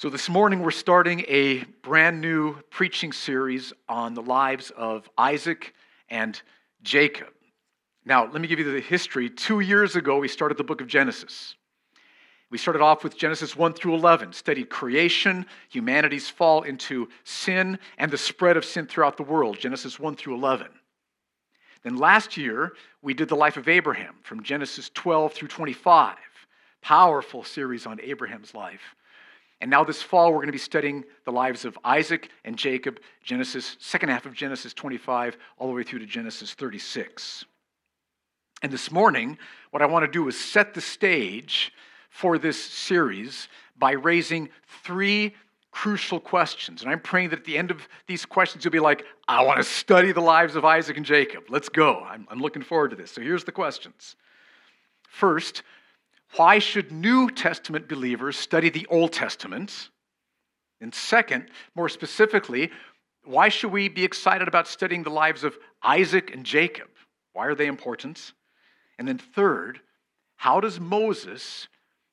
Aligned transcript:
So, 0.00 0.08
this 0.08 0.30
morning 0.30 0.60
we're 0.62 0.70
starting 0.70 1.26
a 1.28 1.62
brand 1.82 2.22
new 2.22 2.56
preaching 2.70 3.12
series 3.12 3.74
on 3.86 4.14
the 4.14 4.22
lives 4.22 4.70
of 4.70 5.06
Isaac 5.18 5.74
and 6.08 6.40
Jacob. 6.82 7.28
Now, 8.06 8.24
let 8.24 8.40
me 8.40 8.48
give 8.48 8.58
you 8.58 8.72
the 8.72 8.80
history. 8.80 9.28
Two 9.28 9.60
years 9.60 9.96
ago, 9.96 10.18
we 10.18 10.26
started 10.26 10.56
the 10.56 10.64
book 10.64 10.80
of 10.80 10.86
Genesis. 10.86 11.54
We 12.50 12.56
started 12.56 12.80
off 12.80 13.04
with 13.04 13.18
Genesis 13.18 13.54
1 13.54 13.74
through 13.74 13.94
11, 13.94 14.32
studied 14.32 14.70
creation, 14.70 15.44
humanity's 15.68 16.30
fall 16.30 16.62
into 16.62 17.10
sin, 17.24 17.78
and 17.98 18.10
the 18.10 18.16
spread 18.16 18.56
of 18.56 18.64
sin 18.64 18.86
throughout 18.86 19.18
the 19.18 19.22
world, 19.22 19.58
Genesis 19.58 20.00
1 20.00 20.16
through 20.16 20.36
11. 20.36 20.68
Then 21.82 21.98
last 21.98 22.38
year, 22.38 22.72
we 23.02 23.12
did 23.12 23.28
the 23.28 23.36
life 23.36 23.58
of 23.58 23.68
Abraham 23.68 24.14
from 24.22 24.44
Genesis 24.44 24.90
12 24.94 25.34
through 25.34 25.48
25. 25.48 26.16
Powerful 26.80 27.44
series 27.44 27.84
on 27.84 28.00
Abraham's 28.00 28.54
life. 28.54 28.94
And 29.60 29.70
now 29.70 29.84
this 29.84 30.00
fall, 30.00 30.30
we're 30.30 30.38
going 30.38 30.46
to 30.46 30.52
be 30.52 30.58
studying 30.58 31.04
the 31.24 31.32
lives 31.32 31.64
of 31.64 31.78
Isaac 31.84 32.30
and 32.44 32.56
Jacob, 32.56 33.00
Genesis, 33.22 33.76
second 33.78 34.08
half 34.08 34.24
of 34.24 34.32
Genesis 34.32 34.72
25, 34.72 35.36
all 35.58 35.68
the 35.68 35.74
way 35.74 35.82
through 35.82 35.98
to 35.98 36.06
Genesis 36.06 36.54
36. 36.54 37.44
And 38.62 38.72
this 38.72 38.90
morning, 38.90 39.38
what 39.70 39.82
I 39.82 39.86
want 39.86 40.04
to 40.04 40.10
do 40.10 40.28
is 40.28 40.38
set 40.38 40.74
the 40.74 40.80
stage 40.80 41.72
for 42.08 42.38
this 42.38 42.62
series 42.62 43.48
by 43.78 43.92
raising 43.92 44.48
three 44.82 45.34
crucial 45.70 46.20
questions. 46.20 46.82
And 46.82 46.90
I'm 46.90 47.00
praying 47.00 47.30
that 47.30 47.40
at 47.40 47.44
the 47.44 47.56
end 47.56 47.70
of 47.70 47.86
these 48.06 48.26
questions, 48.26 48.64
you'll 48.64 48.72
be 48.72 48.80
like, 48.80 49.04
I 49.28 49.42
want 49.44 49.58
to 49.58 49.64
study 49.64 50.12
the 50.12 50.20
lives 50.20 50.56
of 50.56 50.64
Isaac 50.64 50.96
and 50.96 51.06
Jacob. 51.06 51.44
Let's 51.48 51.68
go. 51.68 52.00
I'm, 52.00 52.26
I'm 52.30 52.40
looking 52.40 52.62
forward 52.62 52.90
to 52.90 52.96
this. 52.96 53.12
So 53.12 53.20
here's 53.20 53.44
the 53.44 53.52
questions. 53.52 54.16
First, 55.08 55.62
why 56.36 56.58
should 56.58 56.92
New 56.92 57.30
Testament 57.30 57.88
believers 57.88 58.36
study 58.36 58.70
the 58.70 58.86
Old 58.86 59.12
Testament? 59.12 59.90
And 60.80 60.94
second, 60.94 61.48
more 61.74 61.88
specifically, 61.88 62.70
why 63.24 63.48
should 63.48 63.72
we 63.72 63.88
be 63.88 64.04
excited 64.04 64.48
about 64.48 64.68
studying 64.68 65.02
the 65.02 65.10
lives 65.10 65.44
of 65.44 65.58
Isaac 65.82 66.32
and 66.32 66.44
Jacob? 66.44 66.88
Why 67.32 67.46
are 67.46 67.54
they 67.54 67.66
important? 67.66 68.32
And 68.98 69.06
then 69.06 69.18
third, 69.18 69.80
how 70.36 70.60
does 70.60 70.80
Moses 70.80 71.68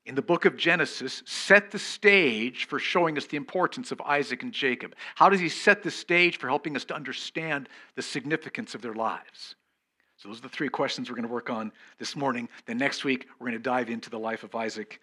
in 0.05 0.15
the 0.15 0.21
book 0.21 0.45
of 0.45 0.57
Genesis 0.57 1.21
set 1.25 1.71
the 1.71 1.79
stage 1.79 2.65
for 2.65 2.79
showing 2.79 3.17
us 3.17 3.25
the 3.25 3.37
importance 3.37 3.91
of 3.91 4.01
Isaac 4.01 4.43
and 4.43 4.51
Jacob? 4.51 4.95
How 5.15 5.29
does 5.29 5.39
he 5.39 5.49
set 5.49 5.83
the 5.83 5.91
stage 5.91 6.37
for 6.37 6.47
helping 6.47 6.75
us 6.75 6.85
to 6.85 6.95
understand 6.95 7.69
the 7.95 8.01
significance 8.01 8.73
of 8.73 8.81
their 8.81 8.93
lives? 8.93 9.55
So, 10.17 10.29
those 10.29 10.39
are 10.39 10.43
the 10.43 10.49
three 10.49 10.69
questions 10.69 11.09
we're 11.09 11.15
going 11.15 11.27
to 11.27 11.33
work 11.33 11.51
on 11.51 11.71
this 11.99 12.15
morning. 12.15 12.49
Then, 12.65 12.79
next 12.79 13.03
week, 13.03 13.27
we're 13.39 13.49
going 13.49 13.59
to 13.59 13.63
dive 13.63 13.91
into 13.91 14.09
the 14.09 14.17
life 14.17 14.43
of 14.43 14.55
Isaac 14.55 14.99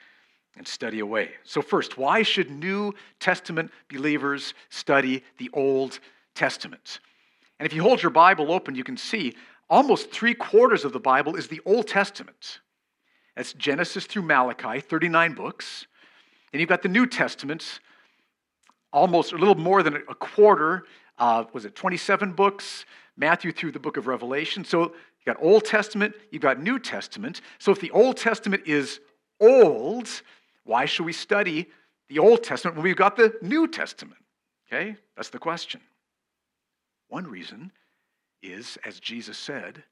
and 0.57 0.67
study 0.67 0.99
away. 0.99 1.31
So, 1.45 1.63
first, 1.63 1.97
why 1.97 2.23
should 2.23 2.51
New 2.51 2.95
Testament 3.21 3.71
believers 3.89 4.55
study 4.71 5.23
the 5.39 5.51
Old 5.53 6.01
Testament? 6.35 6.99
And 7.61 7.67
if 7.67 7.73
you 7.73 7.83
hold 7.83 8.03
your 8.03 8.11
Bible 8.11 8.51
open, 8.51 8.75
you 8.75 8.83
can 8.83 8.97
see 8.97 9.37
almost 9.71 10.11
three 10.11 10.35
quarters 10.35 10.85
of 10.85 10.93
the 10.93 10.99
Bible 10.99 11.37
is 11.37 11.47
the 11.47 11.61
Old 11.65 11.87
Testament. 11.87 12.59
That's 13.37 13.53
Genesis 13.53 14.07
through 14.07 14.23
Malachi, 14.23 14.81
39 14.81 15.35
books. 15.35 15.87
And 16.53 16.59
you've 16.59 16.69
got 16.69 16.83
the 16.83 16.89
New 16.89 17.07
Testament, 17.07 17.79
almost 18.93 19.33
a 19.33 19.37
little 19.37 19.55
more 19.55 19.85
than 19.85 19.95
a 19.95 20.15
quarter. 20.17 20.87
Uh, 21.19 21.45
was 21.53 21.65
it 21.65 21.77
27 21.77 22.33
books? 22.33 22.85
Matthew 23.17 23.53
through 23.53 23.73
the 23.73 23.79
book 23.79 23.97
of 23.97 24.07
Revelation. 24.07 24.65
So 24.65 24.83
you've 24.83 25.27
got 25.27 25.37
Old 25.41 25.65
Testament, 25.65 26.15
you've 26.31 26.43
got 26.43 26.61
New 26.61 26.79
Testament. 26.79 27.41
So 27.59 27.73
if 27.73 27.81
the 27.81 27.91
Old 27.91 28.17
Testament 28.17 28.65
is 28.67 29.01
old, 29.41 30.09
why 30.65 30.85
should 30.85 31.07
we 31.07 31.13
study 31.13 31.69
the 32.09 32.19
Old 32.19 32.43
Testament 32.43 32.77
when 32.77 32.85
we've 32.85 32.97
got 32.97 33.17
the 33.17 33.35
New 33.43 33.69
Testament? 33.69 34.21
Okay, 34.67 34.97
that's 35.17 35.31
the 35.31 35.39
question. 35.39 35.81
One 37.09 37.27
reason 37.27 37.71
is, 38.43 38.79
as 38.85 39.01
Jesus 39.01 39.39
said, 39.39 39.85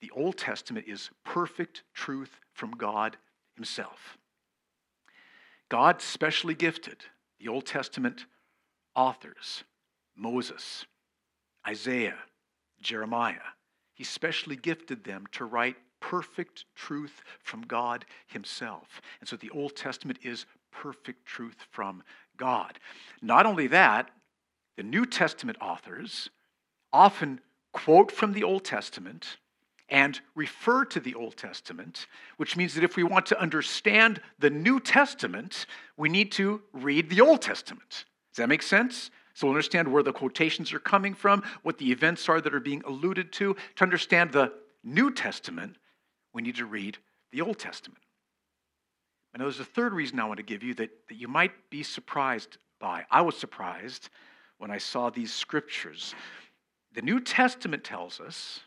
the 0.00 0.10
Old 0.16 0.38
Testament 0.38 0.86
is 0.88 1.10
perfect 1.24 1.82
truth 1.92 2.40
from 2.54 2.70
God 2.72 3.16
Himself. 3.54 4.16
God 5.68 6.00
specially 6.00 6.54
gifted 6.54 7.04
the 7.38 7.48
Old 7.48 7.66
Testament 7.66 8.26
authors 8.94 9.64
Moses, 10.16 10.84
Isaiah, 11.66 12.18
Jeremiah. 12.80 13.36
He 13.94 14.04
specially 14.04 14.56
gifted 14.56 15.04
them 15.04 15.26
to 15.32 15.44
write 15.44 15.76
perfect 16.00 16.64
truth 16.74 17.22
from 17.42 17.62
God 17.62 18.04
Himself. 18.26 19.00
And 19.20 19.28
so 19.28 19.36
the 19.36 19.50
Old 19.50 19.76
Testament 19.76 20.18
is 20.22 20.46
perfect 20.70 21.26
truth 21.26 21.56
from 21.70 22.02
God. 22.36 22.78
Not 23.20 23.46
only 23.46 23.66
that, 23.68 24.10
the 24.76 24.82
New 24.82 25.04
Testament 25.04 25.58
authors 25.60 26.30
often 26.92 27.40
quote 27.72 28.10
from 28.10 28.32
the 28.32 28.44
Old 28.44 28.64
Testament 28.64 29.36
and 29.88 30.20
refer 30.34 30.84
to 30.86 31.00
the 31.00 31.14
Old 31.14 31.36
Testament, 31.36 32.06
which 32.36 32.56
means 32.56 32.74
that 32.74 32.84
if 32.84 32.96
we 32.96 33.02
want 33.02 33.26
to 33.26 33.40
understand 33.40 34.20
the 34.38 34.50
New 34.50 34.80
Testament, 34.80 35.66
we 35.96 36.08
need 36.08 36.32
to 36.32 36.62
read 36.72 37.10
the 37.10 37.20
Old 37.20 37.42
Testament. 37.42 38.06
Does 38.32 38.36
that 38.36 38.48
make 38.48 38.62
sense? 38.62 39.10
So 39.34 39.46
we'll 39.46 39.54
understand 39.54 39.88
where 39.88 40.02
the 40.02 40.12
quotations 40.12 40.72
are 40.72 40.80
coming 40.80 41.14
from, 41.14 41.42
what 41.62 41.78
the 41.78 41.92
events 41.92 42.28
are 42.28 42.40
that 42.40 42.54
are 42.54 42.60
being 42.60 42.82
alluded 42.86 43.32
to. 43.34 43.54
To 43.76 43.82
understand 43.82 44.32
the 44.32 44.52
New 44.82 45.10
Testament, 45.10 45.76
we 46.32 46.42
need 46.42 46.56
to 46.56 46.66
read 46.66 46.98
the 47.32 47.40
Old 47.40 47.58
Testament. 47.58 48.02
And 49.32 49.42
there's 49.42 49.60
a 49.60 49.64
third 49.64 49.92
reason 49.92 50.18
I 50.18 50.24
want 50.24 50.38
to 50.38 50.44
give 50.44 50.62
you 50.62 50.74
that, 50.74 50.90
that 51.08 51.14
you 51.14 51.28
might 51.28 51.52
be 51.70 51.82
surprised 51.82 52.58
by. 52.80 53.04
I 53.10 53.20
was 53.20 53.36
surprised 53.36 54.08
when 54.58 54.70
I 54.70 54.78
saw 54.78 55.10
these 55.10 55.32
scriptures. 55.32 56.14
The 56.92 57.02
New 57.02 57.20
Testament 57.20 57.84
tells 57.84 58.20
us 58.20 58.60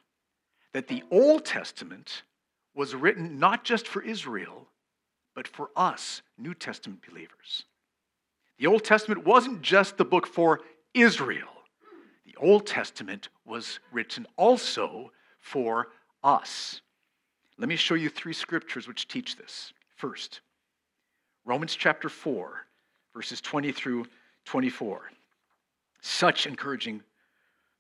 that 0.72 0.88
the 0.88 1.04
Old 1.12 1.46
Testament 1.46 2.24
was 2.74 2.96
written 2.96 3.38
not 3.38 3.64
just 3.64 3.88
for 3.88 4.02
Israel, 4.02 4.68
but 5.36 5.48
for 5.48 5.70
us, 5.76 6.22
New 6.38 6.54
Testament 6.54 7.02
believers. 7.08 7.66
The 8.58 8.68
Old 8.68 8.84
Testament 8.84 9.26
wasn't 9.26 9.62
just 9.62 9.98
the 9.98 10.06
book 10.06 10.28
for 10.28 10.62
Israel, 10.94 11.50
the 12.26 12.36
Old 12.38 12.68
Testament 12.68 13.30
was 13.46 13.80
written 13.92 14.28
also 14.38 15.12
for 15.40 15.88
us. 16.24 16.82
Let 17.58 17.70
me 17.70 17.76
show 17.76 17.96
you 17.96 18.10
three 18.10 18.34
scriptures 18.34 18.88
which 18.88 19.08
teach 19.08 19.36
this. 19.36 19.74
First, 19.96 20.42
Romans 21.46 21.76
chapter 21.76 22.10
4, 22.10 22.66
verses 23.14 23.42
20 23.42 23.72
through 23.72 24.06
24. 24.46 25.02
Such 26.02 26.48
encouraging 26.48 27.02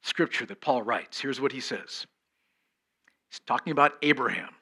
scripture 0.01 0.45
that 0.45 0.61
Paul 0.61 0.81
writes. 0.81 1.19
Here's 1.19 1.41
what 1.41 1.51
he 1.51 1.59
says 1.59 2.05
He's 3.29 3.39
talking 3.45 3.71
about 3.71 3.93
Abraham. 4.01 4.53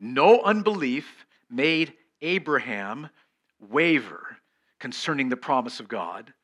No 0.00 0.40
unbelief 0.42 1.26
made 1.50 1.94
Abraham 2.20 3.08
waver 3.58 4.38
concerning 4.84 5.30
the 5.30 5.36
promise 5.50 5.80
of 5.80 5.88
God. 5.88 6.34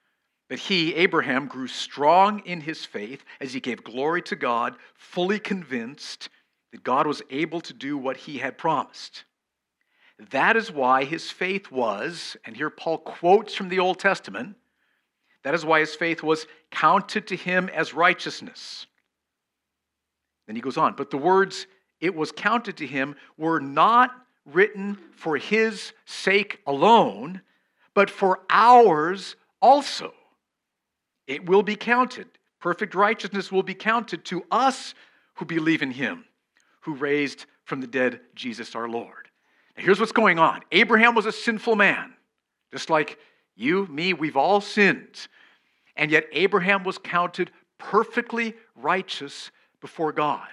But 0.48 0.58
he, 0.58 0.94
Abraham, 0.94 1.46
grew 1.46 1.66
strong 1.66 2.40
in 2.46 2.62
his 2.62 2.86
faith 2.86 3.22
as 3.38 3.52
he 3.52 3.60
gave 3.60 3.84
glory 3.84 4.22
to 4.22 4.34
God, 4.34 4.76
fully 4.94 5.38
convinced 5.38 6.30
that 6.72 6.82
God 6.82 7.06
was 7.06 7.20
able 7.28 7.60
to 7.60 7.74
do 7.74 7.98
what 7.98 8.16
he 8.16 8.38
had 8.38 8.56
promised. 8.56 9.24
That 10.30 10.56
is 10.56 10.72
why 10.72 11.04
his 11.04 11.30
faith 11.30 11.70
was, 11.70 12.34
and 12.46 12.56
here 12.56 12.70
Paul 12.70 12.96
quotes 12.96 13.54
from 13.54 13.68
the 13.68 13.78
Old 13.78 13.98
Testament, 13.98 14.56
that 15.44 15.52
is 15.52 15.66
why 15.66 15.80
his 15.80 15.94
faith 15.94 16.22
was 16.22 16.46
counted 16.70 17.26
to 17.26 17.36
him 17.36 17.68
as 17.68 17.92
righteousness. 17.92 18.86
Then 20.46 20.56
he 20.56 20.62
goes 20.62 20.78
on, 20.78 20.94
but 20.96 21.10
the 21.10 21.18
words, 21.18 21.66
it 22.00 22.14
was 22.14 22.32
counted 22.32 22.78
to 22.78 22.86
him, 22.86 23.16
were 23.36 23.60
not 23.60 24.12
written 24.46 24.96
for 25.14 25.36
his 25.36 25.92
sake 26.06 26.60
alone, 26.66 27.42
but 27.94 28.10
for 28.10 28.40
ours 28.50 29.36
also. 29.60 30.12
It 31.26 31.48
will 31.48 31.62
be 31.62 31.76
counted. 31.76 32.26
Perfect 32.60 32.94
righteousness 32.94 33.50
will 33.50 33.62
be 33.62 33.74
counted 33.74 34.24
to 34.26 34.44
us 34.50 34.94
who 35.34 35.44
believe 35.44 35.82
in 35.82 35.90
him, 35.90 36.24
who 36.82 36.94
raised 36.94 37.46
from 37.64 37.80
the 37.80 37.86
dead 37.86 38.20
Jesus 38.34 38.74
our 38.74 38.88
Lord. 38.88 39.28
Now, 39.76 39.84
here's 39.84 40.00
what's 40.00 40.12
going 40.12 40.38
on 40.38 40.60
Abraham 40.72 41.14
was 41.14 41.26
a 41.26 41.32
sinful 41.32 41.76
man, 41.76 42.14
just 42.72 42.90
like 42.90 43.18
you, 43.56 43.86
me, 43.86 44.12
we've 44.12 44.36
all 44.36 44.60
sinned. 44.60 45.28
And 45.96 46.10
yet, 46.10 46.26
Abraham 46.32 46.84
was 46.84 46.98
counted 46.98 47.50
perfectly 47.78 48.54
righteous 48.74 49.50
before 49.80 50.12
God. 50.12 50.48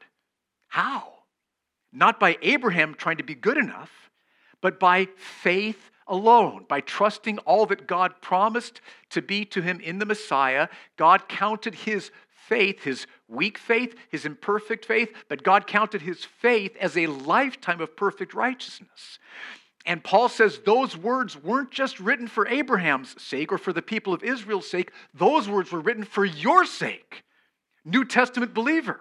How? 0.67 1.13
Not 1.91 2.19
by 2.19 2.37
Abraham 2.41 2.95
trying 2.95 3.17
to 3.17 3.23
be 3.23 3.35
good 3.35 3.57
enough, 3.57 3.91
but 4.61 4.79
by 4.79 5.07
faith 5.17 5.91
alone, 6.07 6.65
by 6.67 6.81
trusting 6.81 7.37
all 7.39 7.65
that 7.67 7.87
God 7.87 8.21
promised 8.21 8.81
to 9.09 9.21
be 9.21 9.45
to 9.45 9.61
him 9.61 9.79
in 9.79 9.99
the 9.99 10.05
Messiah, 10.05 10.67
God 10.97 11.27
counted 11.27 11.75
his 11.75 12.11
faith, 12.29 12.83
his 12.83 13.07
weak 13.27 13.57
faith, 13.57 13.95
his 14.09 14.25
imperfect 14.25 14.85
faith, 14.85 15.11
but 15.29 15.43
God 15.43 15.67
counted 15.67 16.01
his 16.01 16.23
faith 16.23 16.75
as 16.79 16.97
a 16.97 17.07
lifetime 17.07 17.81
of 17.81 17.95
perfect 17.95 18.33
righteousness. 18.33 19.19
And 19.85 20.03
Paul 20.03 20.29
says 20.29 20.59
those 20.59 20.97
words 20.97 21.41
weren't 21.41 21.71
just 21.71 21.99
written 21.99 22.27
for 22.27 22.47
Abraham's 22.47 23.21
sake 23.21 23.51
or 23.51 23.57
for 23.57 23.71
the 23.73 23.81
people 23.81 24.13
of 24.13 24.23
Israel's 24.23 24.69
sake, 24.69 24.91
those 25.13 25.49
words 25.49 25.71
were 25.71 25.79
written 25.79 26.03
for 26.03 26.25
your 26.25 26.65
sake, 26.65 27.23
New 27.85 28.03
Testament 28.03 28.53
believer. 28.53 28.99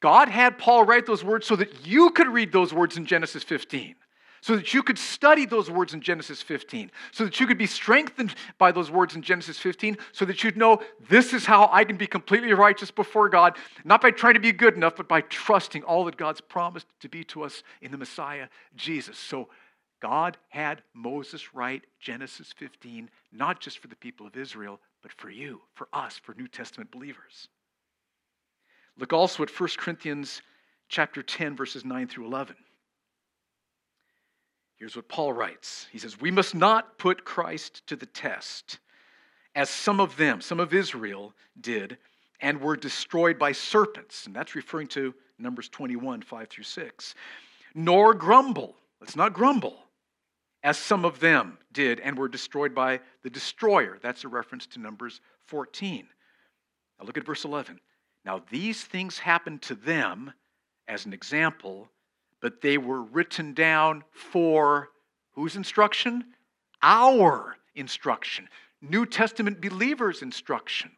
God 0.00 0.28
had 0.28 0.58
Paul 0.58 0.84
write 0.84 1.06
those 1.06 1.24
words 1.24 1.46
so 1.46 1.56
that 1.56 1.86
you 1.86 2.10
could 2.10 2.28
read 2.28 2.52
those 2.52 2.72
words 2.72 2.96
in 2.96 3.04
Genesis 3.04 3.42
15 3.42 3.96
so 4.40 4.56
that 4.56 4.72
you 4.74 4.82
could 4.82 4.98
study 4.98 5.46
those 5.46 5.70
words 5.70 5.94
in 5.94 6.00
Genesis 6.00 6.42
15, 6.42 6.90
so 7.12 7.24
that 7.24 7.40
you 7.40 7.46
could 7.46 7.58
be 7.58 7.66
strengthened 7.66 8.34
by 8.58 8.72
those 8.72 8.90
words 8.90 9.14
in 9.14 9.22
Genesis 9.22 9.58
15, 9.58 9.96
so 10.12 10.24
that 10.24 10.42
you'd 10.44 10.56
know 10.56 10.80
this 11.08 11.32
is 11.32 11.44
how 11.44 11.68
I 11.72 11.84
can 11.84 11.96
be 11.96 12.06
completely 12.06 12.52
righteous 12.52 12.90
before 12.90 13.28
God, 13.28 13.56
not 13.84 14.00
by 14.00 14.10
trying 14.10 14.34
to 14.34 14.40
be 14.40 14.52
good 14.52 14.74
enough, 14.74 14.96
but 14.96 15.08
by 15.08 15.20
trusting 15.22 15.82
all 15.82 16.04
that 16.04 16.16
God's 16.16 16.40
promised 16.40 16.86
to 17.00 17.08
be 17.08 17.24
to 17.24 17.42
us 17.42 17.62
in 17.80 17.90
the 17.90 17.98
Messiah, 17.98 18.48
Jesus. 18.76 19.18
So 19.18 19.48
God 20.00 20.36
had 20.48 20.82
Moses 20.94 21.54
write 21.54 21.84
Genesis 22.00 22.52
15, 22.56 23.10
not 23.32 23.60
just 23.60 23.78
for 23.78 23.88
the 23.88 23.96
people 23.96 24.26
of 24.26 24.36
Israel, 24.36 24.80
but 25.02 25.12
for 25.12 25.30
you, 25.30 25.60
for 25.74 25.88
us, 25.92 26.18
for 26.22 26.34
New 26.34 26.48
Testament 26.48 26.90
believers. 26.90 27.48
Look 28.96 29.12
also 29.12 29.42
at 29.42 29.60
1 29.60 29.68
Corinthians 29.76 30.42
chapter 30.88 31.22
10, 31.22 31.56
verses 31.56 31.84
9 31.84 32.08
through 32.08 32.26
11. 32.26 32.56
Here's 34.78 34.94
what 34.94 35.08
Paul 35.08 35.32
writes 35.32 35.86
He 35.90 35.98
says, 35.98 36.20
We 36.20 36.30
must 36.30 36.54
not 36.54 36.98
put 36.98 37.24
Christ 37.24 37.86
to 37.88 37.96
the 37.96 38.06
test, 38.06 38.78
as 39.54 39.68
some 39.68 40.00
of 40.00 40.16
them, 40.16 40.40
some 40.40 40.60
of 40.60 40.72
Israel, 40.72 41.34
did, 41.60 41.98
and 42.40 42.60
were 42.60 42.76
destroyed 42.76 43.38
by 43.38 43.52
serpents. 43.52 44.26
And 44.26 44.34
that's 44.34 44.54
referring 44.54 44.86
to 44.88 45.14
Numbers 45.38 45.68
21, 45.68 46.22
5 46.22 46.48
through 46.48 46.64
6. 46.64 47.14
Nor 47.74 48.14
grumble. 48.14 48.76
Let's 49.00 49.16
not 49.16 49.32
grumble, 49.32 49.78
as 50.62 50.78
some 50.78 51.04
of 51.04 51.20
them 51.20 51.58
did, 51.72 52.00
and 52.00 52.16
were 52.16 52.28
destroyed 52.28 52.74
by 52.74 53.00
the 53.22 53.30
destroyer. 53.30 53.98
That's 54.00 54.24
a 54.24 54.28
reference 54.28 54.66
to 54.68 54.80
Numbers 54.80 55.20
14. 55.46 56.08
Now 56.98 57.06
look 57.06 57.16
at 57.16 57.26
verse 57.26 57.44
11. 57.44 57.80
Now 58.24 58.42
these 58.50 58.84
things 58.84 59.18
happened 59.18 59.62
to 59.62 59.74
them 59.74 60.32
as 60.88 61.06
an 61.06 61.12
example 61.12 61.88
but 62.40 62.60
they 62.60 62.78
were 62.78 63.02
written 63.02 63.54
down 63.54 64.04
for 64.10 64.90
whose 65.32 65.56
instruction? 65.56 66.24
Our 66.82 67.56
instruction. 67.74 68.48
New 68.80 69.06
Testament 69.06 69.60
believers' 69.60 70.22
instruction. 70.22 70.92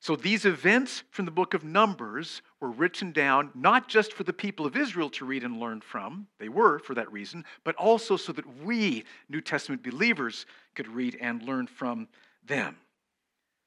So 0.00 0.16
these 0.16 0.44
events 0.44 1.02
from 1.10 1.24
the 1.24 1.30
book 1.30 1.54
of 1.54 1.64
Numbers 1.64 2.42
were 2.60 2.70
written 2.70 3.10
down 3.10 3.50
not 3.54 3.88
just 3.88 4.12
for 4.12 4.22
the 4.22 4.34
people 4.34 4.66
of 4.66 4.76
Israel 4.76 5.08
to 5.08 5.24
read 5.24 5.44
and 5.44 5.58
learn 5.58 5.80
from, 5.80 6.26
they 6.38 6.50
were 6.50 6.78
for 6.78 6.94
that 6.94 7.10
reason, 7.10 7.42
but 7.64 7.74
also 7.76 8.18
so 8.18 8.30
that 8.32 8.62
we, 8.62 9.04
New 9.30 9.40
Testament 9.40 9.82
believers, 9.82 10.44
could 10.74 10.88
read 10.88 11.16
and 11.22 11.42
learn 11.42 11.66
from 11.66 12.08
them. 12.46 12.76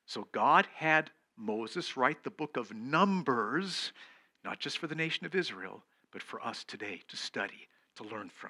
So 0.06 0.28
God 0.32 0.68
had 0.76 1.10
Moses 1.38 1.98
write 1.98 2.24
the 2.24 2.30
book 2.30 2.56
of 2.56 2.72
Numbers, 2.72 3.92
not 4.46 4.60
just 4.60 4.78
for 4.78 4.86
the 4.86 4.94
nation 4.94 5.26
of 5.26 5.34
Israel, 5.34 5.84
but 6.18 6.24
for 6.24 6.44
us 6.44 6.64
today 6.64 7.00
to 7.08 7.16
study, 7.16 7.68
to 7.96 8.04
learn 8.04 8.32
from. 8.34 8.50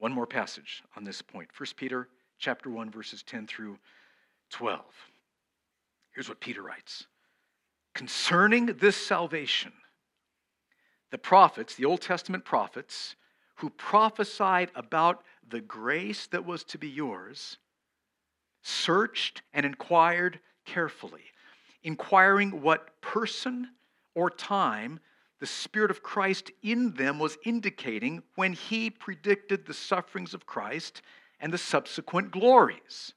One 0.00 0.12
more 0.12 0.26
passage 0.26 0.82
on 0.94 1.02
this 1.02 1.22
point. 1.22 1.48
1 1.56 1.68
Peter 1.76 2.08
chapter 2.38 2.68
1 2.68 2.90
verses 2.90 3.22
10 3.22 3.46
through 3.46 3.78
12. 4.50 4.82
Here's 6.14 6.28
what 6.28 6.38
Peter 6.38 6.60
writes. 6.60 7.06
Concerning 7.94 8.66
this 8.66 8.98
salvation, 8.98 9.72
the 11.10 11.16
prophets, 11.16 11.74
the 11.74 11.86
Old 11.86 12.02
Testament 12.02 12.44
prophets, 12.44 13.16
who 13.54 13.70
prophesied 13.70 14.70
about 14.74 15.22
the 15.48 15.62
grace 15.62 16.26
that 16.26 16.44
was 16.44 16.64
to 16.64 16.76
be 16.76 16.88
yours, 16.88 17.56
searched 18.62 19.40
and 19.54 19.64
inquired 19.64 20.38
carefully, 20.66 21.24
inquiring 21.82 22.60
what 22.60 23.00
person 23.00 23.68
or 24.14 24.28
time 24.28 25.00
the 25.40 25.46
Spirit 25.46 25.90
of 25.90 26.02
Christ 26.02 26.50
in 26.62 26.94
them 26.94 27.18
was 27.18 27.38
indicating 27.44 28.22
when 28.36 28.52
he 28.52 28.90
predicted 28.90 29.66
the 29.66 29.74
sufferings 29.74 30.34
of 30.34 30.46
Christ 30.46 31.02
and 31.40 31.52
the 31.52 31.58
subsequent 31.58 32.30
glories. 32.30 33.12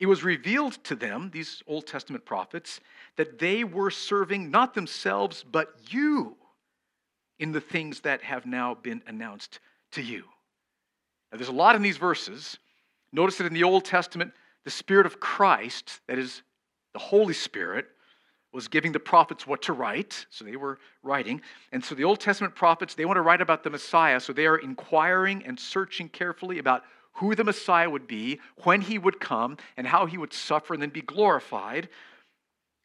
It 0.00 0.06
was 0.06 0.24
revealed 0.24 0.82
to 0.84 0.96
them, 0.96 1.30
these 1.32 1.62
Old 1.66 1.86
Testament 1.86 2.24
prophets, 2.24 2.80
that 3.16 3.38
they 3.38 3.62
were 3.62 3.90
serving 3.90 4.50
not 4.50 4.74
themselves, 4.74 5.44
but 5.48 5.74
you 5.90 6.36
in 7.38 7.52
the 7.52 7.60
things 7.60 8.00
that 8.00 8.22
have 8.22 8.46
now 8.46 8.74
been 8.74 9.02
announced 9.06 9.60
to 9.92 10.02
you. 10.02 10.24
Now, 11.30 11.38
there's 11.38 11.48
a 11.48 11.52
lot 11.52 11.76
in 11.76 11.82
these 11.82 11.98
verses. 11.98 12.58
Notice 13.12 13.38
that 13.38 13.46
in 13.46 13.54
the 13.54 13.64
Old 13.64 13.84
Testament, 13.84 14.32
the 14.64 14.70
Spirit 14.70 15.06
of 15.06 15.20
Christ, 15.20 16.00
that 16.08 16.18
is 16.18 16.42
the 16.94 16.98
Holy 16.98 17.34
Spirit, 17.34 17.86
was 18.52 18.68
giving 18.68 18.92
the 18.92 19.00
prophets 19.00 19.46
what 19.46 19.62
to 19.62 19.72
write. 19.72 20.26
So 20.30 20.44
they 20.44 20.56
were 20.56 20.78
writing. 21.02 21.40
And 21.72 21.84
so 21.84 21.94
the 21.94 22.04
Old 22.04 22.20
Testament 22.20 22.54
prophets, 22.54 22.94
they 22.94 23.04
want 23.04 23.16
to 23.16 23.22
write 23.22 23.40
about 23.40 23.64
the 23.64 23.70
Messiah. 23.70 24.20
So 24.20 24.32
they 24.32 24.46
are 24.46 24.58
inquiring 24.58 25.44
and 25.44 25.58
searching 25.58 26.08
carefully 26.08 26.58
about 26.58 26.82
who 27.14 27.34
the 27.34 27.44
Messiah 27.44 27.90
would 27.90 28.06
be, 28.06 28.40
when 28.64 28.80
he 28.80 28.98
would 28.98 29.20
come, 29.20 29.58
and 29.76 29.86
how 29.86 30.06
he 30.06 30.16
would 30.16 30.32
suffer 30.32 30.72
and 30.72 30.82
then 30.82 30.90
be 30.90 31.02
glorified. 31.02 31.88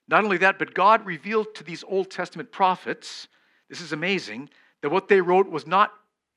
Not 0.10 0.24
only 0.24 0.38
that, 0.40 0.60
but 0.60 0.74
God 0.74 1.06
revealed 1.06 1.56
to 1.56 1.64
these 1.64 1.84
Old 1.88 2.12
Testament 2.12 2.52
prophets, 2.52 3.28
this 3.70 3.80
is 3.82 3.94
amazing, 3.94 4.50
that 4.82 4.90
what 4.90 5.08
they 5.08 5.22
wrote 5.22 5.50
was 5.50 5.66
not 5.66 5.94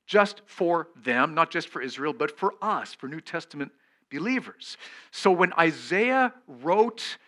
just 0.07 0.43
for 0.47 0.89
them, 0.97 1.35
not 1.35 1.51
just 1.51 1.69
for 1.69 1.81
Israel, 1.81 2.13
but 2.13 2.37
for 2.37 2.55
us, 2.63 2.95
for 2.95 3.09
New 3.09 3.21
Testament 3.21 3.73
believers. 4.11 4.77
So 5.11 5.31
when 5.31 5.53
Isaiah 5.55 6.33
wrote 6.47 7.19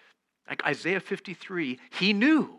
like 0.52 0.66
Isaiah 0.66 1.00
53, 1.00 1.78
he 1.98 2.12
knew 2.12 2.50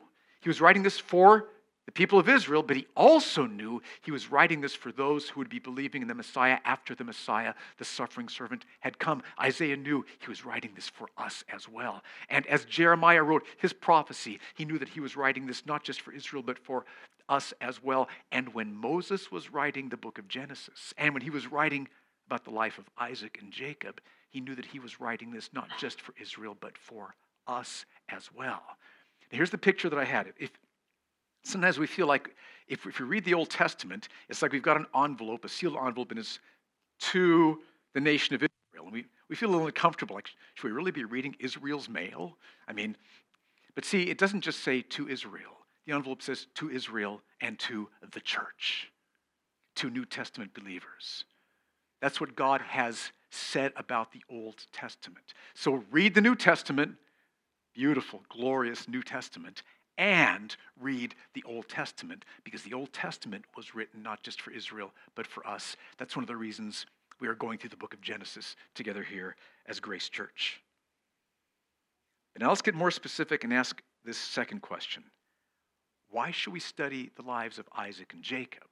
he 0.41 0.49
was 0.49 0.59
writing 0.59 0.81
this 0.81 0.97
for 0.97 1.49
the 1.85 1.91
people 1.91 2.17
of 2.17 2.27
Israel, 2.27 2.63
but 2.63 2.75
he 2.75 2.87
also 2.95 3.45
knew 3.45 3.83
he 4.01 4.09
was 4.09 4.31
writing 4.31 4.61
this 4.61 4.73
for 4.73 4.91
those 4.91 5.29
who 5.29 5.39
would 5.39 5.49
be 5.49 5.59
believing 5.59 6.01
in 6.01 6.07
the 6.07 6.15
Messiah 6.15 6.57
after 6.65 6.95
the 6.95 7.03
Messiah, 7.03 7.53
the 7.77 7.85
suffering 7.85 8.29
servant, 8.29 8.65
had 8.79 8.97
come. 8.97 9.21
Isaiah 9.39 9.77
knew 9.77 10.03
he 10.17 10.27
was 10.27 10.43
writing 10.43 10.71
this 10.73 10.89
for 10.89 11.07
us 11.19 11.43
as 11.53 11.69
well. 11.69 12.01
And 12.29 12.47
as 12.47 12.65
Jeremiah 12.65 13.21
wrote 13.21 13.45
his 13.57 13.73
prophecy, 13.73 14.39
he 14.55 14.65
knew 14.65 14.79
that 14.79 14.89
he 14.89 14.99
was 14.99 15.15
writing 15.15 15.45
this 15.45 15.63
not 15.67 15.83
just 15.83 16.01
for 16.01 16.13
Israel, 16.13 16.41
but 16.41 16.57
for 16.57 16.85
us 17.29 17.53
as 17.61 17.83
well. 17.83 18.09
And 18.31 18.55
when 18.55 18.73
Moses 18.73 19.31
was 19.31 19.53
writing 19.53 19.89
the 19.89 19.97
book 19.97 20.17
of 20.17 20.27
Genesis, 20.27 20.95
and 20.97 21.13
when 21.13 21.21
he 21.21 21.29
was 21.29 21.51
writing 21.51 21.87
about 22.25 22.43
the 22.43 22.49
life 22.49 22.79
of 22.79 22.89
Isaac 22.97 23.37
and 23.39 23.51
Jacob, 23.51 24.01
he 24.31 24.41
knew 24.41 24.55
that 24.55 24.65
he 24.65 24.79
was 24.79 24.99
writing 24.99 25.29
this 25.29 25.51
not 25.53 25.69
just 25.77 26.01
for 26.01 26.15
Israel, 26.19 26.57
but 26.59 26.75
for 26.75 27.13
us 27.47 27.85
as 28.09 28.29
well. 28.35 28.61
here's 29.29 29.49
the 29.49 29.57
picture 29.57 29.89
that 29.89 29.97
I 29.97 30.05
had. 30.05 30.33
If 30.37 30.51
sometimes 31.43 31.79
we 31.79 31.87
feel 31.87 32.07
like 32.07 32.29
if, 32.67 32.85
if 32.85 32.99
we 32.99 33.05
read 33.05 33.25
the 33.25 33.33
Old 33.33 33.49
Testament, 33.49 34.07
it's 34.29 34.41
like 34.41 34.51
we've 34.51 34.61
got 34.61 34.77
an 34.77 34.85
envelope, 34.95 35.43
a 35.45 35.49
sealed 35.49 35.75
envelope, 35.75 36.11
and 36.11 36.19
it's 36.19 36.39
to 36.99 37.59
the 37.93 37.99
nation 37.99 38.35
of 38.35 38.41
Israel. 38.41 38.85
And 38.85 38.93
we, 38.93 39.05
we 39.29 39.35
feel 39.35 39.49
a 39.49 39.51
little 39.51 39.67
uncomfortable. 39.67 40.15
Like, 40.15 40.29
should 40.55 40.67
we 40.67 40.71
really 40.71 40.91
be 40.91 41.03
reading 41.03 41.35
Israel's 41.39 41.89
mail? 41.89 42.37
I 42.67 42.73
mean, 42.73 42.95
but 43.75 43.85
see, 43.85 44.03
it 44.03 44.17
doesn't 44.17 44.41
just 44.41 44.61
say 44.61 44.81
to 44.81 45.07
Israel. 45.09 45.51
The 45.85 45.93
envelope 45.93 46.21
says 46.21 46.47
to 46.55 46.69
Israel 46.69 47.21
and 47.41 47.59
to 47.59 47.89
the 48.13 48.19
church, 48.21 48.91
to 49.75 49.89
New 49.89 50.05
Testament 50.05 50.53
believers. 50.53 51.25
That's 52.01 52.21
what 52.21 52.35
God 52.35 52.61
has 52.61 53.11
said 53.31 53.73
about 53.75 54.11
the 54.11 54.21
Old 54.29 54.65
Testament. 54.71 55.33
So 55.55 55.83
read 55.91 56.13
the 56.15 56.21
New 56.21 56.35
Testament, 56.35 56.95
beautiful, 57.73 58.23
glorious 58.29 58.87
New 58.87 59.03
Testament 59.03 59.63
and 59.97 60.55
read 60.79 61.15
the 61.33 61.43
Old 61.45 61.67
Testament 61.69 62.25
because 62.43 62.63
the 62.63 62.73
Old 62.73 62.91
Testament 62.93 63.45
was 63.55 63.75
written 63.75 64.01
not 64.01 64.23
just 64.23 64.41
for 64.41 64.51
Israel, 64.51 64.91
but 65.15 65.27
for 65.27 65.45
us. 65.45 65.75
That's 65.97 66.15
one 66.15 66.23
of 66.23 66.27
the 66.27 66.35
reasons 66.35 66.85
we 67.19 67.27
are 67.27 67.35
going 67.35 67.57
through 67.57 67.69
the 67.69 67.77
book 67.77 67.93
of 67.93 68.01
Genesis 68.01 68.55
together 68.73 69.03
here 69.03 69.35
as 69.67 69.79
Grace 69.79 70.09
Church. 70.09 70.61
But 72.33 72.41
now 72.41 72.49
let's 72.49 72.61
get 72.61 72.75
more 72.75 72.91
specific 72.91 73.43
and 73.43 73.53
ask 73.53 73.81
this 74.03 74.17
second 74.17 74.61
question 74.61 75.03
Why 76.09 76.31
should 76.31 76.53
we 76.53 76.59
study 76.59 77.11
the 77.15 77.21
lives 77.21 77.59
of 77.59 77.69
Isaac 77.77 78.13
and 78.13 78.23
Jacob? 78.23 78.67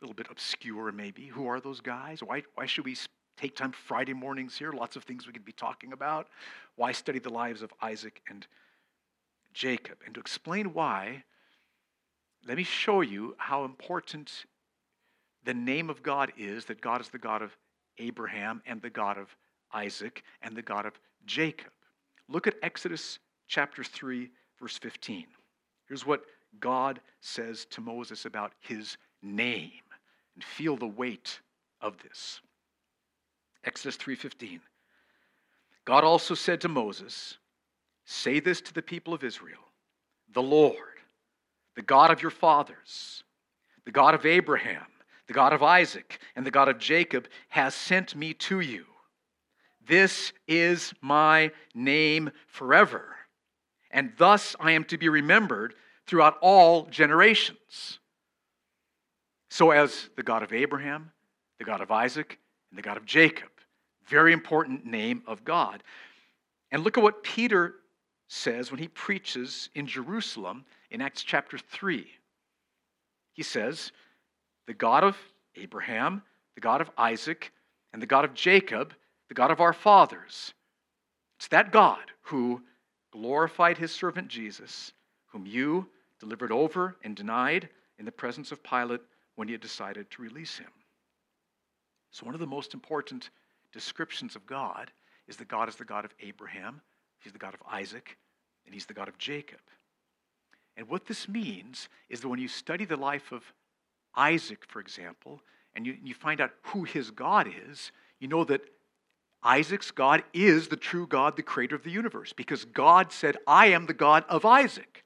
A 0.00 0.04
little 0.04 0.14
bit 0.14 0.28
obscure, 0.30 0.92
maybe. 0.92 1.26
Who 1.26 1.48
are 1.48 1.60
those 1.60 1.80
guys? 1.80 2.22
Why, 2.22 2.42
why 2.54 2.66
should 2.66 2.84
we 2.84 2.94
take 3.38 3.54
time 3.54 3.72
Friday 3.72 4.14
mornings 4.14 4.56
here. 4.56 4.72
Lots 4.72 4.96
of 4.96 5.04
things 5.04 5.26
we 5.26 5.32
could 5.32 5.44
be 5.44 5.52
talking 5.52 5.92
about. 5.92 6.28
Why 6.76 6.92
study 6.92 7.18
the 7.18 7.30
lives 7.30 7.62
of 7.62 7.72
Isaac 7.80 8.20
and 8.28 8.46
Jacob? 9.54 9.98
And 10.04 10.14
to 10.14 10.20
explain 10.20 10.74
why, 10.74 11.24
let 12.46 12.56
me 12.56 12.64
show 12.64 13.00
you 13.00 13.34
how 13.38 13.64
important 13.64 14.44
the 15.44 15.54
name 15.54 15.88
of 15.88 16.02
God 16.02 16.32
is 16.36 16.64
that 16.66 16.80
God 16.80 17.00
is 17.00 17.08
the 17.08 17.18
God 17.18 17.42
of 17.42 17.56
Abraham 17.98 18.62
and 18.66 18.82
the 18.82 18.90
God 18.90 19.18
of 19.18 19.34
Isaac 19.72 20.22
and 20.42 20.56
the 20.56 20.62
God 20.62 20.86
of 20.86 20.98
Jacob. 21.26 21.72
Look 22.28 22.46
at 22.46 22.56
Exodus 22.62 23.18
chapter 23.46 23.84
3, 23.84 24.30
verse 24.60 24.78
15. 24.78 25.26
Here's 25.86 26.04
what 26.04 26.22
God 26.60 27.00
says 27.20 27.66
to 27.70 27.80
Moses 27.80 28.24
about 28.24 28.52
his 28.60 28.96
name. 29.22 29.70
and 30.34 30.44
feel 30.44 30.76
the 30.76 30.86
weight 30.86 31.40
of 31.80 31.98
this. 31.98 32.40
Exodus 33.64 33.96
3:15. 33.96 34.60
God 35.84 36.04
also 36.04 36.34
said 36.34 36.60
to 36.60 36.68
Moses, 36.68 37.38
"Say 38.04 38.40
this 38.40 38.60
to 38.62 38.74
the 38.74 38.82
people 38.82 39.14
of 39.14 39.24
Israel: 39.24 39.72
The 40.28 40.42
Lord, 40.42 41.00
the 41.74 41.82
God 41.82 42.10
of 42.10 42.22
your 42.22 42.30
fathers, 42.30 43.24
the 43.84 43.92
God 43.92 44.14
of 44.14 44.26
Abraham, 44.26 44.86
the 45.26 45.32
God 45.32 45.52
of 45.52 45.62
Isaac, 45.62 46.20
and 46.34 46.46
the 46.46 46.50
God 46.50 46.68
of 46.68 46.78
Jacob 46.78 47.28
has 47.48 47.74
sent 47.74 48.14
me 48.14 48.34
to 48.34 48.60
you. 48.60 48.86
This 49.80 50.32
is 50.46 50.92
my 51.00 51.52
name 51.74 52.30
forever, 52.46 53.16
and 53.90 54.16
thus 54.18 54.54
I 54.60 54.72
am 54.72 54.84
to 54.84 54.98
be 54.98 55.08
remembered 55.08 55.74
throughout 56.06 56.38
all 56.40 56.86
generations." 56.86 57.98
So 59.50 59.70
as 59.70 60.10
the 60.16 60.22
God 60.22 60.42
of 60.42 60.52
Abraham, 60.52 61.12
the 61.56 61.64
God 61.64 61.80
of 61.80 61.90
Isaac, 61.90 62.38
and 62.70 62.78
the 62.78 62.82
God 62.82 62.96
of 62.96 63.04
Jacob. 63.04 63.48
Very 64.06 64.32
important 64.32 64.86
name 64.86 65.22
of 65.26 65.44
God. 65.44 65.82
And 66.70 66.82
look 66.82 66.98
at 66.98 67.02
what 67.04 67.22
Peter 67.22 67.74
says 68.28 68.70
when 68.70 68.80
he 68.80 68.88
preaches 68.88 69.70
in 69.74 69.86
Jerusalem 69.86 70.64
in 70.90 71.00
Acts 71.00 71.22
chapter 71.22 71.58
3. 71.58 72.06
He 73.32 73.42
says, 73.42 73.92
The 74.66 74.74
God 74.74 75.04
of 75.04 75.16
Abraham, 75.56 76.22
the 76.54 76.60
God 76.60 76.80
of 76.80 76.90
Isaac, 76.96 77.52
and 77.92 78.02
the 78.02 78.06
God 78.06 78.24
of 78.24 78.34
Jacob, 78.34 78.94
the 79.28 79.34
God 79.34 79.50
of 79.50 79.60
our 79.60 79.72
fathers. 79.72 80.52
It's 81.38 81.48
that 81.48 81.72
God 81.72 82.10
who 82.22 82.62
glorified 83.12 83.78
his 83.78 83.92
servant 83.92 84.28
Jesus, 84.28 84.92
whom 85.26 85.46
you 85.46 85.88
delivered 86.20 86.52
over 86.52 86.96
and 87.04 87.16
denied 87.16 87.68
in 87.98 88.04
the 88.04 88.12
presence 88.12 88.52
of 88.52 88.62
Pilate 88.62 89.00
when 89.36 89.48
he 89.48 89.52
had 89.52 89.60
decided 89.60 90.10
to 90.10 90.22
release 90.22 90.58
him. 90.58 90.70
So, 92.10 92.24
one 92.24 92.34
of 92.34 92.40
the 92.40 92.46
most 92.46 92.74
important 92.74 93.30
descriptions 93.72 94.36
of 94.36 94.46
God 94.46 94.90
is 95.26 95.36
that 95.36 95.48
God 95.48 95.68
is 95.68 95.76
the 95.76 95.84
God 95.84 96.04
of 96.04 96.14
Abraham, 96.20 96.80
He's 97.20 97.32
the 97.32 97.38
God 97.38 97.54
of 97.54 97.62
Isaac, 97.70 98.16
and 98.64 98.74
He's 98.74 98.86
the 98.86 98.94
God 98.94 99.08
of 99.08 99.18
Jacob. 99.18 99.60
And 100.76 100.88
what 100.88 101.06
this 101.06 101.28
means 101.28 101.88
is 102.08 102.20
that 102.20 102.28
when 102.28 102.38
you 102.38 102.48
study 102.48 102.84
the 102.84 102.96
life 102.96 103.32
of 103.32 103.42
Isaac, 104.14 104.64
for 104.68 104.80
example, 104.80 105.40
and 105.74 105.86
you, 105.86 105.96
you 106.02 106.14
find 106.14 106.40
out 106.40 106.52
who 106.62 106.84
his 106.84 107.10
God 107.10 107.48
is, 107.68 107.92
you 108.20 108.28
know 108.28 108.44
that 108.44 108.62
Isaac's 109.42 109.90
God 109.90 110.22
is 110.32 110.68
the 110.68 110.76
true 110.76 111.06
God, 111.06 111.36
the 111.36 111.42
creator 111.42 111.76
of 111.76 111.84
the 111.84 111.90
universe, 111.90 112.32
because 112.32 112.64
God 112.64 113.12
said, 113.12 113.36
I 113.46 113.66
am 113.66 113.86
the 113.86 113.94
God 113.94 114.24
of 114.28 114.44
Isaac. 114.44 115.04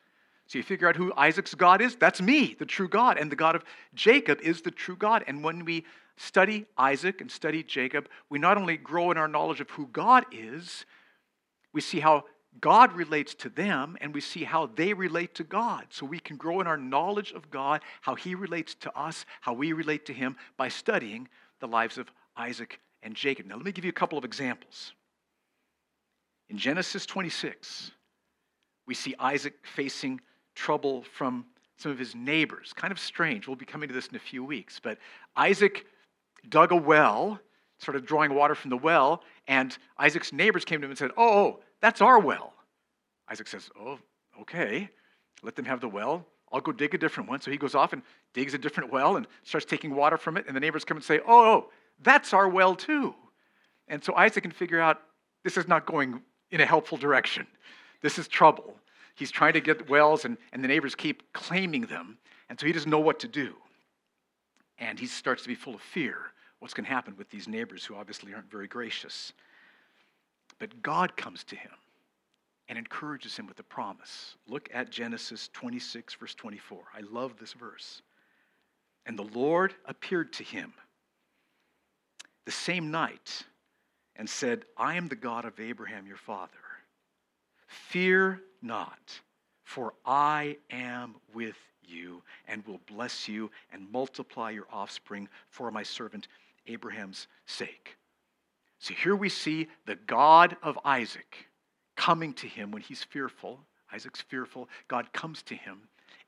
So 0.53 0.59
you 0.59 0.65
figure 0.65 0.87
out 0.87 0.97
who 0.97 1.15
Isaac's 1.17 1.55
God 1.55 1.81
is? 1.81 1.97
That's 1.97 2.21
me, 2.21 2.55
the 2.59 2.67
true 2.67 2.87
God. 2.87 3.17
And 3.17 3.33
the 3.33 3.37
God 3.37 3.57
of 3.57 3.65
Jacob 3.95 4.39
is 4.43 4.61
the 4.61 4.71
true 4.71 4.97
God. 4.97 5.25
And 5.27 5.43
when 5.43 5.65
we 5.65 5.87
study 6.19 6.67
Isaac 6.77 7.23
and 7.23 7.31
study 7.31 7.63
Jacob, 7.63 8.07
we 8.29 8.39
not 8.39 8.59
only 8.59 8.77
grow 8.77 9.11
in 9.11 9.17
our 9.17 9.29
knowledge 9.29 9.63
of 9.63 9.71
who 9.71 9.87
God 9.87 10.27
is, 10.31 10.85
we 11.73 11.81
see 11.81 12.01
how 12.01 12.25
God 12.61 12.93
relates 12.93 13.35
to 13.37 13.49
them 13.49 13.97
and 14.03 14.13
we 14.13 14.21
see 14.21 14.45
how 14.45 14.67
they 14.67 14.93
relate 14.93 15.35
to 15.37 15.45
God. 15.45 15.87
So 15.89 16.05
we 16.05 16.19
can 16.19 16.37
grow 16.37 16.61
in 16.61 16.67
our 16.67 16.77
knowledge 16.77 17.33
of 17.33 17.51
God, 17.51 17.81
how 18.03 18.15
He 18.15 18.35
relates 18.35 18.75
to 18.75 18.95
us, 18.95 19.25
how 19.41 19.55
we 19.55 19.73
relate 19.73 20.05
to 20.05 20.13
Him 20.13 20.37
by 20.59 20.69
studying 20.69 21.29
the 21.61 21.67
lives 21.67 21.97
of 21.97 22.13
Isaac 22.37 22.79
and 23.03 23.15
Jacob. 23.15 23.47
Now, 23.47 23.57
let 23.57 23.65
me 23.65 23.73
give 23.73 23.87
you 23.87 23.91
a 23.91 23.95
couple 23.95 24.19
of 24.19 24.25
examples. 24.27 24.93
In 26.51 26.59
Genesis 26.59 27.07
26, 27.07 27.93
we 28.87 28.93
see 28.93 29.15
Isaac 29.19 29.55
facing 29.63 30.21
trouble 30.55 31.03
from 31.03 31.45
some 31.77 31.93
of 31.93 31.99
his 31.99 32.15
neighbors. 32.15 32.73
Kind 32.73 32.93
of 32.93 32.99
strange. 32.99 33.47
We'll 33.47 33.57
be 33.57 33.65
coming 33.65 33.89
to 33.89 33.95
this 33.95 34.07
in 34.07 34.17
a 34.17 34.21
few 34.21 34.45
weeks. 34.45 34.81
But 34.83 34.99
Isaac 35.37 35.87
dug 36.49 36.73
a 36.73 36.77
well, 36.77 37.41
started 37.79 38.07
drawing 38.07 38.35
water 38.35 38.55
from 38.55 38.71
the 38.71 38.77
well, 38.77 39.23
and 39.49 39.77
Isaac's 39.99 40.33
neighbors 40.33 40.65
came 40.65 40.81
to 40.81 40.85
him 40.85 40.91
and 40.91 40.99
said, 40.99 41.11
oh, 41.17 41.39
oh, 41.39 41.61
that's 41.81 42.01
our 42.01 42.19
well. 42.19 42.53
Isaac 43.33 43.49
says, 43.49 43.71
Oh, 43.81 43.99
okay. 44.43 44.91
Let 45.43 45.57
them 45.57 45.65
have 45.65 45.81
the 45.81 45.89
well. 45.89 46.27
I'll 46.53 46.61
go 46.61 46.71
dig 46.71 46.95
a 46.95 46.99
different 46.99 47.31
one. 47.31 47.41
So 47.41 47.51
he 47.51 47.57
goes 47.57 47.75
off 47.75 47.95
and 47.95 48.03
digs 48.35 48.53
a 48.53 48.59
different 48.59 48.93
well 48.93 49.17
and 49.17 49.27
starts 49.43 49.65
taking 49.65 49.95
water 49.95 50.19
from 50.19 50.37
it. 50.37 50.47
And 50.47 50.55
the 50.55 50.61
neighbors 50.61 50.85
come 50.85 50.99
and 50.99 51.05
say, 51.05 51.21
Oh, 51.27 51.45
oh 51.45 51.71
that's 52.03 52.33
our 52.35 52.49
well 52.49 52.75
too. 52.75 53.15
And 53.89 54.05
so 54.05 54.15
Isaac 54.15 54.43
can 54.43 54.53
figure 54.53 54.81
out 54.81 55.01
this 55.45 55.57
is 55.57 55.67
not 55.67 55.87
going 55.87 56.21
in 56.51 56.61
a 56.61 56.67
helpful 56.67 56.99
direction. 56.99 57.47
This 58.03 58.19
is 58.19 58.29
trouble. 58.29 58.77
He's 59.15 59.31
trying 59.31 59.53
to 59.55 59.61
get 59.61 59.89
wells, 59.89 60.25
and, 60.25 60.37
and 60.53 60.63
the 60.63 60.69
neighbors 60.69 60.95
keep 60.95 61.33
claiming 61.33 61.83
them. 61.83 62.19
And 62.49 62.59
so 62.59 62.67
he 62.67 62.73
doesn't 62.73 62.91
know 62.91 63.01
what 63.01 63.21
to 63.21 63.29
do. 63.29 63.55
And 64.79 64.99
he 64.99 65.07
starts 65.07 65.43
to 65.43 65.49
be 65.49 65.55
full 65.55 65.75
of 65.75 65.83
fear. 65.83 66.19
What's 66.59 66.75
going 66.75 66.85
to 66.85 66.91
happen 66.91 67.15
with 67.17 67.31
these 67.31 67.49
neighbors 67.49 67.85
who 67.85 67.95
obviously 67.95 68.35
aren't 68.35 68.51
very 68.51 68.69
gracious? 68.69 69.33
But 70.59 70.83
God 70.83 71.17
comes 71.17 71.45
to 71.45 71.57
him 71.57 71.73
and 72.69 72.79
encourages 72.79 73.37
him 73.37 73.47
with 73.47 73.59
a 73.59 73.65
promise. 73.65 74.37
Look 74.47 74.69
at 74.73 74.91
Genesis 74.91 75.51
26, 75.53 76.15
verse 76.15 76.35
24. 76.35 76.85
I 76.95 77.01
love 77.11 77.35
this 77.39 77.53
verse. 77.53 78.03
And 79.07 79.19
the 79.19 79.29
Lord 79.39 79.75
appeared 79.87 80.33
to 80.35 80.45
him 80.45 80.73
the 82.45 82.53
same 82.53 82.91
night 82.91 83.45
and 84.17 84.29
said, 84.29 84.65
I 84.77 84.95
am 84.95 85.09
the 85.09 85.17
God 85.17 85.45
of 85.45 85.59
Abraham 85.59 86.07
your 86.07 86.17
father. 86.17 86.53
Fear 87.67 88.41
not, 88.63 89.21
for 89.65 89.95
I 90.05 90.57
am 90.71 91.17
with 91.35 91.57
you 91.85 92.23
and 92.49 92.65
will 92.67 92.81
bless 92.87 93.29
you 93.29 93.51
and 93.73 93.91
multiply 93.91 94.51
your 94.51 94.67
offspring 94.73 95.29
for 95.51 95.71
my 95.71 95.83
servant 95.83 96.29
Abraham's 96.67 97.27
sake. 97.47 97.97
So 98.79 98.95
here 98.95 99.17
we 99.17 99.29
see 99.29 99.69
the 99.87 99.97
God 99.97 100.57
of 100.63 100.79
Isaac 100.85 101.47
coming 101.97 102.33
to 102.35 102.47
him 102.47 102.71
when 102.71 102.83
he's 102.83 103.05
fearful. 103.05 103.61
Isaac's 103.93 104.21
fearful. 104.21 104.69
God 104.89 105.13
comes 105.13 105.43
to 105.45 105.55
him 105.55 105.83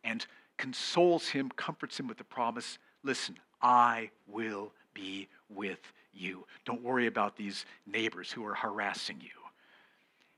and 0.05 0.25
consoles 0.57 1.29
him, 1.29 1.50
comforts 1.57 1.99
him 1.99 2.07
with 2.07 2.19
the 2.19 2.25
promise 2.25 2.79
listen, 3.05 3.37
I 3.62 4.11
will 4.26 4.73
be 4.95 5.29
with 5.49 5.81
you. 6.12 6.47
Don't 6.64 6.83
worry 6.83 7.07
about 7.07 7.37
these 7.37 7.67
neighbors 7.87 8.33
who 8.33 8.45
are 8.45 8.55
harassing 8.55 9.21
you. 9.21 9.43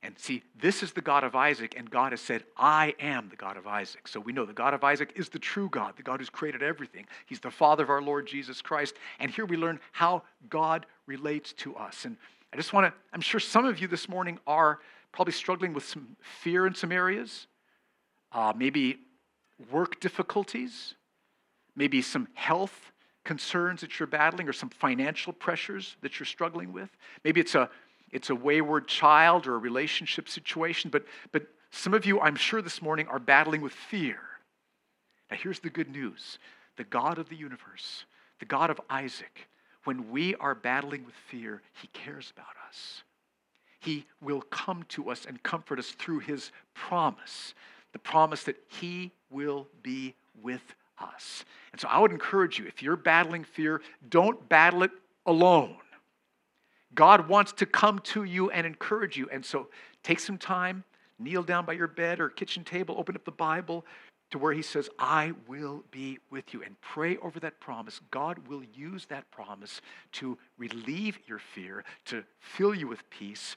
And 0.06 0.16
see, 0.16 0.44
this 0.60 0.84
is 0.84 0.92
the 0.92 1.00
God 1.00 1.24
of 1.24 1.34
Isaac, 1.34 1.74
and 1.76 1.90
God 1.90 2.12
has 2.12 2.20
said, 2.20 2.44
I 2.56 2.94
am 3.00 3.28
the 3.28 3.34
God 3.34 3.56
of 3.56 3.66
Isaac. 3.66 4.06
So 4.06 4.20
we 4.20 4.32
know 4.32 4.46
the 4.46 4.52
God 4.52 4.72
of 4.72 4.84
Isaac 4.84 5.12
is 5.16 5.28
the 5.28 5.40
true 5.40 5.68
God, 5.68 5.94
the 5.96 6.04
God 6.04 6.20
who's 6.20 6.30
created 6.30 6.62
everything. 6.62 7.06
He's 7.26 7.40
the 7.40 7.50
Father 7.50 7.82
of 7.82 7.90
our 7.90 8.00
Lord 8.00 8.28
Jesus 8.28 8.62
Christ. 8.62 8.94
And 9.18 9.32
here 9.32 9.44
we 9.44 9.56
learn 9.56 9.80
how 9.90 10.22
God 10.48 10.86
relates 11.06 11.52
to 11.54 11.74
us. 11.74 12.04
And 12.04 12.16
I 12.52 12.56
just 12.56 12.72
want 12.72 12.86
to, 12.86 12.96
I'm 13.12 13.20
sure 13.20 13.40
some 13.40 13.64
of 13.64 13.80
you 13.80 13.88
this 13.88 14.08
morning 14.08 14.38
are 14.46 14.78
probably 15.10 15.32
struggling 15.32 15.74
with 15.74 15.84
some 15.84 16.16
fear 16.20 16.68
in 16.68 16.74
some 16.76 16.92
areas, 16.92 17.48
uh, 18.30 18.52
maybe 18.56 19.00
work 19.72 19.98
difficulties, 19.98 20.94
maybe 21.74 22.00
some 22.00 22.28
health 22.34 22.92
concerns 23.24 23.80
that 23.80 23.98
you're 23.98 24.06
battling, 24.06 24.48
or 24.48 24.52
some 24.52 24.68
financial 24.68 25.32
pressures 25.32 25.96
that 26.02 26.20
you're 26.20 26.26
struggling 26.26 26.72
with. 26.72 26.90
Maybe 27.24 27.40
it's 27.40 27.56
a 27.56 27.68
it's 28.16 28.30
a 28.30 28.34
wayward 28.34 28.88
child 28.88 29.46
or 29.46 29.56
a 29.56 29.58
relationship 29.58 30.26
situation, 30.26 30.88
but, 30.88 31.04
but 31.32 31.46
some 31.70 31.92
of 31.92 32.06
you, 32.06 32.18
I'm 32.18 32.34
sure 32.34 32.62
this 32.62 32.80
morning, 32.80 33.06
are 33.08 33.18
battling 33.18 33.60
with 33.60 33.74
fear. 33.74 34.16
Now, 35.30 35.36
here's 35.36 35.60
the 35.60 35.68
good 35.68 35.90
news 35.90 36.38
the 36.78 36.84
God 36.84 37.18
of 37.18 37.28
the 37.28 37.36
universe, 37.36 38.06
the 38.38 38.46
God 38.46 38.70
of 38.70 38.80
Isaac, 38.88 39.48
when 39.84 40.10
we 40.10 40.34
are 40.36 40.54
battling 40.54 41.04
with 41.04 41.14
fear, 41.28 41.60
he 41.74 41.88
cares 41.88 42.32
about 42.34 42.54
us. 42.66 43.02
He 43.80 44.06
will 44.22 44.40
come 44.40 44.86
to 44.88 45.10
us 45.10 45.26
and 45.26 45.42
comfort 45.42 45.78
us 45.78 45.90
through 45.90 46.20
his 46.20 46.52
promise, 46.72 47.52
the 47.92 47.98
promise 47.98 48.44
that 48.44 48.56
he 48.68 49.12
will 49.30 49.68
be 49.82 50.14
with 50.42 50.74
us. 50.98 51.44
And 51.72 51.80
so 51.80 51.88
I 51.88 51.98
would 51.98 52.12
encourage 52.12 52.58
you 52.58 52.64
if 52.66 52.82
you're 52.82 52.96
battling 52.96 53.44
fear, 53.44 53.82
don't 54.08 54.48
battle 54.48 54.84
it 54.84 54.90
alone. 55.26 55.76
God 56.96 57.28
wants 57.28 57.52
to 57.52 57.66
come 57.66 58.00
to 58.00 58.24
you 58.24 58.50
and 58.50 58.66
encourage 58.66 59.16
you. 59.16 59.28
And 59.30 59.44
so 59.44 59.68
take 60.02 60.18
some 60.18 60.38
time, 60.38 60.82
kneel 61.20 61.44
down 61.44 61.64
by 61.64 61.74
your 61.74 61.86
bed 61.86 62.18
or 62.18 62.28
kitchen 62.28 62.64
table, 62.64 62.96
open 62.98 63.14
up 63.14 63.24
the 63.24 63.30
Bible 63.30 63.84
to 64.30 64.38
where 64.38 64.52
He 64.52 64.62
says, 64.62 64.88
I 64.98 65.32
will 65.46 65.84
be 65.92 66.18
with 66.30 66.52
you. 66.52 66.64
And 66.64 66.80
pray 66.80 67.16
over 67.18 67.38
that 67.40 67.60
promise. 67.60 68.00
God 68.10 68.38
will 68.48 68.64
use 68.74 69.06
that 69.06 69.30
promise 69.30 69.80
to 70.12 70.36
relieve 70.58 71.18
your 71.28 71.38
fear, 71.38 71.84
to 72.06 72.24
fill 72.40 72.74
you 72.74 72.88
with 72.88 73.08
peace. 73.10 73.54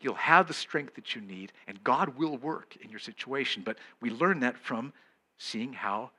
You'll 0.00 0.14
have 0.14 0.46
the 0.46 0.54
strength 0.54 0.94
that 0.94 1.16
you 1.16 1.20
need, 1.20 1.52
and 1.66 1.82
God 1.82 2.16
will 2.16 2.36
work 2.36 2.76
in 2.80 2.90
your 2.90 3.00
situation. 3.00 3.62
But 3.64 3.78
we 4.00 4.10
learn 4.10 4.38
that 4.40 4.56
from 4.56 4.92
seeing 5.38 5.72
how 5.72 6.10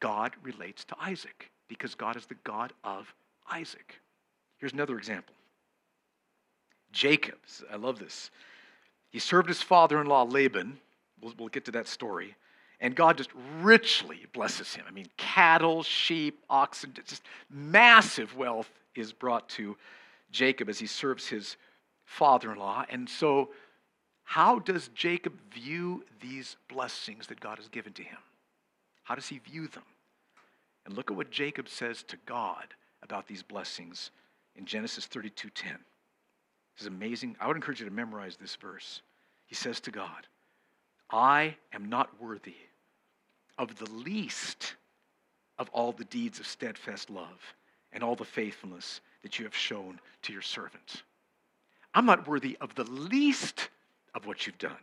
God 0.00 0.32
relates 0.42 0.84
to 0.86 0.96
Isaac, 1.00 1.52
because 1.68 1.94
God 1.94 2.16
is 2.16 2.26
the 2.26 2.36
God 2.42 2.72
of 2.82 3.14
Isaac. 3.52 4.00
Here's 4.58 4.72
another 4.72 4.98
example. 4.98 5.34
Jacob, 6.92 7.38
I 7.70 7.76
love 7.76 7.98
this. 7.98 8.30
He 9.10 9.18
served 9.18 9.48
his 9.48 9.62
father 9.62 10.00
in 10.00 10.06
law 10.06 10.22
Laban. 10.24 10.78
We'll, 11.20 11.34
we'll, 11.38 11.48
get 11.48 11.64
to 11.66 11.72
that 11.72 11.88
story. 11.88 12.36
And 12.80 12.94
God 12.94 13.16
just 13.16 13.30
richly 13.60 14.26
blesses 14.32 14.74
him. 14.74 14.84
I 14.86 14.92
mean, 14.92 15.08
cattle, 15.16 15.82
sheep, 15.82 16.40
oxen, 16.48 16.94
just 17.04 17.22
massive 17.50 18.36
wealth 18.36 18.70
is 18.94 19.12
brought 19.12 19.48
to 19.50 19.76
Jacob 20.30 20.68
as 20.68 20.78
he 20.78 20.86
serves 20.86 21.26
his 21.26 21.56
father 22.04 22.52
in 22.52 22.58
law. 22.58 22.84
And 22.88 23.08
so, 23.08 23.50
how 24.22 24.58
does 24.58 24.88
Jacob 24.88 25.32
view 25.52 26.04
these 26.20 26.56
blessings 26.68 27.26
that 27.28 27.40
God 27.40 27.58
has 27.58 27.68
given 27.68 27.92
to 27.94 28.02
him? 28.02 28.18
How 29.02 29.14
does 29.14 29.28
he 29.28 29.38
view 29.38 29.68
them? 29.68 29.84
And 30.84 30.94
look 30.94 31.10
at 31.10 31.16
what 31.16 31.30
Jacob 31.30 31.68
says 31.68 32.02
to 32.04 32.16
God 32.26 32.74
about 33.02 33.26
these 33.26 33.42
blessings 33.42 34.10
in 34.54 34.66
Genesis 34.66 35.06
32:10. 35.06 35.78
This 36.78 36.86
is 36.86 36.94
amazing. 36.94 37.36
I 37.40 37.48
would 37.48 37.56
encourage 37.56 37.80
you 37.80 37.88
to 37.88 37.92
memorize 37.92 38.36
this 38.36 38.54
verse. 38.54 39.02
He 39.46 39.56
says 39.56 39.80
to 39.80 39.90
God, 39.90 40.28
I 41.10 41.56
am 41.72 41.88
not 41.88 42.20
worthy 42.20 42.54
of 43.58 43.76
the 43.76 43.90
least 43.90 44.76
of 45.58 45.68
all 45.70 45.90
the 45.90 46.04
deeds 46.04 46.38
of 46.38 46.46
steadfast 46.46 47.10
love 47.10 47.54
and 47.92 48.04
all 48.04 48.14
the 48.14 48.24
faithfulness 48.24 49.00
that 49.22 49.38
you 49.38 49.44
have 49.44 49.56
shown 49.56 49.98
to 50.22 50.32
your 50.32 50.42
servant. 50.42 51.02
I'm 51.94 52.06
not 52.06 52.28
worthy 52.28 52.56
of 52.60 52.76
the 52.76 52.84
least 52.84 53.70
of 54.14 54.26
what 54.26 54.46
you've 54.46 54.58
done. 54.58 54.76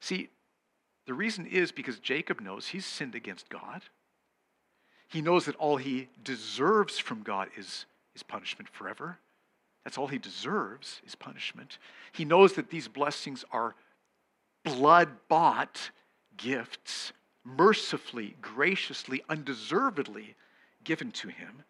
See, 0.00 0.30
the 1.06 1.14
reason 1.14 1.46
is 1.46 1.70
because 1.70 2.00
Jacob 2.00 2.40
knows 2.40 2.66
he's 2.66 2.86
sinned 2.86 3.14
against 3.14 3.48
God. 3.50 3.82
He 5.06 5.22
knows 5.22 5.44
that 5.44 5.56
all 5.56 5.76
he 5.76 6.08
deserves 6.24 6.98
from 6.98 7.22
God 7.22 7.50
is, 7.56 7.86
is 8.16 8.24
punishment 8.24 8.68
forever. 8.68 9.18
That's 9.84 9.96
all 9.98 10.06
he 10.06 10.18
deserves 10.18 11.00
is 11.06 11.14
punishment. 11.14 11.78
He 12.12 12.24
knows 12.24 12.54
that 12.54 12.70
these 12.70 12.88
blessings 12.88 13.44
are 13.50 13.74
blood 14.64 15.08
bought 15.28 15.90
gifts, 16.36 17.12
mercifully, 17.44 18.36
graciously, 18.42 19.22
undeservedly 19.28 20.34
given 20.84 21.10
to 21.12 21.28
him. 21.28 21.62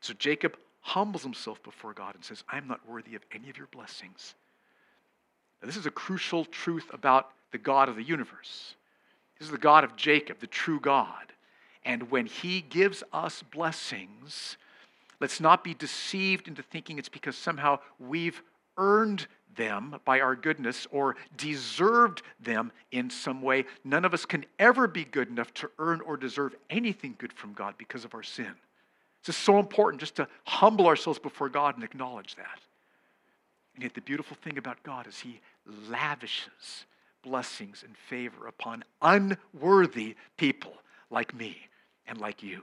So 0.00 0.12
Jacob 0.14 0.56
humbles 0.80 1.22
himself 1.22 1.62
before 1.62 1.92
God 1.92 2.14
and 2.14 2.24
says, 2.24 2.44
I'm 2.48 2.68
not 2.68 2.86
worthy 2.88 3.14
of 3.14 3.22
any 3.32 3.50
of 3.50 3.58
your 3.58 3.68
blessings. 3.68 4.34
Now, 5.60 5.66
this 5.66 5.76
is 5.76 5.86
a 5.86 5.90
crucial 5.90 6.44
truth 6.44 6.90
about 6.92 7.30
the 7.50 7.58
God 7.58 7.88
of 7.88 7.96
the 7.96 8.02
universe. 8.02 8.74
This 9.38 9.46
is 9.46 9.52
the 9.52 9.58
God 9.58 9.84
of 9.84 9.96
Jacob, 9.96 10.38
the 10.38 10.46
true 10.46 10.80
God. 10.80 11.32
And 11.84 12.10
when 12.10 12.26
he 12.26 12.60
gives 12.60 13.02
us 13.12 13.42
blessings, 13.42 14.56
let's 15.20 15.40
not 15.40 15.64
be 15.64 15.74
deceived 15.74 16.48
into 16.48 16.62
thinking 16.62 16.98
it's 16.98 17.08
because 17.08 17.36
somehow 17.36 17.78
we've 17.98 18.42
earned 18.76 19.26
them 19.56 19.98
by 20.04 20.20
our 20.20 20.36
goodness 20.36 20.86
or 20.90 21.16
deserved 21.36 22.22
them 22.40 22.70
in 22.92 23.10
some 23.10 23.42
way. 23.42 23.64
None 23.84 24.04
of 24.04 24.14
us 24.14 24.26
can 24.26 24.44
ever 24.58 24.86
be 24.86 25.04
good 25.04 25.28
enough 25.28 25.52
to 25.54 25.70
earn 25.78 26.00
or 26.02 26.16
deserve 26.16 26.54
anything 26.70 27.14
good 27.18 27.32
from 27.32 27.52
God 27.54 27.74
because 27.78 28.04
of 28.04 28.14
our 28.14 28.22
sin. 28.22 28.52
It's 29.20 29.26
just 29.26 29.40
so 29.40 29.58
important 29.58 30.00
just 30.00 30.16
to 30.16 30.28
humble 30.44 30.86
ourselves 30.86 31.18
before 31.18 31.48
God 31.48 31.74
and 31.74 31.84
acknowledge 31.84 32.36
that. 32.36 32.60
And 33.74 33.82
yet, 33.82 33.94
the 33.94 34.00
beautiful 34.00 34.36
thing 34.42 34.56
about 34.56 34.82
God 34.82 35.06
is 35.06 35.18
He 35.18 35.40
lavishes 35.88 36.86
blessings 37.22 37.82
and 37.84 37.96
favor 37.96 38.46
upon 38.46 38.84
unworthy 39.02 40.14
people 40.36 40.74
like 41.10 41.34
me 41.34 41.56
and 42.06 42.18
like 42.18 42.42
you. 42.42 42.62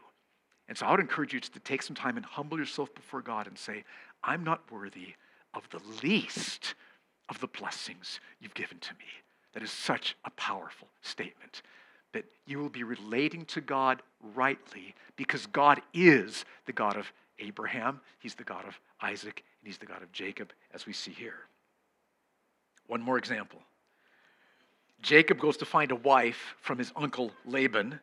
And 0.67 0.77
so 0.77 0.85
I 0.85 0.91
would 0.91 0.99
encourage 0.99 1.33
you 1.33 1.39
to 1.39 1.59
take 1.59 1.81
some 1.81 1.95
time 1.95 2.17
and 2.17 2.25
humble 2.25 2.57
yourself 2.57 2.93
before 2.95 3.21
God 3.21 3.47
and 3.47 3.57
say, 3.57 3.83
I'm 4.23 4.43
not 4.43 4.71
worthy 4.71 5.15
of 5.53 5.69
the 5.69 5.81
least 6.01 6.75
of 7.29 7.39
the 7.39 7.47
blessings 7.47 8.19
you've 8.39 8.53
given 8.53 8.79
to 8.79 8.93
me. 8.93 9.05
That 9.53 9.63
is 9.63 9.71
such 9.71 10.15
a 10.25 10.31
powerful 10.31 10.87
statement. 11.01 11.61
That 12.13 12.25
you 12.45 12.59
will 12.59 12.69
be 12.69 12.83
relating 12.83 13.45
to 13.45 13.61
God 13.61 14.01
rightly 14.35 14.95
because 15.15 15.45
God 15.47 15.81
is 15.93 16.45
the 16.65 16.73
God 16.73 16.95
of 16.95 17.11
Abraham, 17.39 17.99
He's 18.19 18.35
the 18.35 18.43
God 18.43 18.65
of 18.65 18.79
Isaac, 19.01 19.43
and 19.61 19.67
He's 19.67 19.77
the 19.77 19.85
God 19.85 20.01
of 20.01 20.11
Jacob, 20.11 20.53
as 20.73 20.85
we 20.85 20.93
see 20.93 21.11
here. 21.11 21.41
One 22.87 23.01
more 23.01 23.17
example. 23.17 23.59
Jacob 25.01 25.39
goes 25.39 25.57
to 25.57 25.65
find 25.65 25.91
a 25.91 25.95
wife 25.95 26.55
from 26.61 26.77
his 26.77 26.91
uncle 26.95 27.31
Laban. 27.45 27.99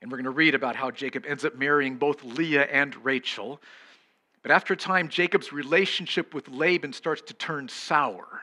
And 0.00 0.10
we're 0.10 0.18
going 0.18 0.24
to 0.24 0.30
read 0.30 0.54
about 0.54 0.76
how 0.76 0.90
Jacob 0.90 1.26
ends 1.26 1.44
up 1.44 1.56
marrying 1.56 1.96
both 1.96 2.24
Leah 2.24 2.64
and 2.64 2.96
Rachel. 3.04 3.60
But 4.42 4.50
after 4.50 4.74
a 4.74 4.76
time, 4.76 5.08
Jacob's 5.08 5.52
relationship 5.52 6.32
with 6.32 6.48
Laban 6.48 6.92
starts 6.92 7.22
to 7.22 7.34
turn 7.34 7.68
sour. 7.68 8.42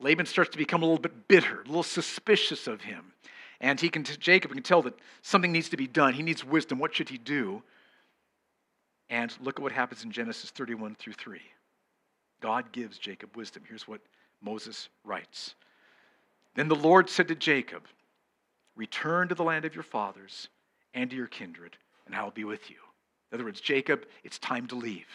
Laban 0.00 0.26
starts 0.26 0.50
to 0.50 0.58
become 0.58 0.82
a 0.82 0.86
little 0.86 1.00
bit 1.00 1.28
bitter, 1.28 1.60
a 1.60 1.66
little 1.66 1.82
suspicious 1.82 2.66
of 2.66 2.80
him. 2.80 3.12
And 3.60 3.78
he 3.78 3.88
can, 3.88 4.02
Jacob 4.02 4.52
can 4.52 4.62
tell 4.62 4.82
that 4.82 4.98
something 5.22 5.52
needs 5.52 5.68
to 5.68 5.76
be 5.76 5.86
done. 5.86 6.14
He 6.14 6.22
needs 6.22 6.44
wisdom. 6.44 6.78
What 6.78 6.94
should 6.94 7.10
he 7.10 7.18
do? 7.18 7.62
And 9.10 9.32
look 9.40 9.58
at 9.58 9.62
what 9.62 9.72
happens 9.72 10.04
in 10.04 10.10
Genesis 10.10 10.50
31 10.50 10.96
through 10.96 11.12
3. 11.12 11.40
God 12.40 12.72
gives 12.72 12.98
Jacob 12.98 13.36
wisdom. 13.36 13.62
Here's 13.68 13.86
what 13.86 14.00
Moses 14.40 14.88
writes 15.04 15.54
Then 16.54 16.68
the 16.68 16.74
Lord 16.74 17.10
said 17.10 17.28
to 17.28 17.34
Jacob, 17.34 17.82
Return 18.76 19.28
to 19.28 19.34
the 19.34 19.44
land 19.44 19.66
of 19.66 19.74
your 19.74 19.84
fathers 19.84 20.48
and 20.94 21.10
to 21.10 21.16
your 21.16 21.26
kindred, 21.26 21.76
and 22.06 22.14
I 22.14 22.22
will 22.22 22.30
be 22.30 22.44
with 22.44 22.70
you. 22.70 22.76
In 23.30 23.36
other 23.36 23.44
words, 23.44 23.60
Jacob, 23.60 24.06
it's 24.24 24.38
time 24.38 24.66
to 24.68 24.74
leave. 24.74 25.06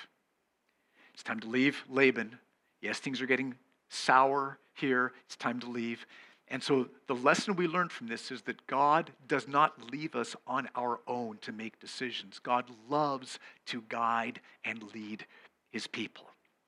It's 1.13 1.23
time 1.23 1.39
to 1.41 1.47
leave 1.47 1.83
Laban. 1.89 2.37
Yes, 2.81 2.99
things 2.99 3.21
are 3.21 3.25
getting 3.25 3.55
sour 3.89 4.57
here. 4.73 5.13
It's 5.25 5.35
time 5.35 5.59
to 5.61 5.69
leave. 5.69 6.05
And 6.47 6.61
so 6.61 6.87
the 7.07 7.15
lesson 7.15 7.55
we 7.55 7.67
learned 7.67 7.91
from 7.91 8.07
this 8.07 8.31
is 8.31 8.43
that 8.43 8.67
God 8.67 9.11
does 9.27 9.47
not 9.47 9.91
leave 9.91 10.15
us 10.15 10.35
on 10.45 10.69
our 10.75 10.99
own 11.07 11.37
to 11.41 11.51
make 11.51 11.79
decisions. 11.79 12.39
God 12.39 12.65
loves 12.89 13.39
to 13.67 13.83
guide 13.89 14.39
and 14.63 14.83
lead 14.93 15.25
his 15.71 15.87
people. 15.87 16.25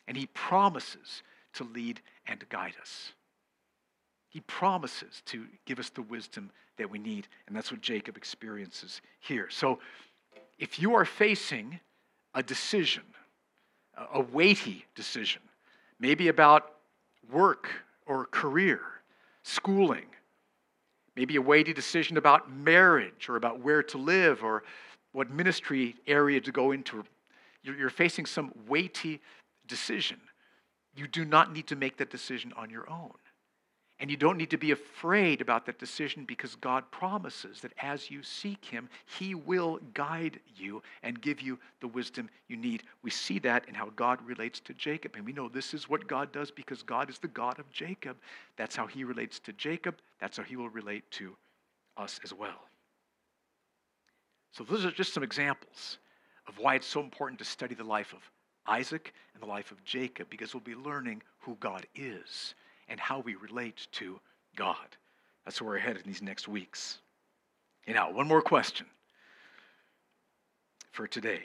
And 0.08 0.18
he 0.18 0.26
promises 0.28 1.22
to 1.54 1.64
lead 1.64 2.02
and 2.26 2.48
guide 2.50 2.76
us. 2.82 3.14
He 4.38 4.42
promises 4.42 5.24
to 5.26 5.48
give 5.66 5.80
us 5.80 5.90
the 5.90 6.04
wisdom 6.04 6.52
that 6.78 6.88
we 6.88 7.00
need. 7.00 7.28
And 7.48 7.56
that's 7.56 7.72
what 7.72 7.82
Jacob 7.82 8.18
experiences 8.18 9.02
here. 9.20 9.48
So 9.50 9.80
if 10.60 10.78
you 10.78 10.94
are 10.94 11.06
facing 11.06 11.80
a 12.36 12.44
decision, 12.44 13.02
a 14.14 14.22
weighty 14.22 14.86
decision, 14.94 15.42
maybe 16.00 16.28
about 16.28 16.74
work 17.32 17.68
or 18.06 18.26
career, 18.26 18.82
schooling, 19.42 20.06
maybe 21.16 21.38
a 21.38 21.42
weighty 21.42 21.74
decision 21.74 22.18
about 22.18 22.52
marriage 22.52 23.30
or 23.30 23.38
about 23.38 23.62
where 23.62 23.82
to 23.82 23.98
live 23.98 24.44
or 24.44 24.62
what 25.14 25.32
ministry 25.32 25.96
area 26.06 26.40
to 26.42 26.52
go 26.52 26.74
into, 26.74 27.04
you're 27.64 27.90
facing 27.90 28.28
some 28.28 28.52
weighty 28.68 29.20
decision. 29.68 30.20
You 30.96 31.08
do 31.08 31.26
not 31.26 31.52
need 31.54 31.66
to 31.66 31.76
make 31.76 31.98
that 31.98 32.12
decision 32.12 32.54
on 32.56 32.70
your 32.70 32.88
own. 32.88 33.14
And 34.00 34.12
you 34.12 34.18
don't 34.18 34.38
need 34.38 34.52
to 34.52 34.58
be 34.58 34.72
afraid 34.72 35.42
about 35.42 35.66
that 35.66 35.80
decision 35.80 36.24
because 36.26 36.54
God 36.56 36.84
promises 36.92 37.62
that 37.62 37.74
as 37.82 38.12
you 38.12 38.22
seek 38.22 38.64
Him, 38.64 38.90
He 39.06 39.34
will 39.34 39.80
guide 39.96 40.40
you 40.56 40.84
and 41.02 41.20
give 41.20 41.42
you 41.42 41.58
the 41.80 41.88
wisdom 41.88 42.30
you 42.48 42.58
need. 42.58 42.84
We 43.02 43.10
see 43.10 43.40
that 43.40 43.68
in 43.68 43.74
how 43.74 43.90
God 43.96 44.20
relates 44.24 44.60
to 44.62 44.74
Jacob. 44.76 45.16
And 45.16 45.26
we 45.26 45.34
know 45.34 45.50
this 45.50 45.74
is 45.74 45.90
what 45.90 46.08
God 46.08 46.32
does 46.32 46.52
because 46.52 46.84
God 46.84 47.10
is 47.10 47.18
the 47.18 47.28
God 47.28 47.58
of 47.58 47.72
Jacob. 47.72 48.18
That's 48.56 48.76
how 48.76 48.86
He 48.86 49.04
relates 49.04 49.40
to 49.40 49.54
Jacob. 49.54 49.96
That's 50.20 50.38
how 50.38 50.44
He 50.44 50.58
will 50.58 50.70
relate 50.70 51.10
to 51.12 51.36
us 51.98 52.20
as 52.24 52.34
well. 52.34 52.68
So, 54.52 54.64
those 54.64 54.86
are 54.86 54.92
just 54.92 55.14
some 55.14 55.24
examples 55.24 55.98
of 56.48 56.60
why 56.60 56.76
it's 56.76 56.88
so 56.88 57.00
important 57.02 57.40
to 57.40 57.46
study 57.46 57.74
the 57.74 57.84
life 57.84 58.14
of 58.14 58.20
Isaac 58.68 59.14
and 59.34 59.42
the 59.42 59.48
life 59.48 59.72
of 59.72 59.84
Jacob 59.84 60.30
because 60.30 60.54
we'll 60.54 60.62
be 60.62 60.76
learning 60.76 61.24
who 61.40 61.58
God 61.60 61.88
is 61.96 62.54
and 62.90 63.00
how 63.00 63.20
we 63.20 63.36
relate 63.36 63.88
to 63.94 64.20
God. 64.56 64.88
That's 65.46 65.62
where 65.62 65.72
we're 65.72 65.80
headed 65.80 66.04
in 66.04 66.12
these 66.12 66.22
next 66.22 66.48
weeks. 66.48 67.00
And 67.86 67.96
now, 67.96 68.12
one 68.12 68.28
more 68.28 68.42
question 68.42 68.86
for 70.92 71.08
today. 71.08 71.42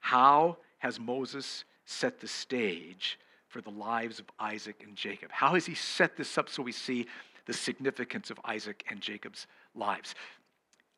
How 0.00 0.58
has 0.78 1.00
Moses 1.00 1.64
set 1.86 2.20
the 2.20 2.28
stage 2.28 3.18
for 3.48 3.60
the 3.60 3.70
lives 3.70 4.18
of 4.18 4.26
Isaac 4.38 4.82
and 4.84 4.94
Jacob? 4.94 5.30
How 5.30 5.54
has 5.54 5.64
he 5.64 5.74
set 5.74 6.16
this 6.16 6.36
up 6.36 6.48
so 6.48 6.62
we 6.62 6.72
see 6.72 7.06
the 7.46 7.52
significance 7.54 8.30
of 8.30 8.38
Isaac 8.44 8.84
and 8.90 9.00
Jacob's 9.00 9.46
lives? 9.74 10.14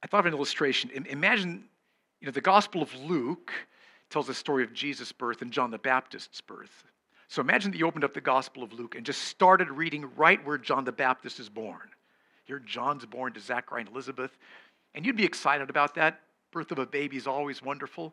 I 0.02 0.06
thought 0.06 0.20
of 0.20 0.26
an 0.26 0.34
illustration. 0.34 0.90
Imagine, 1.08 1.64
you 2.20 2.26
know, 2.26 2.32
the 2.32 2.40
Gospel 2.40 2.82
of 2.82 2.92
Luke 2.94 3.52
tells 4.08 4.26
the 4.26 4.34
story 4.34 4.64
of 4.64 4.72
Jesus' 4.72 5.12
birth 5.12 5.42
and 5.42 5.52
John 5.52 5.70
the 5.70 5.78
Baptist's 5.78 6.40
birth. 6.40 6.84
So 7.30 7.40
imagine 7.40 7.70
that 7.70 7.78
you 7.78 7.86
opened 7.86 8.02
up 8.02 8.12
the 8.12 8.20
Gospel 8.20 8.64
of 8.64 8.72
Luke 8.72 8.96
and 8.96 9.06
just 9.06 9.22
started 9.22 9.70
reading 9.70 10.10
right 10.16 10.44
where 10.44 10.58
John 10.58 10.82
the 10.82 10.90
Baptist 10.90 11.38
is 11.38 11.48
born. 11.48 11.90
Here, 12.42 12.58
John's 12.58 13.06
born 13.06 13.32
to 13.34 13.40
Zachariah 13.40 13.82
and 13.82 13.88
Elizabeth, 13.88 14.36
and 14.96 15.06
you'd 15.06 15.16
be 15.16 15.24
excited 15.24 15.70
about 15.70 15.94
that. 15.94 16.22
Birth 16.50 16.72
of 16.72 16.80
a 16.80 16.86
baby 16.86 17.16
is 17.16 17.28
always 17.28 17.62
wonderful. 17.62 18.12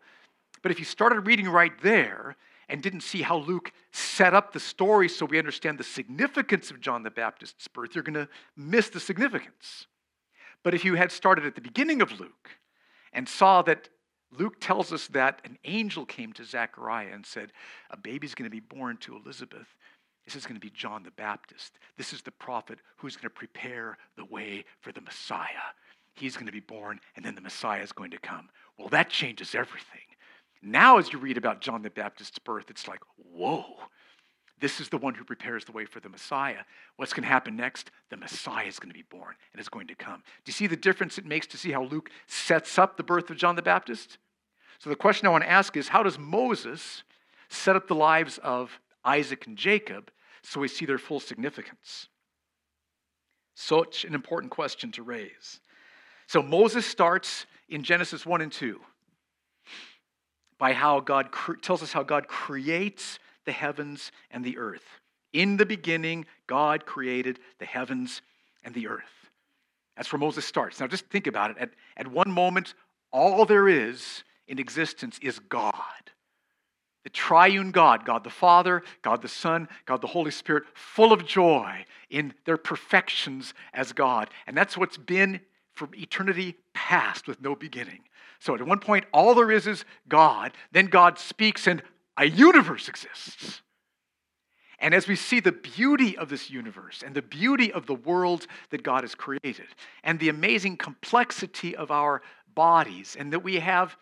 But 0.62 0.72
if 0.72 0.78
you 0.78 0.86
started 0.86 1.22
reading 1.22 1.50
right 1.50 1.72
there 1.82 2.36
and 2.70 2.84
didn't 2.84 3.02
see 3.02 3.24
how 3.24 3.38
Luke 3.38 3.72
set 3.92 4.36
up 4.36 4.54
the 4.54 4.60
story 4.60 5.10
so 5.10 5.26
we 5.26 5.40
understand 5.40 5.80
the 5.80 5.84
significance 5.84 6.70
of 6.70 6.80
John 6.80 7.02
the 7.02 7.10
Baptist's 7.10 7.68
birth, 7.68 7.96
you're 7.96 8.04
going 8.04 8.14
to 8.14 8.30
miss 8.56 8.90
the 8.90 9.00
significance. 9.00 9.88
But 10.62 10.76
if 10.76 10.86
you 10.86 10.94
had 10.94 11.12
started 11.12 11.44
at 11.48 11.56
the 11.56 11.62
beginning 11.62 12.04
of 12.04 12.20
Luke 12.20 12.52
and 13.14 13.28
saw 13.28 13.64
that 13.64 13.90
Luke 14.32 14.60
tells 14.60 14.92
us 14.92 15.08
that 15.08 15.42
an 15.46 15.58
angel 15.66 16.06
came 16.06 16.34
to 16.34 16.44
Zechariah 16.44 17.14
and 17.14 17.26
said, 17.26 17.52
A 17.92 17.98
baby's 17.98 18.36
going 18.36 18.50
to 18.50 18.56
be 18.56 18.60
born 18.60 18.98
to 18.98 19.16
Elizabeth. 19.16 19.68
This 20.26 20.36
is 20.36 20.46
going 20.46 20.60
to 20.60 20.66
be 20.66 20.72
John 20.72 21.04
the 21.04 21.12
Baptist. 21.12 21.80
This 21.98 22.12
is 22.12 22.22
the 22.22 22.32
prophet 22.32 22.80
who's 22.98 23.16
going 23.16 23.30
to 23.30 23.30
prepare 23.30 23.98
the 24.18 24.26
way 24.26 24.66
for 24.82 24.92
the 24.92 25.02
Messiah. 25.02 25.72
He's 26.16 26.36
going 26.36 26.48
to 26.48 26.52
be 26.52 26.60
born, 26.60 27.00
and 27.16 27.24
then 27.24 27.36
the 27.36 27.42
Messiah 27.42 27.82
is 27.82 27.94
going 27.94 28.12
to 28.12 28.20
come. 28.20 28.50
Well, 28.78 28.90
that 28.90 29.10
changes 29.10 29.56
everything. 29.56 30.02
Now, 30.62 30.98
as 30.98 31.14
you 31.14 31.20
read 31.20 31.38
about 31.38 31.62
John 31.62 31.82
the 31.82 31.90
Baptist's 31.90 32.40
birth, 32.40 32.70
it's 32.70 32.88
like, 32.88 33.00
whoa, 33.16 33.64
this 34.60 34.80
is 34.80 34.90
the 34.90 34.98
one 34.98 35.14
who 35.14 35.24
prepares 35.24 35.66
the 35.66 35.72
way 35.72 35.86
for 35.86 36.00
the 36.00 36.10
Messiah. 36.10 36.62
What's 36.96 37.14
going 37.14 37.24
to 37.24 37.30
happen 37.30 37.56
next? 37.56 37.92
The 38.10 38.18
Messiah 38.18 38.66
is 38.66 38.80
going 38.80 38.90
to 38.90 38.98
be 38.98 39.06
born 39.10 39.36
and 39.54 39.60
is 39.60 39.70
going 39.70 39.88
to 39.88 39.96
come. 39.96 40.18
Do 40.18 40.50
you 40.50 40.54
see 40.54 40.68
the 40.68 40.76
difference 40.76 41.18
it 41.18 41.26
makes 41.26 41.46
to 41.48 41.58
see 41.58 41.72
how 41.72 41.84
Luke 41.84 42.10
sets 42.26 42.80
up 42.80 42.98
the 42.98 43.04
birth 43.04 43.30
of 43.30 43.38
John 43.38 43.56
the 43.56 43.62
Baptist? 43.62 44.18
So, 44.80 44.90
the 44.90 44.96
question 44.96 45.28
I 45.28 45.32
want 45.32 45.44
to 45.44 45.50
ask 45.50 45.78
is 45.78 45.90
how 45.90 46.04
does 46.04 46.18
Moses 46.18 47.04
set 47.50 47.76
up 47.76 47.88
the 47.88 47.96
lives 47.96 48.40
of 48.40 48.80
Isaac 49.06 49.46
and 49.48 49.58
Jacob 49.58 50.12
so 50.42 50.60
we 50.60 50.68
see 50.68 50.86
their 50.86 50.98
full 50.98 51.20
significance? 51.20 52.08
Such 53.56 54.06
an 54.06 54.14
important 54.14 54.52
question 54.52 54.92
to 54.94 55.04
raise. 55.04 55.60
So, 56.28 56.42
Moses 56.42 56.86
starts 56.86 57.46
in 57.70 57.84
Genesis 57.84 58.26
1 58.26 58.42
and 58.42 58.52
2 58.52 58.80
by 60.58 60.74
how 60.74 61.00
God 61.00 61.30
tells 61.62 61.84
us 61.84 61.94
how 61.94 62.02
God 62.02 62.28
creates 62.28 63.20
the 63.48 63.52
heavens 63.52 64.12
and 64.30 64.46
the 64.46 64.60
earth. 64.60 64.84
In 65.34 65.58
the 65.58 65.66
beginning, 65.66 66.26
God 66.46 66.86
created 66.86 67.40
the 67.58 67.66
heavens 67.66 68.22
and 68.64 68.76
the 68.76 68.88
earth. 68.88 69.04
That's 69.96 70.14
where 70.14 70.20
Moses 70.20 70.46
starts. 70.46 70.80
Now, 70.80 70.86
just 70.86 71.08
think 71.08 71.26
about 71.26 71.50
it. 71.50 71.58
At, 71.60 71.72
at 71.98 72.08
one 72.08 72.30
moment, 72.30 72.76
all 73.12 73.46
there 73.46 73.68
is 73.68 74.24
in 74.48 74.60
existence 74.60 75.18
is 75.24 75.40
God. 75.40 75.74
The 77.04 77.10
triune 77.10 77.72
God, 77.72 78.06
God 78.06 78.24
the 78.24 78.30
Father, 78.30 78.84
God 79.02 79.22
the 79.22 79.28
Son, 79.28 79.68
God 79.86 80.02
the 80.02 80.08
Holy 80.08 80.30
Spirit, 80.32 80.66
full 80.74 81.14
of 81.14 81.26
joy 81.26 81.86
in 82.10 82.34
their 82.46 82.58
perfections 82.58 83.54
as 83.74 83.94
God. 83.94 84.30
And 84.46 84.56
that's 84.56 84.78
what's 84.78 84.98
been 84.98 85.40
from 85.74 85.92
eternity 85.96 86.56
past 86.74 87.28
with 87.28 87.42
no 87.42 87.56
beginning. 87.56 88.02
So 88.40 88.56
at 88.56 88.62
one 88.62 88.80
point, 88.80 89.06
all 89.14 89.34
there 89.36 89.52
is 89.52 89.68
is 89.68 89.86
God. 90.10 90.52
Then 90.72 90.88
God 90.88 91.18
speaks, 91.18 91.66
and 91.66 91.82
a 92.18 92.26
universe 92.26 92.90
exists. 92.90 93.62
And 94.80 94.94
as 94.94 95.08
we 95.08 95.16
see 95.16 95.40
the 95.40 95.52
beauty 95.52 96.18
of 96.18 96.30
this 96.30 96.50
universe 96.50 97.04
and 97.04 97.16
the 97.16 97.22
beauty 97.22 97.72
of 97.72 97.88
the 97.88 97.96
world 97.96 98.46
that 98.70 98.84
God 98.84 99.04
has 99.04 99.16
created, 99.16 99.68
and 100.04 100.20
the 100.20 100.30
amazing 100.30 100.78
complexity 100.78 101.76
of 101.76 101.90
our 101.90 102.22
bodies, 102.54 103.16
and 103.18 103.34
that 103.34 103.44
we 103.44 103.56
have, 103.56 103.98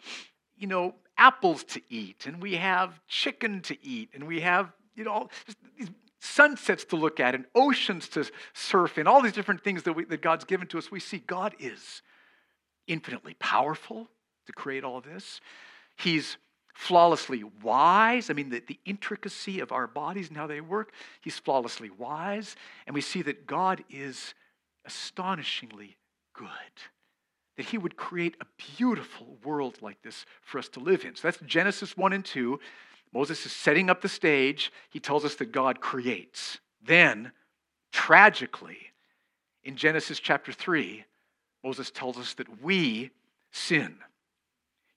you 0.58 0.68
know, 0.68 0.96
apples 1.18 1.64
to 1.64 1.82
eat, 1.90 2.26
and 2.26 2.42
we 2.42 2.56
have 2.56 3.00
chicken 3.08 3.62
to 3.62 3.78
eat, 3.86 4.10
and 4.14 4.28
we 4.28 4.42
have, 4.42 4.74
you 4.96 5.06
know, 5.06 5.30
these 5.78 5.90
sunsets 6.20 6.84
to 6.86 6.98
look 6.98 7.22
at, 7.22 7.36
and 7.36 7.46
oceans 7.56 8.10
to 8.10 8.30
surf 8.54 8.98
in, 8.98 9.08
all 9.08 9.22
these 9.22 9.32
different 9.32 9.64
things 9.64 9.84
that, 9.84 9.94
we, 9.94 10.04
that 10.06 10.22
God's 10.22 10.44
given 10.44 10.68
to 10.68 10.78
us, 10.78 10.92
we 10.92 11.00
see 11.00 11.20
God 11.20 11.56
is 11.58 12.02
infinitely 12.86 13.36
powerful 13.40 14.10
to 14.46 14.52
create 14.52 14.84
all 14.84 15.00
this. 15.00 15.40
He's 15.96 16.38
flawlessly 16.76 17.44
wise. 17.64 18.30
I 18.30 18.34
mean, 18.34 18.50
the, 18.50 18.62
the 18.68 18.80
intricacy 18.86 19.62
of 19.62 19.72
our 19.72 19.88
bodies 19.88 20.28
and 20.28 20.38
how 20.38 20.46
they 20.46 20.62
work, 20.62 20.92
he's 21.22 21.40
flawlessly 21.40 21.90
wise. 21.90 22.56
And 22.86 22.94
we 22.94 23.02
see 23.02 23.22
that 23.24 23.48
God 23.48 23.84
is 23.90 24.36
astonishingly 24.86 25.98
good. 26.34 26.50
That 27.56 27.68
he 27.68 27.78
would 27.78 27.96
create 27.96 28.36
a 28.42 28.46
beautiful 28.78 29.38
world 29.44 29.78
like 29.82 30.02
this 30.04 30.26
for 30.42 30.60
us 30.60 30.68
to 30.70 30.82
live 30.82 31.06
in. 31.06 31.16
So 31.16 31.22
that's 31.24 31.40
Genesis 31.46 31.96
1 31.96 32.12
and 32.12 32.26
2. 32.26 32.60
Moses 33.14 33.46
is 33.46 33.54
setting 33.54 33.90
up 33.90 34.02
the 34.02 34.10
stage. 34.10 34.72
He 34.90 35.00
tells 35.00 35.24
us 35.24 35.36
that 35.36 35.54
God 35.54 35.80
creates. 35.80 36.60
Then, 36.86 37.32
tragically, 37.94 38.78
in 39.64 39.78
Genesis 39.78 40.20
chapter 40.20 40.52
3, 40.52 41.06
Moses 41.64 41.90
tells 41.90 42.18
us 42.18 42.34
that 42.34 42.62
we 42.62 43.12
sin. 43.54 43.96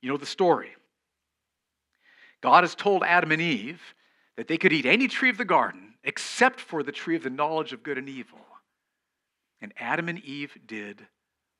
You 0.02 0.10
know 0.10 0.16
the 0.16 0.26
story. 0.26 0.70
God 2.42 2.64
has 2.64 2.74
told 2.74 3.02
Adam 3.02 3.32
and 3.32 3.42
Eve 3.42 3.80
that 4.36 4.48
they 4.48 4.58
could 4.58 4.72
eat 4.72 4.86
any 4.86 5.08
tree 5.08 5.30
of 5.30 5.38
the 5.38 5.44
garden 5.44 5.94
except 6.04 6.60
for 6.60 6.82
the 6.82 6.92
tree 6.92 7.16
of 7.16 7.22
the 7.22 7.30
knowledge 7.30 7.72
of 7.72 7.82
good 7.82 7.98
and 7.98 8.08
evil. 8.08 8.38
And 9.60 9.72
Adam 9.78 10.08
and 10.08 10.20
Eve 10.20 10.56
did 10.66 11.06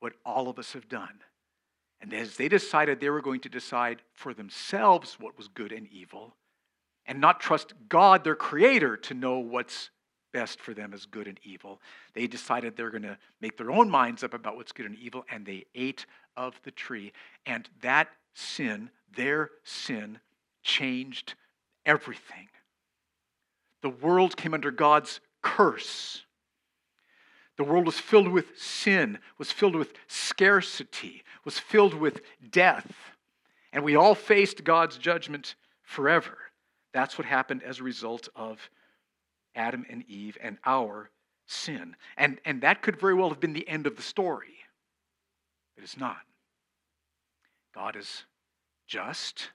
what 0.01 0.13
all 0.25 0.49
of 0.49 0.59
us 0.59 0.73
have 0.73 0.89
done. 0.89 1.21
And 2.01 2.15
as 2.15 2.37
they 2.37 2.49
decided 2.49 3.01
they 3.01 3.11
were 3.11 3.21
going 3.21 3.41
to 3.41 3.49
decide 3.49 4.03
for 4.13 4.33
themselves 4.33 5.17
what 5.19 5.37
was 5.37 5.49
good 5.49 5.73
and 5.73 5.89
evil, 5.89 6.37
and 7.07 7.21
not 7.21 7.41
trust 7.41 7.73
God, 7.89 8.23
their 8.23 8.37
creator, 8.37 8.97
to 8.99 9.15
know 9.15 9.39
what's 9.39 9.91
best 10.33 10.61
for 10.61 10.75
them 10.75 10.93
as 10.95 11.07
good 11.07 11.27
and 11.27 11.41
evil, 11.43 11.81
they 12.15 12.27
decided 12.27 12.77
they're 12.77 12.91
going 12.91 13.03
to 13.03 13.19
make 13.41 13.57
their 13.57 13.71
own 13.71 13.91
minds 13.91 14.23
up 14.23 14.35
about 14.35 14.57
what's 14.57 14.73
good 14.73 14.87
and 14.87 14.97
evil, 14.99 15.25
and 15.31 15.45
they 15.45 15.65
ate 15.75 16.07
of 16.37 16.61
the 16.63 16.71
tree. 16.71 17.13
And 17.47 17.69
that 17.83 18.09
sin, 18.35 18.91
their 19.17 19.51
sin, 19.65 20.21
changed 20.69 21.35
everything. 21.87 22.49
The 23.83 23.89
world 23.89 24.37
came 24.37 24.55
under 24.55 24.71
God's 24.71 25.21
curse. 25.43 26.23
The 27.57 27.65
world 27.65 27.87
was 27.87 27.99
filled 27.99 28.29
with 28.29 28.57
sin, 28.57 29.19
was 29.39 29.51
filled 29.51 29.75
with 29.75 29.95
scarcity, 30.07 31.25
was 31.45 31.59
filled 31.59 31.95
with 31.95 32.21
death. 32.51 32.93
And 33.73 33.83
we 33.83 33.97
all 33.97 34.15
faced 34.15 34.63
God's 34.63 34.99
judgment 34.99 35.57
forever. 35.83 36.39
That's 36.93 37.19
what 37.19 37.27
happened 37.27 37.63
as 37.63 37.81
a 37.81 37.85
result 37.85 38.29
of 38.37 38.71
Adam 39.55 39.85
and 39.91 40.05
Eve 40.07 40.37
and 40.41 40.59
our 40.65 41.11
sin. 41.47 41.97
And, 42.17 42.41
and 42.45 42.61
that 42.61 42.83
could 42.83 43.01
very 43.01 43.15
well 43.15 43.31
have 43.31 43.41
been 43.41 43.55
the 43.55 43.69
end 43.69 43.87
of 43.87 43.97
the 43.97 44.03
story. 44.03 44.59
It 45.77 45.83
is 45.83 45.97
not. 45.97 46.19
God 47.75 47.97
is 47.97 48.25
just. 48.87 49.51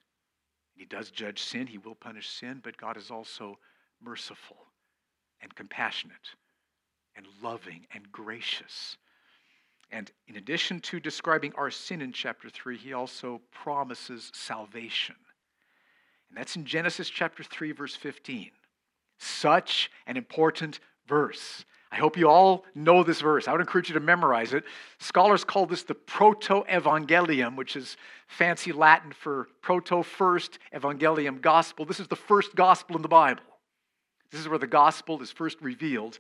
He 0.76 0.86
does 0.86 1.12
judge 1.12 1.42
sin, 1.42 1.68
He 1.68 1.78
will 1.78 1.96
punish 1.96 2.30
sin, 2.30 2.62
but 2.64 2.78
God 2.78 2.98
is 2.98 3.12
also 3.12 3.60
merciful 4.02 4.58
and 5.42 5.54
compassionate 5.56 6.36
and 7.16 7.26
loving 7.42 7.86
and 7.94 8.12
gracious. 8.12 8.98
And 9.92 10.12
in 10.28 10.38
addition 10.38 10.80
to 10.82 11.00
describing 11.00 11.54
our 11.56 11.70
sin 11.70 12.02
in 12.02 12.12
chapter 12.12 12.50
3, 12.50 12.78
he 12.78 12.94
also 12.94 13.42
promises 13.52 14.32
salvation. 14.34 15.16
And 16.30 16.38
that's 16.38 16.56
in 16.56 16.66
Genesis 16.66 17.10
chapter 17.10 17.44
3, 17.44 17.74
verse 17.74 17.96
15. 17.96 18.50
Such 19.20 19.92
an 20.08 20.18
important 20.18 20.80
verse. 21.08 21.64
I 21.94 21.98
hope 21.98 22.18
you 22.18 22.28
all 22.28 22.66
know 22.74 23.04
this 23.04 23.22
verse. 23.22 23.48
I 23.48 23.52
would 23.52 23.62
encourage 23.62 23.88
you 23.88 23.94
to 23.94 24.00
memorize 24.00 24.52
it. 24.52 24.64
Scholars 24.98 25.44
call 25.44 25.68
this 25.68 25.84
the 25.84 25.94
proto 25.94 26.64
evangelium, 26.64 27.56
which 27.56 27.76
is 27.76 27.98
fancy 28.26 28.72
Latin 28.72 29.12
for 29.12 29.48
proto 29.62 30.02
first 30.02 30.58
evangelium 30.74 31.40
gospel. 31.40 31.86
This 31.86 32.00
is 32.00 32.08
the 32.08 32.16
first 32.16 32.56
gospel 32.56 32.96
in 32.96 33.04
the 33.04 33.08
Bible. 33.08 33.44
This 34.32 34.42
is 34.42 34.50
where 34.50 34.58
the 34.58 34.66
gospel 34.66 35.22
is 35.22 35.32
first 35.32 35.62
revealed 35.62 36.18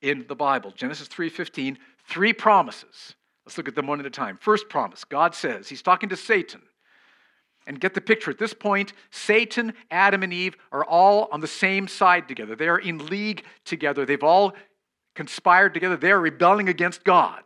in 0.00 0.24
the 0.26 0.34
Bible. 0.34 0.72
Genesis 0.72 1.06
3:15, 1.06 1.78
three 2.08 2.32
promises. 2.32 3.14
Let's 3.46 3.56
look 3.56 3.68
at 3.68 3.76
them 3.76 3.86
one 3.86 4.00
at 4.00 4.06
a 4.06 4.10
time. 4.10 4.36
First 4.36 4.68
promise, 4.68 5.04
God 5.04 5.36
says, 5.36 5.68
he's 5.68 5.82
talking 5.82 6.08
to 6.08 6.16
Satan. 6.16 6.62
And 7.64 7.78
get 7.78 7.94
the 7.94 8.00
picture. 8.00 8.32
At 8.32 8.38
this 8.38 8.54
point, 8.54 8.92
Satan, 9.12 9.74
Adam, 9.88 10.24
and 10.24 10.32
Eve 10.32 10.56
are 10.72 10.84
all 10.84 11.28
on 11.30 11.40
the 11.40 11.46
same 11.46 11.86
side 11.86 12.26
together. 12.26 12.56
They 12.56 12.66
are 12.66 12.80
in 12.80 13.06
league 13.06 13.44
together. 13.64 14.04
They've 14.04 14.20
all 14.20 14.54
conspired 15.14 15.74
together. 15.74 15.96
They 15.96 16.12
are 16.12 16.20
rebelling 16.20 16.68
against 16.68 17.04
God. 17.04 17.42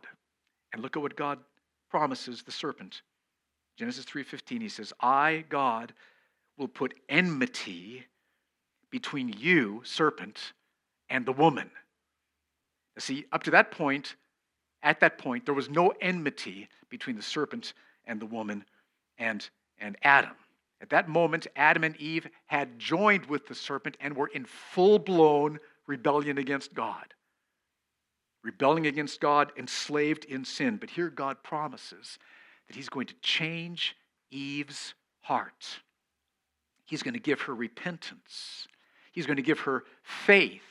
And 0.71 0.81
look 0.81 0.95
at 0.95 1.01
what 1.01 1.15
God 1.15 1.39
promises 1.89 2.43
the 2.43 2.51
serpent. 2.51 3.01
Genesis 3.77 4.05
3:15 4.05 4.61
he 4.61 4.69
says, 4.69 4.93
"I 4.99 5.45
God 5.49 5.93
will 6.57 6.67
put 6.67 6.99
enmity 7.07 8.07
between 8.89 9.29
you, 9.29 9.83
serpent, 9.83 10.53
and 11.09 11.25
the 11.25 11.33
woman." 11.33 11.71
Now 12.95 12.99
see, 12.99 13.25
up 13.31 13.43
to 13.43 13.51
that 13.51 13.71
point, 13.71 14.15
at 14.81 14.99
that 14.99 15.17
point 15.17 15.45
there 15.45 15.53
was 15.53 15.69
no 15.69 15.89
enmity 16.01 16.69
between 16.89 17.15
the 17.15 17.21
serpent 17.21 17.73
and 18.05 18.19
the 18.19 18.25
woman 18.25 18.65
and 19.17 19.49
and 19.77 19.97
Adam. 20.01 20.35
At 20.81 20.89
that 20.89 21.07
moment, 21.07 21.47
Adam 21.55 21.83
and 21.83 21.95
Eve 21.97 22.29
had 22.47 22.79
joined 22.79 23.25
with 23.27 23.47
the 23.47 23.55
serpent 23.55 23.97
and 23.99 24.15
were 24.15 24.27
in 24.27 24.45
full 24.45 24.99
blown 24.99 25.59
rebellion 25.85 26.37
against 26.37 26.73
God 26.73 27.13
rebelling 28.47 28.87
against 28.87 29.19
God, 29.19 29.51
enslaved 29.57 30.23
in 30.23 30.45
sin. 30.45 30.77
But 30.77 30.89
here 30.89 31.09
God 31.09 31.43
promises 31.43 32.17
that 32.67 32.77
He's 32.77 32.87
going 32.87 33.07
to 33.07 33.13
change 33.21 33.95
Eve's 34.31 34.93
heart. 35.19 35.81
He's 36.85 37.03
going 37.03 37.13
to 37.13 37.19
give 37.19 37.41
her 37.41 37.53
repentance, 37.53 38.67
He's 39.11 39.25
going 39.25 39.37
to 39.37 39.43
give 39.43 39.59
her 39.59 39.83
faith, 40.01 40.61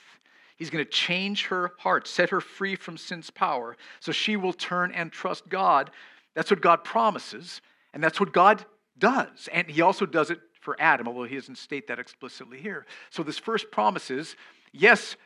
He's 0.57 0.71
going 0.71 0.85
to 0.85 0.91
change 0.91 1.47
her 1.47 1.73
heart, 1.79 2.09
set 2.09 2.31
her 2.31 2.41
free 2.41 2.77
from 2.77 2.97
sin's 2.97 3.31
power, 3.31 3.77
so 4.01 4.11
she 4.11 4.37
will 4.37 4.55
turn 4.55 4.91
and 4.93 5.13
trust 5.13 5.49
God. 5.51 5.91
That's 6.35 6.51
what 6.51 6.63
God 6.63 6.83
promises, 6.83 7.61
and 7.93 8.03
that's 8.03 8.19
what 8.19 8.33
God 8.33 8.65
does. 8.99 9.51
And 9.53 9.69
He 9.69 9.83
also 9.83 10.07
does 10.07 10.31
it 10.31 10.41
for 10.63 10.77
Adam, 10.81 11.07
although 11.09 11.25
He 11.25 11.37
doesn't 11.37 11.59
state 11.59 11.89
that 11.89 11.99
explicitly 11.99 12.59
here. 12.59 12.87
So, 13.11 13.23
this 13.23 13.39
first 13.39 13.71
promise 13.71 14.11
is 14.11 14.35
yes, 14.73 15.17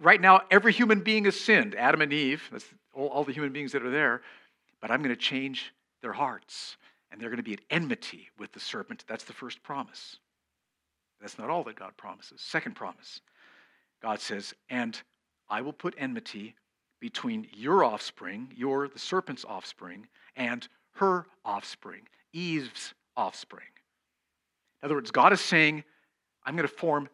right 0.00 0.20
now, 0.20 0.42
every 0.50 0.72
human 0.72 1.00
being 1.00 1.24
has 1.24 1.38
sinned 1.38 1.74
Adam 1.74 2.00
and 2.00 2.12
Eve, 2.12 2.42
that's 2.50 2.66
all, 2.94 3.08
all 3.08 3.24
the 3.24 3.32
human 3.32 3.52
beings 3.52 3.72
that 3.72 3.82
are 3.82 3.90
there, 3.90 4.22
but 4.80 4.90
I'm 4.90 5.02
going 5.02 5.14
to 5.14 5.20
change 5.20 5.72
their 6.02 6.12
hearts, 6.12 6.76
and 7.10 7.20
they're 7.20 7.30
going 7.30 7.38
to 7.38 7.42
be 7.42 7.54
at 7.54 7.60
enmity 7.70 8.28
with 8.38 8.52
the 8.52 8.60
serpent. 8.60 9.04
That's 9.08 9.24
the 9.24 9.32
first 9.32 9.62
promise. 9.62 10.16
That's 11.20 11.38
not 11.38 11.50
all 11.50 11.64
that 11.64 11.76
God 11.76 11.96
promises. 11.96 12.40
Second 12.40 12.76
promise 12.76 13.20
God 14.00 14.20
says, 14.20 14.54
And 14.70 15.00
I 15.48 15.60
will 15.60 15.72
put 15.72 15.94
enmity 15.98 16.54
between 17.00 17.46
your 17.52 17.84
offspring, 17.84 18.52
your, 18.54 18.88
the 18.88 18.98
serpent's 18.98 19.44
offspring, 19.44 20.06
and 20.36 20.68
her 20.94 21.26
offspring, 21.44 22.02
Eve's 22.32 22.94
offspring. 23.16 23.66
In 24.82 24.86
other 24.86 24.94
words, 24.94 25.10
God 25.10 25.32
is 25.32 25.40
saying, 25.40 25.84
I'm 26.44 26.56
going 26.56 26.68
to 26.68 26.74
form, 26.74 27.08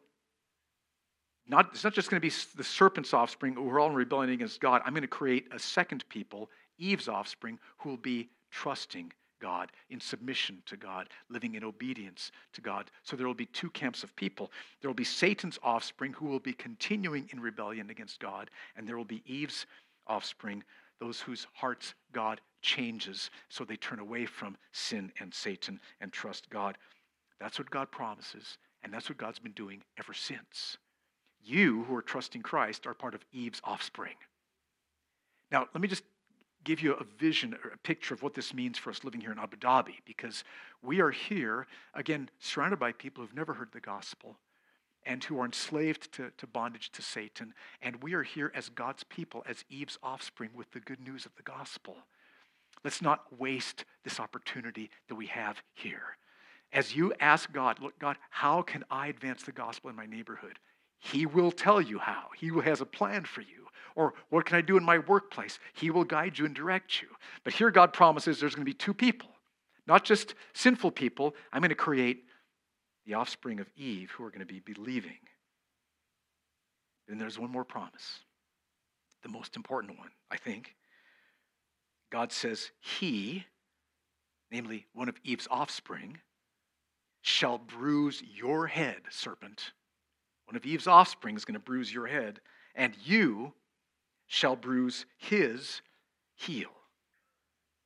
not, 1.46 1.70
it's 1.72 1.84
not 1.84 1.92
just 1.92 2.10
going 2.10 2.20
to 2.20 2.26
be 2.26 2.34
the 2.56 2.64
serpent's 2.64 3.12
offspring 3.12 3.54
who 3.54 3.68
are 3.68 3.78
all 3.78 3.90
in 3.90 3.94
rebellion 3.94 4.32
against 4.32 4.60
God. 4.60 4.82
I'm 4.84 4.92
going 4.92 5.02
to 5.02 5.08
create 5.08 5.46
a 5.52 5.58
second 5.58 6.08
people, 6.08 6.50
Eve's 6.78 7.08
offspring, 7.08 7.58
who 7.78 7.90
will 7.90 7.96
be 7.96 8.30
trusting 8.50 9.12
God, 9.42 9.72
in 9.90 10.00
submission 10.00 10.62
to 10.64 10.76
God, 10.76 11.08
living 11.28 11.54
in 11.54 11.64
obedience 11.64 12.32
to 12.54 12.62
God. 12.62 12.90
So 13.02 13.14
there 13.14 13.26
will 13.26 13.34
be 13.34 13.44
two 13.46 13.68
camps 13.70 14.02
of 14.02 14.16
people. 14.16 14.50
There 14.80 14.88
will 14.88 14.94
be 14.94 15.04
Satan's 15.04 15.58
offspring 15.62 16.14
who 16.14 16.26
will 16.26 16.40
be 16.40 16.54
continuing 16.54 17.28
in 17.30 17.40
rebellion 17.40 17.90
against 17.90 18.20
God, 18.20 18.50
and 18.74 18.88
there 18.88 18.96
will 18.96 19.04
be 19.04 19.22
Eve's 19.26 19.66
offspring, 20.06 20.64
those 20.98 21.20
whose 21.20 21.46
hearts 21.52 21.94
God 22.12 22.40
changes 22.62 23.30
so 23.50 23.64
they 23.64 23.76
turn 23.76 23.98
away 23.98 24.24
from 24.24 24.56
sin 24.72 25.12
and 25.20 25.34
Satan 25.34 25.78
and 26.00 26.10
trust 26.10 26.48
God. 26.48 26.78
That's 27.38 27.58
what 27.58 27.68
God 27.68 27.90
promises, 27.90 28.56
and 28.82 28.94
that's 28.94 29.10
what 29.10 29.18
God's 29.18 29.40
been 29.40 29.52
doing 29.52 29.82
ever 29.98 30.14
since. 30.14 30.78
You 31.44 31.84
who 31.84 31.94
are 31.94 32.02
trusting 32.02 32.42
Christ 32.42 32.86
are 32.86 32.94
part 32.94 33.14
of 33.14 33.24
Eve's 33.32 33.60
offspring. 33.64 34.14
Now, 35.50 35.66
let 35.74 35.80
me 35.80 35.88
just 35.88 36.04
give 36.64 36.80
you 36.80 36.94
a 36.94 37.04
vision 37.18 37.54
or 37.62 37.70
a 37.70 37.78
picture 37.78 38.14
of 38.14 38.22
what 38.22 38.34
this 38.34 38.54
means 38.54 38.78
for 38.78 38.90
us 38.90 39.04
living 39.04 39.20
here 39.20 39.32
in 39.32 39.38
Abu 39.38 39.56
Dhabi 39.58 39.96
because 40.06 40.42
we 40.82 41.00
are 41.00 41.10
here, 41.10 41.66
again, 41.92 42.30
surrounded 42.38 42.78
by 42.78 42.92
people 42.92 43.22
who've 43.22 43.36
never 43.36 43.54
heard 43.54 43.68
the 43.72 43.80
gospel 43.80 44.38
and 45.06 45.22
who 45.22 45.38
are 45.38 45.44
enslaved 45.44 46.10
to, 46.12 46.30
to 46.38 46.46
bondage 46.46 46.90
to 46.92 47.02
Satan. 47.02 47.52
And 47.82 48.02
we 48.02 48.14
are 48.14 48.22
here 48.22 48.50
as 48.54 48.70
God's 48.70 49.04
people, 49.04 49.44
as 49.46 49.64
Eve's 49.68 49.98
offspring, 50.02 50.50
with 50.54 50.70
the 50.72 50.80
good 50.80 51.00
news 51.00 51.26
of 51.26 51.34
the 51.36 51.42
gospel. 51.42 51.96
Let's 52.82 53.02
not 53.02 53.38
waste 53.38 53.84
this 54.02 54.18
opportunity 54.18 54.90
that 55.08 55.14
we 55.14 55.26
have 55.26 55.62
here. 55.74 56.16
As 56.72 56.96
you 56.96 57.12
ask 57.20 57.52
God, 57.52 57.80
look, 57.80 57.98
God, 57.98 58.16
how 58.30 58.62
can 58.62 58.84
I 58.90 59.08
advance 59.08 59.42
the 59.42 59.52
gospel 59.52 59.90
in 59.90 59.96
my 59.96 60.06
neighborhood? 60.06 60.58
He 60.98 61.26
will 61.26 61.52
tell 61.52 61.80
you 61.80 61.98
how. 61.98 62.28
He 62.36 62.48
has 62.62 62.80
a 62.80 62.86
plan 62.86 63.24
for 63.24 63.40
you. 63.40 63.66
Or 63.96 64.14
what 64.30 64.46
can 64.46 64.56
I 64.56 64.60
do 64.60 64.76
in 64.76 64.84
my 64.84 64.98
workplace? 64.98 65.58
He 65.74 65.90
will 65.90 66.04
guide 66.04 66.38
you 66.38 66.46
and 66.46 66.54
direct 66.54 67.00
you. 67.00 67.08
But 67.44 67.52
here 67.52 67.70
God 67.70 67.92
promises 67.92 68.40
there's 68.40 68.54
going 68.54 68.66
to 68.66 68.70
be 68.70 68.74
two 68.74 68.94
people, 68.94 69.30
not 69.86 70.04
just 70.04 70.34
sinful 70.52 70.90
people. 70.92 71.34
I'm 71.52 71.60
going 71.60 71.68
to 71.68 71.76
create 71.76 72.24
the 73.06 73.14
offspring 73.14 73.60
of 73.60 73.68
Eve 73.76 74.10
who 74.10 74.24
are 74.24 74.30
going 74.30 74.40
to 74.40 74.46
be 74.46 74.60
believing. 74.60 75.18
And 77.08 77.20
there's 77.20 77.38
one 77.38 77.50
more 77.50 77.64
promise, 77.64 78.20
the 79.22 79.28
most 79.28 79.56
important 79.56 79.98
one, 79.98 80.08
I 80.30 80.36
think. 80.36 80.74
God 82.10 82.32
says, 82.32 82.70
He, 82.80 83.44
namely 84.50 84.86
one 84.94 85.08
of 85.08 85.16
Eve's 85.22 85.48
offspring, 85.50 86.18
shall 87.22 87.58
bruise 87.58 88.22
your 88.22 88.66
head, 88.66 89.02
serpent. 89.10 89.72
One 90.46 90.56
of 90.56 90.66
Eve's 90.66 90.86
offspring 90.86 91.36
is 91.36 91.44
going 91.44 91.54
to 91.54 91.60
bruise 91.60 91.92
your 91.92 92.06
head, 92.06 92.40
and 92.74 92.94
you 93.04 93.52
shall 94.26 94.56
bruise 94.56 95.06
his 95.16 95.80
heel. 96.34 96.70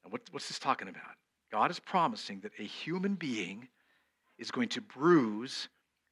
Now, 0.05 0.11
what, 0.11 0.23
what's 0.31 0.49
this 0.49 0.59
talking 0.59 0.88
about? 0.88 1.16
God 1.51 1.71
is 1.71 1.79
promising 1.81 2.40
that 2.40 2.53
a 2.59 2.64
human 2.64 3.14
being 3.14 3.68
is 4.38 4.51
going 4.51 4.68
to 4.71 4.81
bruise 4.81 5.68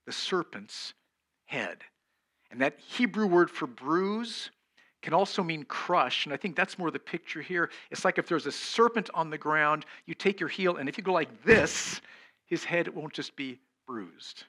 the 0.07 0.13
serpent's 0.13 0.95
head. 1.45 1.79
And 2.51 2.61
that 2.61 2.79
Hebrew 2.79 3.27
word 3.27 3.51
for 3.51 3.67
bruise 3.67 4.51
can 5.03 5.15
also 5.15 5.43
mean 5.43 5.65
crush. 5.65 6.27
And 6.27 6.33
I 6.33 6.37
think 6.37 6.57
that's 6.57 6.79
more 6.79 6.91
the 6.91 6.99
picture 6.99 7.43
here. 7.43 7.71
It's 7.91 8.05
like 8.05 8.19
if 8.19 8.27
there's 8.27 8.47
a 8.47 8.53
serpent 8.53 9.11
on 9.15 9.31
the 9.31 9.39
ground, 9.39 9.85
you 10.07 10.15
take 10.15 10.41
your 10.41 10.49
heel, 10.49 10.77
and 10.77 10.89
if 10.89 10.97
you 10.97 11.05
go 11.05 11.13
like 11.13 11.45
this, 11.45 12.01
his 12.47 12.65
head 12.65 12.89
won't 12.89 13.13
just 13.13 13.37
be 13.37 13.61
bruised, 13.87 14.45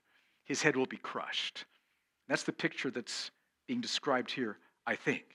his 0.46 0.62
head 0.62 0.76
will 0.76 0.86
be 0.86 0.98
crushed. 0.98 1.66
That's 2.28 2.44
the 2.44 2.52
picture 2.52 2.92
that's 2.92 3.32
being 3.68 3.82
described 3.82 4.32
here, 4.32 4.58
I 4.86 4.96
think. 4.96 5.26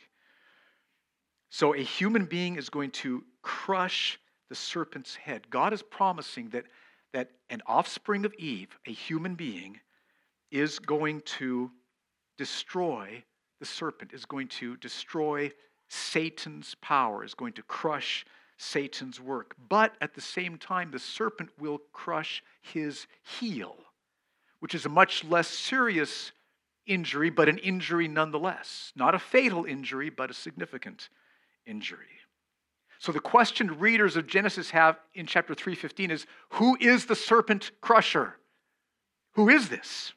So 1.51 1.75
a 1.75 1.83
human 1.83 2.25
being 2.25 2.57
is 2.57 2.71
going 2.71 2.91
to 2.93 3.25
crush 3.43 4.19
the 4.49 4.55
serpent's 4.55 5.15
head. 5.15 5.51
God 5.51 5.73
is 5.73 5.83
promising 5.83 6.49
that, 6.51 6.65
that 7.13 7.31
an 7.51 7.63
offspring 7.67 8.25
of 8.25 8.35
Eve, 8.35 8.79
a 8.87 8.93
human 8.93 9.35
being, 9.35 9.81
is 10.51 10.79
going 10.79 11.23
to 11.23 11.71
destroy 12.39 13.23
the 13.61 13.67
serpent, 13.67 14.13
is 14.13 14.25
going 14.25 14.49
to 14.49 14.77
destroy 14.79 15.51
Satan's 15.89 16.75
power, 16.81 17.25
is 17.25 17.35
going 17.35 17.53
to 17.55 17.63
crush 17.63 18.25
Satan's 18.57 19.21
work. 19.21 19.55
But 19.69 19.95
at 20.01 20.15
the 20.15 20.21
same 20.21 20.57
time, 20.57 20.91
the 20.91 20.99
serpent 20.99 21.51
will 21.59 21.81
crush 21.93 22.43
his 22.61 23.07
heel, 23.39 23.77
which 24.61 24.75
is 24.75 24.87
a 24.87 24.89
much 24.89 25.25
less 25.25 25.49
serious 25.49 26.33
injury, 26.87 27.31
but 27.31 27.49
an 27.49 27.59
injury 27.59 28.09
nonetheless. 28.09 28.93
Not 28.97 29.15
a 29.15 29.19
fatal 29.19 29.65
injury, 29.65 30.11
but 30.11 30.31
a 30.31 30.35
significant 30.35 31.09
injury. 31.67 32.07
So 32.99 33.11
the 33.11 33.21
question 33.21 33.81
readers 33.81 34.17
of 34.17 34.27
Genesis 34.27 34.71
have 34.71 34.99
in 35.15 35.27
chapter 35.27 35.55
3:15 35.55 36.11
is 36.11 36.27
who 36.51 36.77
is 36.81 37.07
the 37.07 37.17
serpent 37.17 37.73
crusher? 37.81 38.39
Who 39.33 39.49
is 39.49 39.69
this? 39.69 40.13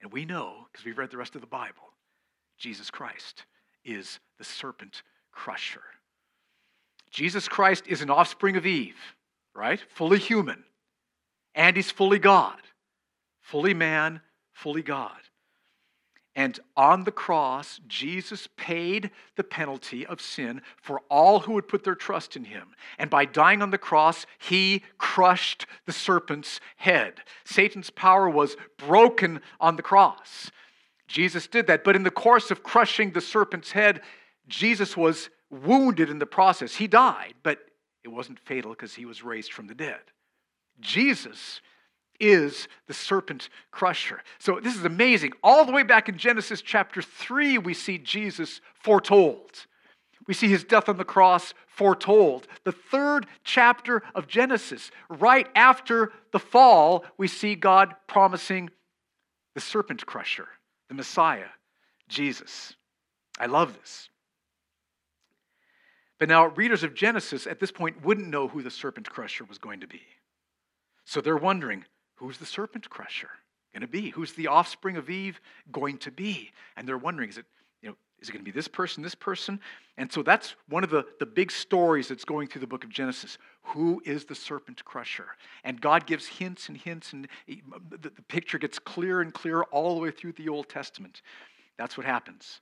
And 0.00 0.12
we 0.12 0.24
know 0.24 0.68
because 0.70 0.84
we've 0.84 0.98
read 0.98 1.10
the 1.10 1.16
rest 1.16 1.34
of 1.34 1.40
the 1.40 1.46
Bible, 1.46 1.92
Jesus 2.58 2.90
Christ 2.90 3.44
is 3.84 4.20
the 4.38 4.44
serpent 4.44 5.02
crusher. 5.32 5.82
Jesus 7.10 7.48
Christ 7.48 7.86
is 7.86 8.02
an 8.02 8.10
offspring 8.10 8.56
of 8.56 8.66
Eve, 8.66 8.98
right? 9.54 9.80
Fully 9.88 10.18
human. 10.18 10.64
And 11.54 11.76
he's 11.76 11.90
fully 11.90 12.18
God. 12.18 12.60
Fully 13.40 13.74
man, 13.74 14.20
fully 14.56 14.82
God. 14.82 15.20
And 16.34 16.58
on 16.76 17.04
the 17.04 17.12
cross, 17.12 17.80
Jesus 17.86 18.48
paid 18.56 19.10
the 19.36 19.44
penalty 19.44 20.04
of 20.06 20.20
sin 20.20 20.60
for 20.82 21.00
all 21.10 21.40
who 21.40 21.52
would 21.52 21.68
put 21.68 21.84
their 21.84 21.94
trust 21.94 22.36
in 22.36 22.44
him. 22.44 22.68
And 22.98 23.08
by 23.08 23.24
dying 23.24 23.62
on 23.62 23.70
the 23.70 23.78
cross, 23.78 24.26
he 24.38 24.82
crushed 24.98 25.66
the 25.86 25.92
serpent's 25.92 26.60
head. 26.76 27.20
Satan's 27.44 27.90
power 27.90 28.28
was 28.28 28.56
broken 28.76 29.40
on 29.60 29.76
the 29.76 29.82
cross. 29.82 30.50
Jesus 31.06 31.46
did 31.46 31.66
that. 31.68 31.84
But 31.84 31.96
in 31.96 32.02
the 32.02 32.10
course 32.10 32.50
of 32.50 32.62
crushing 32.62 33.12
the 33.12 33.20
serpent's 33.20 33.72
head, 33.72 34.02
Jesus 34.48 34.96
was 34.96 35.30
wounded 35.50 36.10
in 36.10 36.18
the 36.18 36.26
process. 36.26 36.74
He 36.74 36.86
died, 36.86 37.34
but 37.42 37.60
it 38.04 38.08
wasn't 38.08 38.40
fatal 38.40 38.72
because 38.72 38.94
he 38.94 39.06
was 39.06 39.22
raised 39.22 39.52
from 39.52 39.68
the 39.68 39.74
dead. 39.74 40.00
Jesus 40.80 41.60
is 42.20 42.68
the 42.86 42.94
serpent 42.94 43.48
crusher. 43.70 44.22
So 44.38 44.60
this 44.60 44.76
is 44.76 44.84
amazing. 44.84 45.32
All 45.42 45.64
the 45.64 45.72
way 45.72 45.82
back 45.82 46.08
in 46.08 46.18
Genesis 46.18 46.62
chapter 46.62 47.02
3, 47.02 47.58
we 47.58 47.74
see 47.74 47.98
Jesus 47.98 48.60
foretold. 48.74 49.66
We 50.26 50.34
see 50.34 50.48
his 50.48 50.64
death 50.64 50.88
on 50.88 50.96
the 50.96 51.04
cross 51.04 51.54
foretold. 51.66 52.48
The 52.64 52.72
third 52.72 53.26
chapter 53.44 54.02
of 54.14 54.26
Genesis, 54.26 54.90
right 55.08 55.48
after 55.54 56.12
the 56.32 56.38
fall, 56.38 57.04
we 57.16 57.28
see 57.28 57.54
God 57.54 57.94
promising 58.06 58.70
the 59.54 59.60
serpent 59.60 60.04
crusher, 60.04 60.48
the 60.88 60.94
Messiah, 60.94 61.48
Jesus. 62.08 62.74
I 63.38 63.46
love 63.46 63.74
this. 63.78 64.08
But 66.18 66.28
now, 66.28 66.46
readers 66.46 66.82
of 66.82 66.94
Genesis 66.94 67.46
at 67.46 67.60
this 67.60 67.70
point 67.70 68.04
wouldn't 68.04 68.28
know 68.28 68.48
who 68.48 68.62
the 68.62 68.70
serpent 68.70 69.08
crusher 69.10 69.44
was 69.44 69.58
going 69.58 69.80
to 69.80 69.86
be. 69.86 70.00
So 71.04 71.20
they're 71.20 71.36
wondering 71.36 71.84
Who's 72.16 72.38
the 72.38 72.46
serpent 72.46 72.88
crusher 72.90 73.30
going 73.72 73.82
to 73.82 73.86
be? 73.86 74.10
Who's 74.10 74.32
the 74.32 74.48
offspring 74.48 74.96
of 74.96 75.10
Eve 75.10 75.40
going 75.70 75.98
to 75.98 76.10
be? 76.10 76.50
And 76.76 76.88
they're 76.88 76.98
wondering, 76.98 77.28
is 77.28 77.38
it, 77.38 77.44
you 77.82 77.90
know, 77.90 77.96
is 78.20 78.28
it 78.28 78.32
going 78.32 78.44
to 78.44 78.50
be 78.50 78.54
this 78.54 78.68
person, 78.68 79.02
this 79.02 79.14
person? 79.14 79.60
And 79.98 80.10
so 80.10 80.22
that's 80.22 80.54
one 80.68 80.82
of 80.82 80.90
the, 80.90 81.04
the 81.18 81.26
big 81.26 81.50
stories 81.50 82.08
that's 82.08 82.24
going 82.24 82.48
through 82.48 82.62
the 82.62 82.66
book 82.66 82.84
of 82.84 82.90
Genesis. 82.90 83.36
Who 83.62 84.00
is 84.04 84.24
the 84.24 84.34
serpent 84.34 84.84
crusher? 84.84 85.26
And 85.62 85.80
God 85.80 86.06
gives 86.06 86.26
hints 86.26 86.68
and 86.68 86.76
hints, 86.76 87.12
and 87.12 87.28
the, 87.46 87.98
the 87.98 88.22
picture 88.28 88.58
gets 88.58 88.78
clearer 88.78 89.20
and 89.20 89.32
clearer 89.32 89.64
all 89.66 89.94
the 89.94 90.00
way 90.00 90.10
through 90.10 90.32
the 90.32 90.48
Old 90.48 90.68
Testament. 90.68 91.22
That's 91.76 91.96
what 91.96 92.06
happens. 92.06 92.60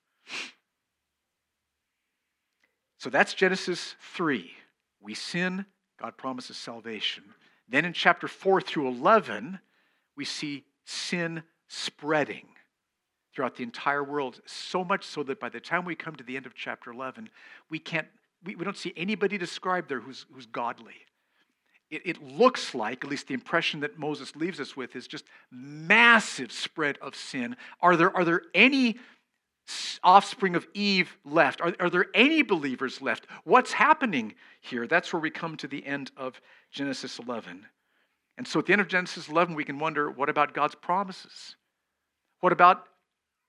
So 2.99 3.11
that's 3.11 3.35
Genesis 3.35 3.95
3. 4.15 4.51
We 5.01 5.15
sin, 5.15 5.67
God 6.01 6.17
promises 6.17 6.57
salvation. 6.57 7.25
Then 7.69 7.85
in 7.85 7.93
chapter 7.93 8.29
4 8.29 8.61
through 8.61 8.89
11, 8.89 9.59
we 10.17 10.25
see 10.25 10.65
sin 10.85 11.43
spreading 11.69 12.47
throughout 13.35 13.57
the 13.57 13.65
entire 13.65 14.05
world, 14.05 14.41
so 14.47 14.85
much 14.85 15.05
so 15.05 15.23
that 15.25 15.41
by 15.41 15.49
the 15.49 15.59
time 15.59 15.85
we 15.85 15.97
come 15.97 16.15
to 16.15 16.25
the 16.25 16.37
end 16.37 16.47
of 16.47 16.55
chapter 16.55 16.93
11, 16.93 17.29
we 17.69 17.79
can't 17.79 18.07
we, 18.45 18.55
we 18.55 18.65
don't 18.65 18.77
see 18.77 18.93
anybody 18.97 19.39
described 19.39 19.89
there 19.89 20.01
who's, 20.01 20.27
who's 20.33 20.47
godly. 20.47 20.95
It, 21.91 22.03
it 22.05 22.23
looks 22.23 22.75
like, 22.75 23.05
at 23.05 23.11
least 23.11 23.29
the 23.29 23.35
impression 23.35 23.81
that 23.81 23.99
Moses 23.99 24.35
leaves 24.37 24.61
us 24.61 24.77
with, 24.77 24.95
is 24.97 25.07
just 25.07 25.25
massive 25.51 26.53
spread 26.53 26.99
of 26.99 27.15
sin. 27.15 27.57
Are 27.81 27.97
there, 27.97 28.15
are 28.17 28.25
there 28.25 28.43
any 28.55 28.99
offspring 30.03 30.55
of 30.55 30.67
Eve 30.75 31.17
left? 31.25 31.61
Are, 31.61 31.75
are 31.81 31.91
there 31.91 32.07
any 32.15 32.43
believers 32.43 33.01
left? 33.01 33.27
What's 33.45 33.73
happening 33.73 34.35
here? 34.61 34.87
That's 34.87 35.13
where 35.13 35.21
we 35.21 35.31
come 35.31 35.57
to 35.59 35.67
the 35.67 35.85
end 35.85 36.11
of 36.17 36.41
Genesis 36.71 37.19
11. 37.19 37.67
And 38.37 38.47
so 38.47 38.59
at 38.59 38.67
the 38.67 38.73
end 38.73 38.83
of 38.83 38.89
Genesis 38.89 39.29
11, 39.29 39.55
we 39.55 39.65
can 39.65 39.79
wonder 39.79 40.11
what 40.11 40.29
about 40.29 40.55
God's 40.55 40.75
promises? 40.75 41.57
What 42.41 42.53
about 42.53 42.87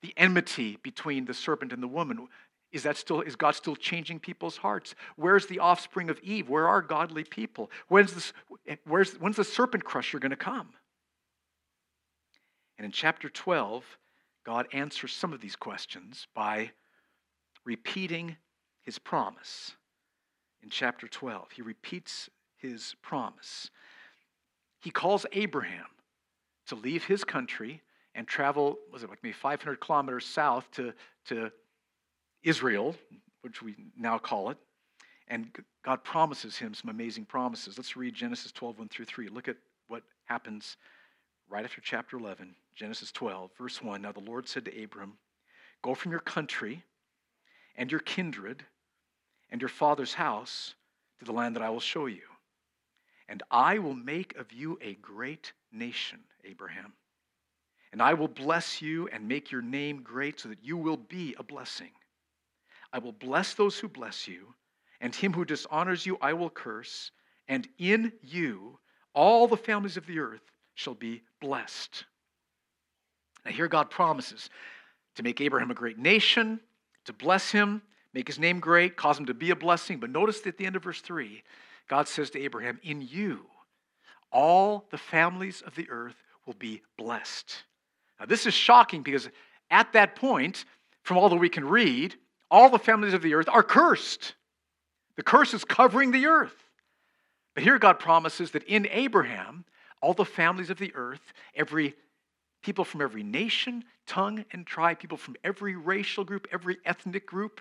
the 0.02 0.14
enmity 0.16 0.78
between 0.82 1.24
the 1.24 1.34
serpent 1.34 1.72
and 1.72 1.82
the 1.82 1.88
woman? 1.88 2.28
Is 2.72 2.84
that 2.84 2.96
still 2.96 3.20
is 3.20 3.36
God 3.36 3.54
still 3.54 3.76
changing 3.76 4.20
people's 4.20 4.56
hearts? 4.56 4.94
Where's 5.16 5.46
the 5.46 5.58
offspring 5.58 6.10
of 6.10 6.18
Eve? 6.20 6.48
Where 6.48 6.68
are 6.68 6.82
godly 6.82 7.24
people? 7.24 7.70
When's 7.88 8.12
this, 8.12 8.32
where's, 8.84 9.14
when's 9.14 9.36
the 9.36 9.44
serpent 9.44 9.84
crusher 9.84 10.18
going 10.18 10.30
to 10.30 10.36
come? 10.36 10.68
And 12.78 12.84
in 12.84 12.92
chapter 12.92 13.28
12, 13.28 13.84
God 14.46 14.68
answers 14.72 15.12
some 15.12 15.32
of 15.32 15.40
these 15.40 15.56
questions 15.56 16.28
by 16.32 16.70
repeating 17.64 18.36
his 18.80 18.96
promise. 18.96 19.72
In 20.62 20.70
chapter 20.70 21.08
12, 21.08 21.50
he 21.50 21.62
repeats 21.62 22.30
his 22.56 22.94
promise. 23.02 23.70
He 24.80 24.90
calls 24.90 25.26
Abraham 25.32 25.86
to 26.68 26.76
leave 26.76 27.04
his 27.04 27.24
country 27.24 27.82
and 28.14 28.26
travel, 28.28 28.78
was 28.92 29.02
it 29.02 29.10
like 29.10 29.18
maybe 29.24 29.32
500 29.32 29.80
kilometers 29.80 30.24
south 30.24 30.70
to, 30.72 30.92
to 31.26 31.50
Israel, 32.44 32.94
which 33.42 33.62
we 33.62 33.74
now 33.98 34.16
call 34.16 34.50
it. 34.50 34.58
And 35.26 35.50
God 35.84 36.04
promises 36.04 36.56
him 36.56 36.72
some 36.72 36.88
amazing 36.88 37.24
promises. 37.24 37.76
Let's 37.76 37.96
read 37.96 38.14
Genesis 38.14 38.52
12, 38.52 38.78
1 38.78 38.88
through 38.90 39.06
3. 39.06 39.28
Look 39.28 39.48
at 39.48 39.56
what 39.88 40.04
happens 40.26 40.76
right 41.48 41.64
after 41.64 41.80
chapter 41.80 42.16
11, 42.16 42.54
Genesis 42.74 43.12
12, 43.12 43.50
verse 43.56 43.82
1. 43.82 44.02
Now 44.02 44.12
the 44.12 44.20
Lord 44.20 44.48
said 44.48 44.64
to 44.64 44.82
Abram, 44.82 45.14
Go 45.82 45.94
from 45.94 46.10
your 46.10 46.20
country 46.20 46.82
and 47.76 47.90
your 47.90 48.00
kindred 48.00 48.64
and 49.50 49.60
your 49.60 49.68
father's 49.68 50.14
house 50.14 50.74
to 51.18 51.24
the 51.24 51.32
land 51.32 51.54
that 51.56 51.62
I 51.62 51.70
will 51.70 51.80
show 51.80 52.06
you. 52.06 52.22
And 53.28 53.42
I 53.50 53.78
will 53.78 53.94
make 53.94 54.36
of 54.36 54.52
you 54.52 54.78
a 54.80 54.94
great 54.94 55.52
nation, 55.72 56.20
Abraham. 56.44 56.92
And 57.92 58.02
I 58.02 58.14
will 58.14 58.28
bless 58.28 58.82
you 58.82 59.08
and 59.08 59.26
make 59.26 59.50
your 59.50 59.62
name 59.62 60.02
great 60.02 60.40
so 60.40 60.48
that 60.48 60.62
you 60.62 60.76
will 60.76 60.96
be 60.96 61.34
a 61.38 61.42
blessing. 61.42 61.90
I 62.92 62.98
will 62.98 63.12
bless 63.12 63.54
those 63.54 63.78
who 63.78 63.88
bless 63.88 64.28
you, 64.28 64.54
and 65.00 65.14
him 65.14 65.32
who 65.32 65.44
dishonors 65.44 66.06
you 66.06 66.18
I 66.20 66.32
will 66.32 66.50
curse, 66.50 67.10
and 67.48 67.68
in 67.78 68.12
you 68.22 68.78
all 69.14 69.48
the 69.48 69.56
families 69.56 69.96
of 69.96 70.06
the 70.06 70.18
earth 70.18 70.42
shall 70.76 70.94
be 70.94 71.22
blessed. 71.40 72.04
Now, 73.44 73.50
here 73.50 73.66
God 73.66 73.90
promises 73.90 74.48
to 75.16 75.24
make 75.24 75.40
Abraham 75.40 75.72
a 75.72 75.74
great 75.74 75.98
nation, 75.98 76.60
to 77.06 77.12
bless 77.12 77.50
him, 77.50 77.82
make 78.12 78.28
his 78.28 78.38
name 78.38 78.60
great, 78.60 78.96
cause 78.96 79.18
him 79.18 79.26
to 79.26 79.34
be 79.34 79.50
a 79.50 79.56
blessing. 79.56 79.98
But 79.98 80.10
notice 80.10 80.46
at 80.46 80.58
the 80.58 80.66
end 80.66 80.76
of 80.76 80.84
verse 80.84 81.00
3, 81.00 81.42
God 81.88 82.06
says 82.06 82.30
to 82.30 82.40
Abraham, 82.40 82.78
In 82.82 83.00
you, 83.00 83.46
all 84.30 84.86
the 84.90 84.98
families 84.98 85.62
of 85.62 85.74
the 85.74 85.88
earth 85.90 86.16
will 86.44 86.54
be 86.54 86.82
blessed. 86.96 87.64
Now, 88.20 88.26
this 88.26 88.46
is 88.46 88.54
shocking 88.54 89.02
because 89.02 89.28
at 89.70 89.92
that 89.94 90.14
point, 90.14 90.64
from 91.02 91.16
all 91.16 91.28
that 91.28 91.36
we 91.36 91.48
can 91.48 91.64
read, 91.64 92.14
all 92.50 92.68
the 92.68 92.78
families 92.78 93.14
of 93.14 93.22
the 93.22 93.34
earth 93.34 93.48
are 93.48 93.62
cursed. 93.62 94.34
The 95.16 95.22
curse 95.22 95.54
is 95.54 95.64
covering 95.64 96.10
the 96.10 96.26
earth. 96.26 96.54
But 97.54 97.64
here 97.64 97.78
God 97.78 97.98
promises 97.98 98.50
that 98.50 98.64
in 98.64 98.86
Abraham, 98.90 99.64
all 100.06 100.14
the 100.14 100.24
families 100.24 100.70
of 100.70 100.78
the 100.78 100.94
earth, 100.94 101.32
every 101.56 101.92
people 102.62 102.84
from 102.84 103.00
every 103.00 103.24
nation, 103.24 103.82
tongue, 104.06 104.44
and 104.52 104.64
tribe, 104.64 105.00
people 105.00 105.18
from 105.18 105.34
every 105.42 105.74
racial 105.74 106.22
group, 106.22 106.46
every 106.52 106.78
ethnic 106.84 107.26
group, 107.26 107.60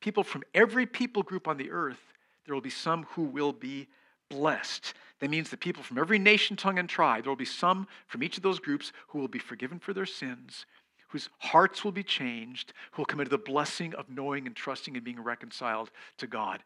people 0.00 0.24
from 0.24 0.42
every 0.54 0.86
people 0.86 1.22
group 1.22 1.46
on 1.46 1.56
the 1.56 1.70
earth, 1.70 2.00
there 2.44 2.54
will 2.56 2.60
be 2.60 2.68
some 2.68 3.04
who 3.10 3.22
will 3.22 3.52
be 3.52 3.86
blessed. 4.28 4.94
That 5.20 5.30
means 5.30 5.50
that 5.50 5.60
people 5.60 5.84
from 5.84 5.98
every 5.98 6.18
nation, 6.18 6.56
tongue, 6.56 6.80
and 6.80 6.88
tribe, 6.88 7.22
there 7.22 7.30
will 7.30 7.36
be 7.36 7.44
some 7.44 7.86
from 8.08 8.24
each 8.24 8.36
of 8.36 8.42
those 8.42 8.58
groups 8.58 8.92
who 9.06 9.20
will 9.20 9.28
be 9.28 9.38
forgiven 9.38 9.78
for 9.78 9.94
their 9.94 10.04
sins, 10.04 10.66
whose 11.10 11.28
hearts 11.38 11.84
will 11.84 11.92
be 11.92 12.02
changed, 12.02 12.72
who 12.90 13.02
will 13.02 13.06
come 13.06 13.20
into 13.20 13.30
the 13.30 13.38
blessing 13.38 13.94
of 13.94 14.10
knowing 14.10 14.48
and 14.48 14.56
trusting 14.56 14.96
and 14.96 15.04
being 15.04 15.22
reconciled 15.22 15.92
to 16.18 16.26
God. 16.26 16.60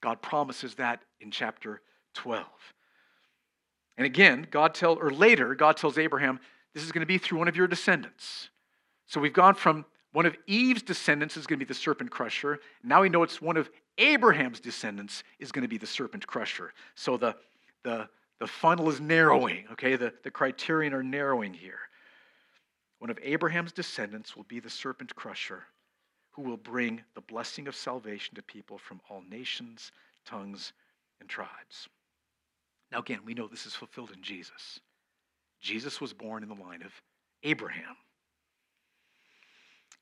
God 0.00 0.22
promises 0.22 0.74
that 0.76 1.02
in 1.20 1.30
chapter 1.30 1.82
12. 2.14 2.46
And 3.98 4.06
again, 4.06 4.46
God 4.50 4.74
tells, 4.74 4.98
or 4.98 5.10
later, 5.10 5.54
God 5.54 5.76
tells 5.76 5.98
Abraham, 5.98 6.38
this 6.72 6.84
is 6.84 6.92
going 6.92 7.00
to 7.00 7.06
be 7.06 7.18
through 7.18 7.38
one 7.38 7.48
of 7.48 7.56
your 7.56 7.66
descendants. 7.66 8.48
So 9.06 9.20
we've 9.20 9.32
gone 9.32 9.54
from 9.54 9.84
one 10.12 10.24
of 10.24 10.36
Eve's 10.46 10.82
descendants 10.82 11.36
is 11.36 11.46
going 11.46 11.58
to 11.58 11.66
be 11.66 11.68
the 11.68 11.74
serpent 11.74 12.10
crusher. 12.10 12.60
Now 12.82 13.02
we 13.02 13.08
know 13.08 13.24
it's 13.24 13.42
one 13.42 13.56
of 13.56 13.68
Abraham's 13.98 14.60
descendants 14.60 15.24
is 15.40 15.50
going 15.50 15.62
to 15.62 15.68
be 15.68 15.78
the 15.78 15.86
serpent 15.86 16.26
crusher. 16.26 16.72
So 16.94 17.16
the, 17.16 17.34
the, 17.82 18.08
the 18.38 18.46
funnel 18.46 18.88
is 18.88 19.00
narrowing, 19.00 19.64
okay? 19.72 19.96
The, 19.96 20.14
the 20.22 20.30
criterion 20.30 20.94
are 20.94 21.02
narrowing 21.02 21.52
here. 21.52 21.80
One 23.00 23.10
of 23.10 23.18
Abraham's 23.22 23.72
descendants 23.72 24.36
will 24.36 24.44
be 24.44 24.60
the 24.60 24.70
serpent 24.70 25.14
crusher 25.16 25.64
who 26.30 26.42
will 26.42 26.56
bring 26.56 27.02
the 27.14 27.20
blessing 27.20 27.66
of 27.66 27.74
salvation 27.74 28.36
to 28.36 28.42
people 28.42 28.78
from 28.78 29.00
all 29.10 29.22
nations, 29.28 29.90
tongues, 30.24 30.72
and 31.20 31.28
tribes. 31.28 31.88
Now, 32.90 32.98
again, 33.00 33.20
we 33.24 33.34
know 33.34 33.46
this 33.46 33.66
is 33.66 33.74
fulfilled 33.74 34.12
in 34.14 34.22
Jesus. 34.22 34.80
Jesus 35.60 36.00
was 36.00 36.12
born 36.12 36.42
in 36.42 36.48
the 36.48 36.54
line 36.54 36.82
of 36.82 36.92
Abraham. 37.42 37.96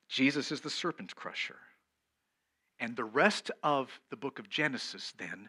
Jesus 0.09 0.53
is 0.53 0.61
the 0.61 0.71
serpent 0.71 1.17
crusher. 1.17 1.57
And 2.79 2.95
the 2.95 3.05
rest 3.05 3.51
of 3.63 4.01
the 4.11 4.17
book 4.17 4.39
of 4.39 4.49
Genesis 4.49 5.15
then 5.19 5.49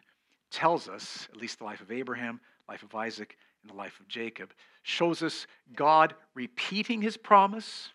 tells 0.50 0.88
us, 0.88 1.28
at 1.30 1.36
least 1.36 1.58
the 1.58 1.64
life 1.64 1.80
of 1.80 1.92
Abraham, 1.92 2.40
life 2.68 2.82
of 2.82 2.94
Isaac, 2.94 3.36
and 3.62 3.70
the 3.70 3.76
life 3.76 4.00
of 4.00 4.08
Jacob 4.08 4.52
shows 4.82 5.22
us 5.22 5.46
God 5.74 6.14
repeating 6.34 7.02
his 7.02 7.16
promise, 7.16 7.90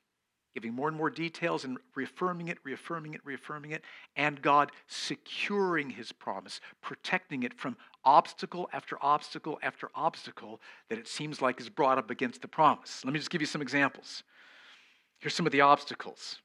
giving 0.54 0.74
more 0.74 0.88
and 0.88 0.98
more 0.98 1.10
details 1.10 1.64
and 1.64 1.78
reaffirming 1.96 2.48
it, 2.48 2.58
reaffirming 2.64 3.14
it, 3.14 3.22
reaffirming 3.24 3.72
it, 3.72 3.84
and 4.16 4.42
God 4.42 4.72
securing 4.88 5.90
his 5.90 6.12
promise, 6.12 6.62
protecting 6.82 7.44
it 7.44 7.54
from 7.54 7.76
obstacle 8.06 8.70
after 8.74 8.98
obstacle 9.02 9.60
after 9.64 9.90
obstacle 9.96 10.62
that 10.90 11.00
it 11.00 11.08
seems 11.08 11.42
like 11.42 11.60
is 11.60 11.70
brought 11.70 11.98
up 11.98 12.10
against 12.10 12.42
the 12.42 12.48
promise. 12.48 13.04
Let 13.04 13.14
me 13.14 13.20
just 13.20 13.32
give 13.32 13.42
you 13.42 13.48
some 13.48 13.62
examples. 13.62 14.24
Here's 15.20 15.34
some 15.34 15.46
of 15.46 15.52
the 15.52 15.62
obstacles. 15.62 16.40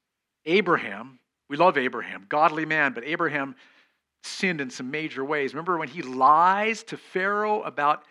Abraham, 0.45 1.19
we 1.49 1.57
love 1.57 1.77
Abraham, 1.77 2.25
godly 2.29 2.65
man, 2.65 2.93
but 2.93 3.03
Abraham 3.03 3.55
sinned 4.23 4.61
in 4.61 4.69
some 4.69 4.89
major 4.89 5.23
ways. 5.23 5.53
Remember 5.53 5.77
when 5.77 5.87
he 5.87 6.01
lies 6.01 6.83
to 6.83 6.97
Pharaoh 6.97 7.61
about 7.61 8.03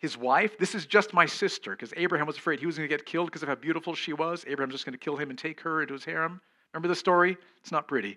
his 0.00 0.16
wife, 0.16 0.56
this 0.58 0.74
is 0.74 0.86
just 0.86 1.12
my 1.12 1.26
sister, 1.26 1.72
because 1.72 1.92
Abraham 1.94 2.26
was 2.26 2.38
afraid 2.38 2.58
he 2.58 2.64
was 2.64 2.78
going 2.78 2.88
to 2.88 2.94
get 2.94 3.04
killed 3.04 3.26
because 3.26 3.42
of 3.42 3.50
how 3.50 3.54
beautiful 3.54 3.94
she 3.94 4.14
was. 4.14 4.44
Abraham's 4.48 4.72
just 4.72 4.86
going 4.86 4.94
to 4.94 4.98
kill 4.98 5.16
him 5.16 5.28
and 5.28 5.38
take 5.38 5.60
her 5.60 5.82
into 5.82 5.92
his 5.92 6.06
harem. 6.06 6.40
Remember 6.72 6.88
the 6.88 6.94
story? 6.94 7.36
It's 7.60 7.70
not 7.70 7.86
pretty. 7.86 8.16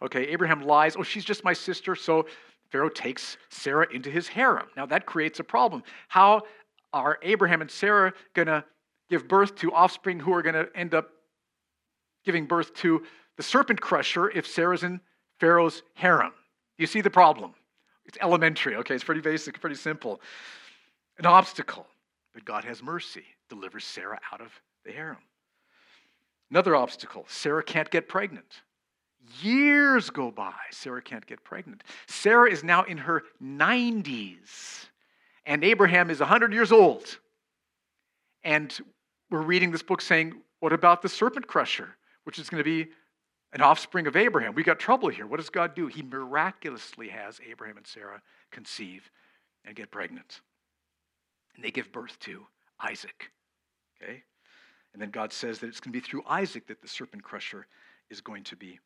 Okay, 0.00 0.26
Abraham 0.28 0.62
lies, 0.62 0.96
oh, 0.98 1.02
she's 1.02 1.26
just 1.26 1.44
my 1.44 1.52
sister. 1.52 1.94
So 1.94 2.26
Pharaoh 2.70 2.88
takes 2.88 3.36
Sarah 3.50 3.86
into 3.92 4.10
his 4.10 4.26
harem. 4.26 4.68
Now 4.74 4.86
that 4.86 5.04
creates 5.04 5.38
a 5.38 5.44
problem. 5.44 5.82
How 6.08 6.42
are 6.94 7.18
Abraham 7.22 7.60
and 7.60 7.70
Sarah 7.70 8.14
going 8.32 8.46
to 8.46 8.64
give 9.10 9.28
birth 9.28 9.54
to 9.56 9.72
offspring 9.72 10.20
who 10.20 10.32
are 10.32 10.40
going 10.40 10.54
to 10.54 10.68
end 10.74 10.94
up 10.94 11.10
giving 12.24 12.46
birth 12.46 12.72
to 12.76 13.04
the 13.36 13.42
serpent 13.42 13.82
crusher 13.82 14.30
if 14.30 14.46
Sarah's 14.46 14.82
in 14.82 14.98
Pharaoh's 15.40 15.82
harem? 15.92 16.32
You 16.78 16.86
see 16.86 17.02
the 17.02 17.10
problem? 17.10 17.52
It's 18.06 18.16
elementary, 18.22 18.76
okay? 18.76 18.94
It's 18.94 19.04
pretty 19.04 19.20
basic, 19.20 19.60
pretty 19.60 19.76
simple 19.76 20.22
an 21.18 21.26
obstacle. 21.26 21.86
But 22.34 22.44
God 22.44 22.64
has 22.64 22.82
mercy, 22.82 23.24
delivers 23.48 23.84
Sarah 23.84 24.20
out 24.32 24.40
of 24.40 24.52
the 24.84 24.92
harem. 24.92 25.18
Another 26.50 26.76
obstacle 26.76 27.24
Sarah 27.28 27.62
can't 27.62 27.90
get 27.90 28.08
pregnant. 28.08 28.62
Years 29.42 30.08
go 30.08 30.30
by, 30.30 30.54
Sarah 30.70 31.02
can't 31.02 31.26
get 31.26 31.44
pregnant. 31.44 31.84
Sarah 32.06 32.50
is 32.50 32.64
now 32.64 32.84
in 32.84 32.96
her 32.96 33.24
90s, 33.42 34.86
and 35.44 35.62
Abraham 35.64 36.08
is 36.08 36.20
100 36.20 36.52
years 36.52 36.72
old. 36.72 37.18
And 38.42 38.74
we're 39.30 39.42
reading 39.42 39.70
this 39.70 39.82
book 39.82 40.00
saying, 40.00 40.34
What 40.60 40.72
about 40.72 41.02
the 41.02 41.08
serpent 41.08 41.46
crusher? 41.46 41.98
which 42.28 42.38
is 42.38 42.50
going 42.50 42.62
to 42.62 42.64
be 42.64 42.90
an 43.54 43.62
offspring 43.62 44.06
of 44.06 44.14
Abraham. 44.14 44.54
We 44.54 44.62
got 44.62 44.78
trouble 44.78 45.08
here. 45.08 45.26
What 45.26 45.38
does 45.38 45.48
God 45.48 45.74
do? 45.74 45.86
He 45.86 46.02
miraculously 46.02 47.08
has 47.08 47.40
Abraham 47.48 47.78
and 47.78 47.86
Sarah 47.86 48.20
conceive 48.50 49.10
and 49.64 49.74
get 49.74 49.90
pregnant. 49.90 50.42
And 51.58 51.64
they 51.64 51.72
give 51.72 51.90
birth 51.90 52.16
to 52.20 52.46
Isaac. 52.78 53.32
Okay? 54.00 54.22
And 54.92 55.02
then 55.02 55.10
God 55.10 55.32
says 55.32 55.58
that 55.58 55.66
it's 55.66 55.80
going 55.80 55.92
to 55.92 56.00
be 56.00 56.04
through 56.04 56.22
Isaac 56.28 56.68
that 56.68 56.80
the 56.80 56.86
serpent 56.86 57.24
crusher 57.24 57.66
is 58.10 58.20
going 58.20 58.44
to 58.44 58.54
be 58.54 58.78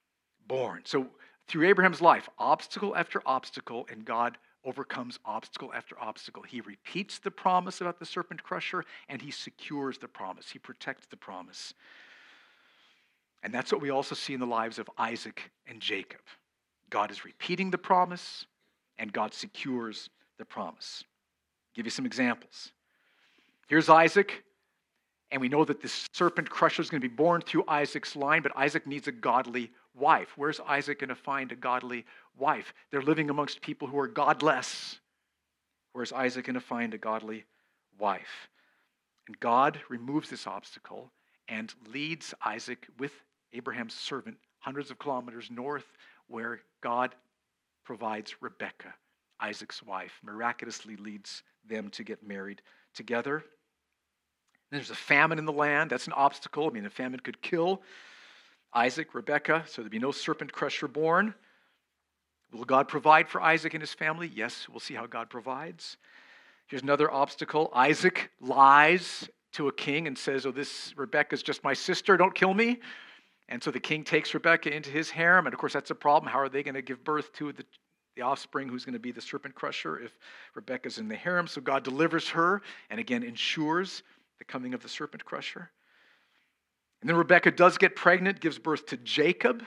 born. 0.47 0.81
So 0.87 1.07
through 1.49 1.69
Abraham's 1.69 2.01
life, 2.01 2.31
obstacle 2.39 2.97
after 2.97 3.21
obstacle, 3.27 3.87
and 3.91 4.07
God 4.07 4.39
overcomes 4.65 5.19
obstacle 5.27 5.71
after 5.75 6.01
obstacle. 6.01 6.43
He 6.43 6.63
repeats 6.63 7.19
the 7.19 7.31
promise 7.31 7.83
about 7.83 7.99
the 7.99 8.07
serpent 8.07 8.43
crusher 8.43 8.87
and 9.11 9.21
he 9.21 9.31
secures 9.31 9.99
the 9.99 10.09
promise. 10.09 10.49
He 10.51 10.59
protects 10.59 11.07
the 11.07 11.17
promise. 11.19 11.75
And 13.43 13.53
that's 13.53 13.71
what 13.71 13.83
we 13.83 13.91
also 13.91 14.15
see 14.15 14.33
in 14.33 14.41
the 14.41 14.47
lives 14.47 14.79
of 14.79 14.89
Isaac 14.97 15.51
and 15.67 15.79
Jacob. 15.79 16.23
God 16.89 17.11
is 17.11 17.27
repeating 17.27 17.71
the 17.71 17.77
promise 17.77 18.47
and 18.99 19.13
God 19.13 19.35
secures 19.35 20.09
the 20.39 20.47
promise. 20.47 21.05
Give 21.75 21.87
you 21.87 21.91
some 21.91 22.07
examples. 22.07 22.73
Here's 23.69 23.89
Isaac, 23.89 24.45
and 25.31 25.41
we 25.41 25.49
know 25.49 25.65
that 25.65 25.81
this 25.81 26.09
serpent 26.13 26.51
crusher 26.51 26.83
is 26.83 26.91
going 26.91 27.01
to 27.01 27.09
be 27.09 27.15
born 27.15 27.41
through 27.41 27.65
Isaac's 27.67 28.15
line, 28.15 28.43
but 28.43 28.53
Isaac 28.57 28.87
needs 28.87 29.09
a 29.09 29.13
godly 29.13 29.71
wife. 29.95 30.29
Where's 30.37 30.61
Isaac 30.61 30.99
going 30.99 31.09
to 31.09 31.15
find 31.15 31.53
a 31.53 31.57
godly 31.57 32.05
wife? 32.37 32.75
They're 32.91 33.03
living 33.03 33.31
amongst 33.31 33.63
people 33.63 33.89
who 33.89 33.99
are 33.99 34.09
godless. 34.09 34.99
Where's 35.93 36.13
Isaac 36.13 36.47
going 36.47 36.55
to 36.55 36.61
find 36.61 36.93
a 36.93 36.99
godly 36.99 37.45
wife? 37.99 38.49
And 39.27 39.39
God 39.41 39.81
removes 39.89 40.29
this 40.29 40.47
obstacle 40.47 41.11
and 41.49 41.73
leads 41.93 42.35
Isaac 42.45 42.87
with 42.99 43.13
Abraham's 43.53 43.95
servant 43.95 44.37
hundreds 44.59 44.91
of 44.91 44.99
kilometers 44.99 45.51
north, 45.51 45.87
where 46.29 46.61
God 46.83 47.15
provides 47.85 48.37
Rebekah, 48.41 48.95
Isaac's 49.43 49.83
wife, 49.83 50.21
miraculously 50.23 50.97
leads 50.97 51.43
them 51.69 51.91
to 51.91 52.05
get 52.05 52.27
married 52.27 52.63
together. 52.95 53.45
There's 54.71 54.91
a 54.91 54.95
famine 54.95 55.39
in 55.39 55.45
the 55.45 55.53
land. 55.53 55.91
That's 55.91 56.07
an 56.07 56.15
obstacle. 56.15 56.67
I 56.67 56.71
mean, 56.71 56.87
a 56.87 56.91
famine 56.91 57.21
could 57.21 57.43
kill 57.43 57.83
Isaac, 58.73 59.15
Rebekah, 59.15 59.65
so 59.67 59.83
there'd 59.83 59.91
be 59.91 59.99
no 59.99 60.13
serpent 60.13 60.53
crusher 60.53 60.89
born. 60.89 61.35
Will 62.53 62.65
God 62.65 62.89
provide 62.89 63.29
for 63.29 63.41
Isaac 63.41 63.75
and 63.75 63.83
his 63.83 63.93
family? 63.93 64.31
Yes, 64.35 64.67
we'll 64.71 64.81
see 64.81 64.95
how 64.95 65.07
God 65.07 65.29
provides. 65.29 65.97
Here's 66.69 66.83
another 66.83 67.11
obstacle 67.11 67.71
Isaac 67.75 68.31
lies 68.41 69.29
to 69.53 69.69
a 69.69 69.73
king 69.73 70.07
and 70.07 70.17
says, 70.17 70.47
Oh, 70.47 70.53
this 70.53 70.95
Rebekah's 70.97 71.43
just 71.43 71.65
my 71.65 71.75
sister, 71.75 72.17
don't 72.17 72.35
kill 72.35 72.55
me. 72.55 72.81
And 73.49 73.63
so 73.63 73.71
the 73.71 73.81
king 73.81 74.05
takes 74.05 74.33
Rebekah 74.33 74.75
into 74.75 74.91
his 74.91 75.11
harem. 75.11 75.47
And 75.47 75.53
of 75.53 75.61
course, 75.61 75.75
that's 75.75 75.91
a 75.91 75.95
problem. 75.95 76.33
How 76.33 76.39
are 76.39 76.49
they 76.49 76.63
going 76.63 76.75
to 76.75 76.83
give 76.83 77.05
birth 77.05 77.33
to 77.35 77.53
the, 77.53 77.65
the 78.17 78.23
offspring 78.23 78.69
who's 78.69 78.85
going 78.85 78.93
to 78.95 78.99
be 78.99 79.13
the 79.13 79.21
serpent 79.21 79.55
crusher 79.55 79.99
if 79.99 80.19
Rebekah's 80.55 80.99
in 80.99 81.09
the 81.09 81.17
harem? 81.17 81.47
So 81.47 81.61
God 81.61 81.83
delivers 81.83 82.29
her 82.31 82.63
and 82.91 83.01
again 83.01 83.23
ensures 83.23 84.03
the 84.39 84.45
coming 84.45 84.75
of 84.75 84.83
the 84.83 84.89
serpent 84.89 85.25
crusher. 85.25 85.71
And 87.01 87.09
then 87.09 87.17
Rebecca 87.17 87.51
does 87.51 87.79
get 87.79 87.97
pregnant, 87.97 88.41
gives 88.41 88.59
birth 88.59 88.87
to 88.87 88.97
Jacob. 88.99 89.65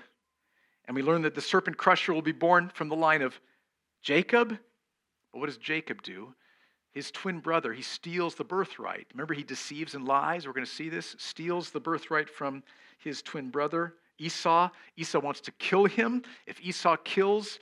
And 0.85 0.95
we 0.95 1.01
learn 1.01 1.21
that 1.23 1.35
the 1.35 1.41
serpent 1.41 1.77
crusher 1.77 2.13
will 2.13 2.21
be 2.21 2.31
born 2.31 2.71
from 2.73 2.87
the 2.89 2.95
line 2.95 3.21
of 3.21 3.39
Jacob. 4.01 4.57
But 5.33 5.39
what 5.39 5.47
does 5.47 5.57
Jacob 5.57 6.01
do? 6.01 6.33
His 6.93 7.11
twin 7.11 7.39
brother, 7.39 7.73
he 7.73 7.81
steals 7.81 8.35
the 8.35 8.45
birthright. 8.45 9.07
Remember, 9.13 9.33
he 9.33 9.43
deceives 9.43 9.95
and 9.95 10.05
lies. 10.05 10.47
We're 10.47 10.53
going 10.53 10.65
to 10.65 10.71
see 10.71 10.87
this. 10.87 11.13
Steals 11.19 11.71
the 11.71 11.79
birthright 11.79 12.29
from 12.29 12.63
his 12.99 13.21
twin 13.21 13.49
brother, 13.49 13.95
Esau. 14.17 14.69
Esau 14.95 15.19
wants 15.19 15.41
to 15.41 15.51
kill 15.53 15.83
him. 15.83 16.23
If 16.47 16.61
Esau 16.61 16.95
kills, 17.03 17.59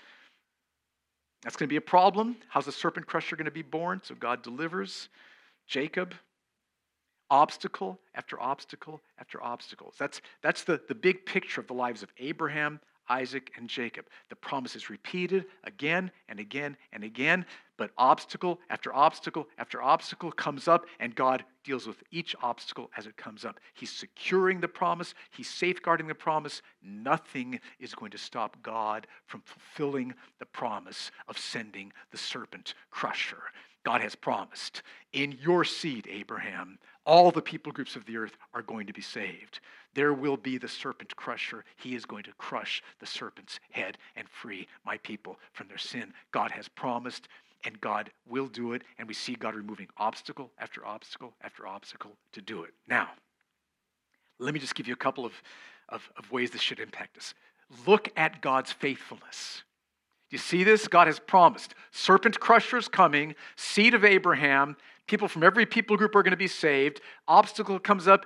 that's 1.44 1.56
going 1.56 1.68
to 1.68 1.74
be 1.74 1.78
a 1.78 1.82
problem. 1.82 2.38
How's 2.50 2.66
the 2.66 2.72
serpent 2.72 3.06
crusher 3.06 3.36
going 3.36 3.46
to 3.46 3.52
be 3.52 3.62
born? 3.62 4.02
So 4.04 4.16
God 4.16 4.42
delivers 4.44 5.10
Jacob 5.68 6.14
obstacle 7.30 8.00
after 8.16 8.40
obstacle 8.40 9.02
after 9.20 9.44
obstacles. 9.44 9.96
That's, 9.98 10.22
that's 10.42 10.64
the, 10.64 10.80
the 10.88 10.96
big 10.96 11.26
picture 11.26 11.60
of 11.60 11.68
the 11.68 11.74
lives 11.74 12.04
of 12.04 12.10
Abraham, 12.18 12.80
Isaac, 13.10 13.52
and 13.58 13.68
Jacob. 13.68 14.06
The 14.30 14.36
promise 14.36 14.76
is 14.76 14.90
repeated 14.90 15.46
again 15.64 16.12
and 16.30 16.40
again 16.40 16.78
and 16.94 17.04
again, 17.04 17.46
but 17.84 17.92
obstacle 17.98 18.62
after 18.70 18.96
obstacle 18.96 19.46
after 19.58 19.82
obstacle 19.82 20.32
comes 20.32 20.70
up, 20.70 20.86
and 21.02 21.14
God 21.14 21.44
deals 21.66 21.86
with 21.86 22.02
each 22.12 22.34
obstacle 22.42 22.90
as 22.96 23.08
it 23.08 23.18
comes 23.18 23.44
up. 23.44 23.60
He's 23.74 23.92
securing 23.92 24.62
the 24.62 24.70
promise, 24.70 25.14
He's 25.32 25.50
safeguarding 25.50 26.08
the 26.08 26.16
promise. 26.16 26.62
Nothing 26.82 27.60
is 27.82 27.94
going 27.94 28.12
to 28.12 28.18
stop 28.18 28.56
God 28.64 29.06
from 29.26 29.42
fulfilling 29.42 30.14
the 30.40 30.46
promise 30.46 31.12
of 31.28 31.38
sending 31.38 31.92
the 32.12 32.18
serpent 32.18 32.74
crusher. 32.90 33.44
God 33.84 34.00
has 34.00 34.16
promised. 34.16 34.82
In 35.12 35.38
your 35.42 35.66
seed, 35.66 36.08
Abraham, 36.10 36.80
all 37.06 37.32
the 37.32 37.42
people 37.42 37.74
groups 37.74 37.98
of 37.98 38.06
the 38.06 38.16
earth 38.16 38.38
are 38.54 38.62
going 38.62 38.88
to 38.88 38.94
be 38.94 39.02
saved. 39.02 39.60
There 39.94 40.14
will 40.14 40.38
be 40.38 40.58
the 40.58 40.68
serpent 40.68 41.16
crusher. 41.16 41.66
He 41.76 41.96
is 41.96 42.06
going 42.06 42.24
to 42.24 42.34
crush 42.34 42.82
the 43.00 43.06
serpent's 43.06 43.60
head 43.72 43.98
and 44.16 44.28
free 44.28 44.68
my 44.86 44.98
people 44.98 45.38
from 45.52 45.68
their 45.68 45.78
sin. 45.78 46.14
God 46.32 46.52
has 46.52 46.68
promised, 46.68 47.28
and 47.64 47.80
God 47.80 48.12
will 48.28 48.48
do 48.48 48.74
it. 48.74 48.84
And 48.98 49.08
we 49.08 49.14
see 49.14 49.36
God 49.36 49.56
removing 49.56 49.88
obstacle 49.98 50.52
after 50.58 50.86
obstacle 50.86 51.34
after 51.42 51.68
obstacle 51.68 52.12
to 52.34 52.42
do 52.42 52.64
it. 52.64 52.74
Now, 52.88 53.10
let 54.40 54.54
me 54.54 54.60
just 54.60 54.76
give 54.76 54.88
you 54.88 54.94
a 54.94 54.98
couple 54.98 55.26
of, 55.26 55.34
of, 55.90 56.10
of 56.18 56.32
ways 56.32 56.52
this 56.52 56.62
should 56.62 56.80
impact 56.80 57.18
us. 57.18 57.34
Look 57.88 58.10
at 58.16 58.42
God's 58.42 58.72
faithfulness. 58.72 59.64
You 60.30 60.38
see 60.38 60.64
this? 60.64 60.88
God 60.88 61.08
has 61.08 61.20
promised. 61.20 61.76
Serpent 61.92 62.40
crushers 62.40 62.88
coming, 62.88 63.36
seed 63.56 63.94
of 63.94 64.04
Abraham, 64.04 64.76
people 65.08 65.28
from 65.28 65.44
every 65.44 65.66
people 65.66 65.96
group 65.96 66.16
are 66.16 66.24
going 66.24 66.32
to 66.32 66.38
be 66.38 66.48
saved. 66.48 67.02
Obstacle 67.28 67.80
comes 67.80 68.08
up, 68.08 68.26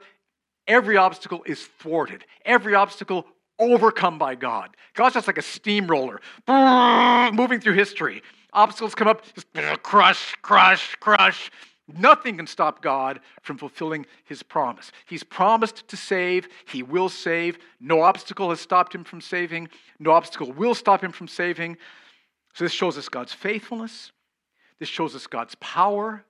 every 0.68 0.98
obstacle 0.98 1.44
is 1.46 1.66
thwarted. 1.80 2.26
Every 2.46 2.76
obstacle 2.76 3.26
overcome 3.60 4.18
by 4.18 4.36
God. 4.36 4.70
God's 4.94 5.16
just 5.16 5.28
like 5.28 5.38
a 5.38 5.42
steamroller 5.42 6.22
moving 7.34 7.60
through 7.60 7.74
history. 7.74 8.22
Obstacles 8.58 8.96
come 8.96 9.08
up, 9.08 9.22
just 9.36 9.46
crush, 9.84 10.34
crush, 10.42 10.96
crush. 10.96 11.52
Nothing 11.88 12.38
can 12.38 12.48
stop 12.48 12.82
God 12.82 13.20
from 13.44 13.60
fulfilling 13.60 14.08
his 14.26 14.42
promise. 14.42 14.92
He's 15.06 15.24
promised 15.24 15.88
to 15.88 15.96
save, 15.96 16.48
he 16.68 16.82
will 16.82 17.08
save. 17.08 17.60
No 17.80 18.02
obstacle 18.02 18.50
has 18.50 18.60
stopped 18.60 18.96
him 18.96 19.04
from 19.04 19.22
saving, 19.22 19.70
no 20.00 20.10
obstacle 20.10 20.52
will 20.52 20.74
stop 20.74 21.04
him 21.04 21.12
from 21.12 21.28
saving. 21.28 21.78
So, 22.56 22.66
this 22.66 22.74
shows 22.74 22.98
us 22.98 23.08
God's 23.08 23.32
faithfulness, 23.32 24.12
this 24.80 24.90
shows 24.90 25.16
us 25.16 25.28
God's 25.28 25.54
power. 25.56 26.26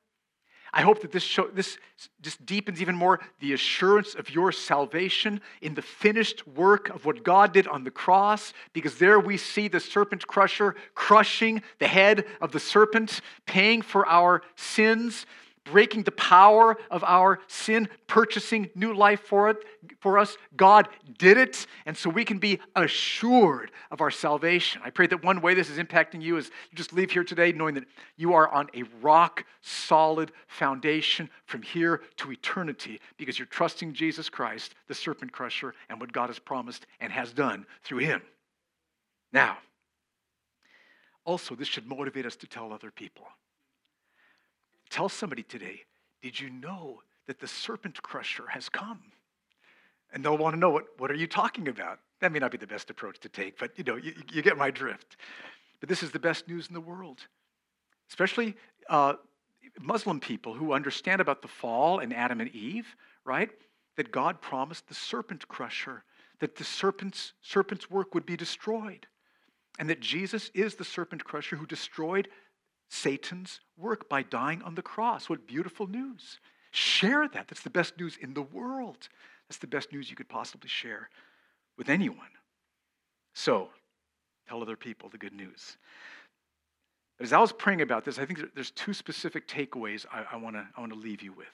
I 0.78 0.82
hope 0.82 1.02
that 1.02 1.12
this, 1.12 1.24
show, 1.24 1.48
this 1.48 1.80
just 2.22 2.46
deepens 2.46 2.84
even 2.84 2.96
more 2.96 3.20
the 3.40 3.54
assurance 3.54 4.14
of 4.14 4.30
your 4.30 4.52
salvation 4.52 5.42
in 5.60 5.74
the 5.74 5.82
finished 5.82 6.48
work 6.48 6.90
of 6.90 7.04
what 7.04 7.24
God 7.24 7.52
did 7.52 7.68
on 7.68 7.84
the 7.84 7.90
cross, 7.90 8.54
because 8.74 9.00
there 9.00 9.20
we 9.20 9.38
see 9.38 9.68
the 9.68 9.80
serpent 9.80 10.28
crusher 10.28 10.76
crushing 10.94 11.64
the 11.80 11.88
head 11.88 12.26
of 12.42 12.52
the 12.52 12.60
serpent, 12.60 13.22
paying 13.48 13.82
for 13.82 14.08
our 14.08 14.44
sins 14.56 15.26
breaking 15.72 16.04
the 16.04 16.12
power 16.12 16.78
of 16.90 17.04
our 17.04 17.40
sin, 17.48 17.90
purchasing 18.08 18.70
new 18.76 18.94
life 18.94 19.22
for 19.22 19.50
it 19.50 19.58
for 20.00 20.18
us. 20.18 20.38
God 20.56 20.88
did 21.18 21.38
it, 21.38 21.68
and 21.86 21.96
so 21.96 22.10
we 22.10 22.26
can 22.26 22.38
be 22.38 22.60
assured 22.76 23.72
of 23.92 24.02
our 24.02 24.12
salvation. 24.12 24.82
I 24.84 24.90
pray 24.90 25.08
that 25.08 25.24
one 25.24 25.42
way 25.42 25.54
this 25.54 25.70
is 25.70 25.78
impacting 25.78 26.22
you 26.22 26.38
is 26.38 26.48
you 26.72 26.76
just 26.76 26.94
leave 26.94 27.12
here 27.12 27.24
today 27.24 27.52
knowing 27.52 27.76
that 27.76 27.86
you 28.16 28.34
are 28.34 28.50
on 28.50 28.68
a 28.74 28.84
rock 29.02 29.46
solid 29.62 30.32
foundation 30.48 31.30
from 31.46 31.62
here 31.62 32.02
to 32.18 32.32
eternity 32.32 33.00
because 33.18 33.38
you're 33.38 33.46
trusting 33.46 33.94
Jesus 33.94 34.30
Christ, 34.30 34.76
the 34.88 34.96
serpent 34.96 35.32
crusher, 35.32 35.74
and 35.90 36.00
what 36.00 36.12
God 36.12 36.28
has 36.28 36.40
promised 36.40 36.86
and 37.00 37.12
has 37.12 37.34
done 37.34 37.66
through 37.84 38.00
him. 38.00 38.22
Now, 39.34 39.58
also, 41.26 41.56
this 41.56 41.68
should 41.68 41.86
motivate 41.86 42.26
us 42.26 42.38
to 42.38 42.48
tell 42.48 42.72
other 42.72 42.90
people. 42.90 43.26
Tell 44.90 45.10
somebody 45.10 45.44
today, 45.44 45.82
did 46.22 46.40
you 46.40 46.50
know 46.50 47.02
that 47.28 47.40
the 47.40 47.48
serpent 47.48 48.02
crusher 48.02 48.48
has 48.48 48.70
come? 48.70 49.02
And 50.14 50.24
they'll 50.24 50.38
want 50.38 50.56
to 50.56 50.60
know 50.60 50.70
what, 50.70 50.86
what 50.98 51.12
are 51.12 51.16
you 51.16 51.28
talking 51.28 51.68
about? 51.68 52.00
That 52.22 52.32
may 52.32 52.40
not 52.40 52.52
be 52.52 52.58
the 52.58 52.68
best 52.68 52.90
approach 52.90 53.20
to 53.20 53.30
take, 53.30 53.60
but 53.60 53.78
you 53.78 53.84
know, 53.84 53.96
you, 53.96 54.14
you 54.32 54.42
get 54.42 54.58
my 54.58 54.72
drift. 54.72 55.18
But 55.80 55.90
this 55.90 56.02
is 56.02 56.12
the 56.12 56.20
best 56.20 56.48
news 56.48 56.68
in 56.68 56.74
the 56.74 56.82
world, 56.82 57.20
especially 58.10 58.56
uh, 58.90 59.14
Muslim 59.80 60.20
people 60.20 60.54
who 60.54 60.74
understand 60.74 61.22
about 61.22 61.42
the 61.42 61.48
fall 61.48 62.00
and 62.00 62.14
Adam 62.14 62.42
and 62.42 62.50
Eve, 62.56 62.88
right? 63.26 63.50
That 63.96 64.12
God 64.12 64.42
promised 64.42 64.88
the 64.88 64.96
serpent 64.96 65.48
crusher, 65.48 66.04
that 66.40 66.56
the 66.56 66.64
serpent's, 66.64 67.34
serpent's 67.42 67.92
work 67.92 68.16
would 68.16 68.26
be 68.26 68.38
destroyed, 68.38 69.08
and 69.78 69.90
that 69.90 70.00
Jesus 70.00 70.50
is 70.56 70.76
the 70.76 70.86
serpent 70.86 71.24
crusher 71.24 71.58
who 71.58 71.66
destroyed 71.66 72.28
Satan's 72.90 73.60
work 73.78 74.10
by 74.10 74.24
dying 74.24 74.62
on 74.62 74.76
the 74.76 74.82
cross. 74.82 75.30
What 75.30 75.48
beautiful 75.48 75.88
news. 75.88 76.40
Share 76.72 77.28
that. 77.28 77.48
That's 77.48 77.64
the 77.64 77.70
best 77.70 77.98
news 78.00 78.18
in 78.22 78.34
the 78.34 78.42
world. 78.42 79.10
That's 79.48 79.58
the 79.58 79.68
best 79.68 79.92
news 79.92 80.10
you 80.10 80.16
could 80.16 80.30
possibly 80.30 80.70
share 80.70 81.10
with 81.78 81.90
anyone. 81.90 82.28
So, 83.34 83.70
tell 84.48 84.62
other 84.62 84.76
people 84.76 85.10
the 85.10 85.18
good 85.18 85.34
news. 85.34 85.78
But 87.18 87.26
as 87.26 87.34
I 87.34 87.40
was 87.40 87.52
praying 87.52 87.82
about 87.82 88.06
this, 88.06 88.20
I 88.20 88.26
think 88.26 88.54
there's 88.54 88.72
two 88.72 88.94
specific 88.94 89.48
takeaways 89.48 90.06
I, 90.12 90.26
I 90.34 90.36
want 90.38 90.56
to 90.56 90.68
I 90.76 90.82
wanna 90.82 90.96
leave 90.96 91.22
you 91.22 91.34
with. 91.34 91.48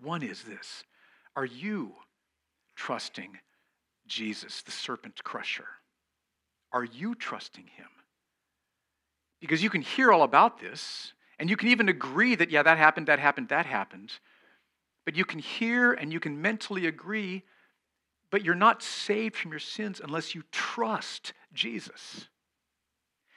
One 0.00 0.22
is 0.22 0.42
this 0.42 0.84
Are 1.36 1.44
you 1.44 1.92
trusting 2.74 3.38
Jesus, 4.06 4.62
the 4.62 4.72
serpent 4.72 5.22
crusher? 5.22 5.68
Are 6.72 6.84
you 6.84 7.14
trusting 7.14 7.66
him? 7.66 7.88
Because 9.42 9.60
you 9.60 9.70
can 9.70 9.82
hear 9.82 10.12
all 10.12 10.22
about 10.22 10.60
this, 10.60 11.14
and 11.40 11.50
you 11.50 11.56
can 11.56 11.68
even 11.68 11.88
agree 11.88 12.36
that, 12.36 12.52
yeah, 12.52 12.62
that 12.62 12.78
happened, 12.78 13.08
that 13.08 13.18
happened, 13.18 13.48
that 13.48 13.66
happened. 13.66 14.12
But 15.04 15.16
you 15.16 15.24
can 15.24 15.40
hear 15.40 15.92
and 15.92 16.12
you 16.12 16.20
can 16.20 16.40
mentally 16.40 16.86
agree, 16.86 17.42
but 18.30 18.44
you're 18.44 18.54
not 18.54 18.84
saved 18.84 19.34
from 19.34 19.50
your 19.50 19.58
sins 19.58 20.00
unless 20.02 20.32
you 20.32 20.44
trust 20.52 21.32
Jesus. 21.52 22.28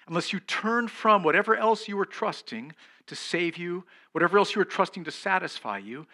Unless 0.07 0.31
you 0.31 0.39
turn 0.39 0.87
from 0.87 1.23
whatever 1.23 1.55
else 1.55 1.87
you 1.87 1.97
were 1.97 2.05
trusting 2.05 2.73
to 3.07 3.15
save 3.15 3.57
you, 3.57 3.83
whatever 4.11 4.37
else 4.37 4.53
you 4.53 4.59
were 4.59 4.65
trusting 4.65 5.05
to 5.05 5.11
satisfy 5.11 5.79
you, 5.79 6.05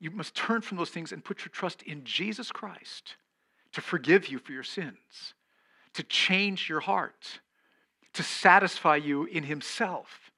you 0.00 0.10
must 0.10 0.34
turn 0.34 0.60
from 0.60 0.76
those 0.76 0.90
things 0.90 1.12
and 1.12 1.24
put 1.24 1.44
your 1.44 1.50
trust 1.50 1.82
in 1.82 2.02
Jesus 2.02 2.50
Christ 2.50 3.14
to 3.74 3.80
forgive 3.80 4.26
you 4.26 4.40
for 4.40 4.50
your 4.50 4.64
sins, 4.64 5.34
to 5.94 6.02
change 6.02 6.68
your 6.68 6.80
heart, 6.80 7.38
to 8.16 8.22
satisfy 8.22 8.96
you 8.96 9.24
in 9.24 9.44
Himself. 9.44 10.30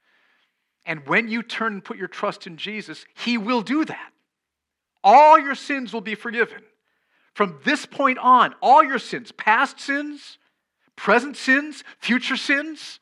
And 0.86 1.06
when 1.06 1.28
you 1.28 1.42
turn 1.42 1.74
and 1.74 1.84
put 1.84 1.98
your 1.98 2.08
trust 2.08 2.46
in 2.46 2.56
Jesus, 2.56 3.04
He 3.14 3.36
will 3.36 3.62
do 3.62 3.84
that. 3.84 4.12
All 5.02 5.38
your 5.38 5.54
sins 5.54 5.92
will 5.92 6.00
be 6.00 6.14
forgiven. 6.14 6.62
From 7.34 7.58
this 7.64 7.86
point 7.86 8.18
on, 8.18 8.54
all 8.60 8.82
your 8.82 8.98
sins, 8.98 9.32
past 9.32 9.78
sins, 9.80 10.38
present 10.96 11.36
sins, 11.36 11.84
future 11.98 12.36
sins, 12.36 13.00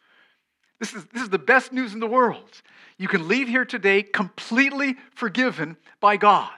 this 0.78 0.92
is, 0.92 1.06
this 1.06 1.22
is 1.22 1.30
the 1.30 1.38
best 1.38 1.72
news 1.72 1.94
in 1.94 2.00
the 2.00 2.06
world. 2.06 2.62
You 2.98 3.08
can 3.08 3.28
leave 3.28 3.48
here 3.48 3.64
today 3.64 4.02
completely 4.02 4.96
forgiven 5.14 5.76
by 6.00 6.16
God. 6.16 6.50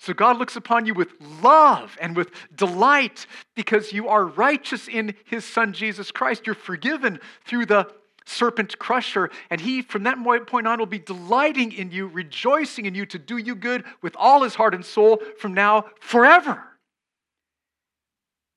So 0.00 0.14
God 0.14 0.38
looks 0.38 0.56
upon 0.56 0.86
you 0.86 0.94
with 0.94 1.12
love 1.42 1.98
and 2.00 2.16
with 2.16 2.30
delight 2.54 3.26
because 3.54 3.92
you 3.92 4.08
are 4.08 4.24
righteous 4.24 4.88
in 4.88 5.14
his 5.26 5.44
son 5.44 5.74
Jesus 5.74 6.10
Christ. 6.10 6.46
You're 6.46 6.54
forgiven 6.54 7.20
through 7.44 7.66
the 7.66 7.86
serpent 8.24 8.78
crusher. 8.78 9.28
And 9.50 9.60
he, 9.60 9.82
from 9.82 10.04
that 10.04 10.16
point 10.46 10.66
on, 10.66 10.78
will 10.78 10.86
be 10.86 10.98
delighting 10.98 11.72
in 11.72 11.90
you, 11.90 12.06
rejoicing 12.06 12.86
in 12.86 12.94
you 12.94 13.04
to 13.06 13.18
do 13.18 13.36
you 13.36 13.54
good 13.54 13.84
with 14.00 14.16
all 14.18 14.42
his 14.42 14.54
heart 14.54 14.74
and 14.74 14.86
soul 14.86 15.20
from 15.38 15.52
now 15.52 15.84
forever. 16.00 16.62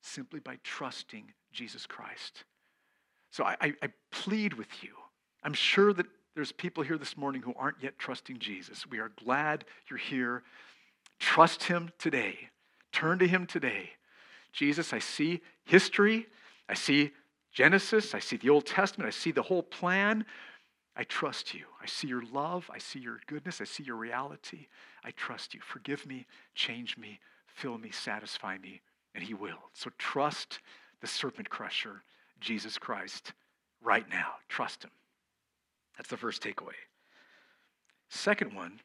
Simply 0.02 0.40
by 0.40 0.60
trusting 0.64 1.34
Jesus 1.52 1.86
Christ. 1.86 2.46
So 3.32 3.44
I, 3.44 3.58
I, 3.60 3.74
I 3.82 3.88
plead 4.12 4.54
with 4.54 4.82
you. 4.82 4.92
I'm 5.44 5.54
sure 5.54 5.92
that 5.92 6.06
there's 6.36 6.54
people 6.54 6.84
here 6.84 6.98
this 6.98 7.18
morning 7.18 7.42
who 7.42 7.54
aren't 7.58 7.84
yet 7.84 8.00
trusting 8.00 8.40
Jesus. 8.40 8.88
We 8.88 9.00
are 9.00 9.12
glad 9.24 9.66
you're 9.90 10.00
here. 10.00 10.44
Trust 11.20 11.64
Him 11.64 11.92
today. 11.98 12.50
Turn 12.92 13.20
to 13.20 13.28
Him 13.28 13.46
today. 13.46 13.92
Jesus, 14.52 14.94
I 14.94 15.00
see 15.00 15.42
history. 15.66 16.28
I 16.70 16.76
see 16.76 17.12
Genesis. 17.52 18.14
I 18.14 18.20
see 18.20 18.38
the 18.38 18.50
Old 18.50 18.66
Testament. 18.66 19.08
I 19.08 19.12
see 19.12 19.32
the 19.32 19.42
whole 19.42 19.64
plan. 19.64 20.26
I 20.96 21.04
trust 21.04 21.54
you. 21.54 21.66
I 21.82 21.88
see 21.88 22.08
your 22.08 22.24
love. 22.32 22.70
I 22.72 22.78
see 22.78 23.00
your 23.00 23.20
goodness. 23.26 23.62
I 23.62 23.64
see 23.64 23.84
your 23.84 23.96
reality. 23.96 24.68
I 25.04 25.12
trust 25.12 25.54
you. 25.54 25.60
Forgive 25.62 26.06
me, 26.06 26.26
change 26.54 26.98
me, 26.98 27.20
fill 27.48 27.78
me, 27.78 27.90
satisfy 27.92 28.58
me, 28.60 28.82
and 29.16 29.24
He 29.24 29.34
will. 29.34 29.70
So 29.74 29.90
trust 29.98 30.60
the 31.02 31.08
serpent 31.08 31.50
crusher, 31.50 32.04
Jesus 32.40 32.78
Christ, 32.78 33.34
right 33.82 34.08
now. 34.10 34.34
Trust 34.50 34.84
Him. 34.84 34.92
That's 35.98 36.10
the 36.10 36.18
first 36.18 36.44
takeaway. 36.44 36.74
Second 38.10 38.56
one 38.56 38.80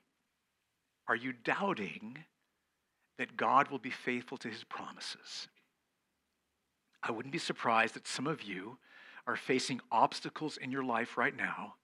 are 1.08 1.16
you 1.16 1.32
doubting 1.32 2.18
that 3.18 3.36
God 3.36 3.68
will 3.68 3.78
be 3.78 3.90
faithful 3.90 4.38
to 4.38 4.48
his 4.48 4.64
promises? 4.64 5.48
I 7.02 7.10
wouldn't 7.10 7.32
be 7.32 7.38
surprised 7.38 7.94
that 7.94 8.06
some 8.06 8.26
of 8.26 8.42
you 8.42 8.78
are 9.26 9.36
facing 9.36 9.80
obstacles 9.90 10.56
in 10.56 10.70
your 10.70 10.84
life 10.84 11.16
right 11.16 11.36
now 11.36 11.74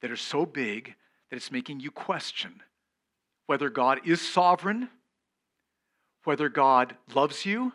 that 0.00 0.10
are 0.10 0.16
so 0.16 0.46
big 0.46 0.94
that 1.30 1.36
it's 1.36 1.52
making 1.52 1.80
you 1.80 1.90
question 1.90 2.62
whether 3.46 3.68
God 3.68 4.00
is 4.06 4.20
sovereign, 4.20 4.88
whether 6.24 6.48
God 6.48 6.94
loves 7.14 7.44
you, 7.44 7.72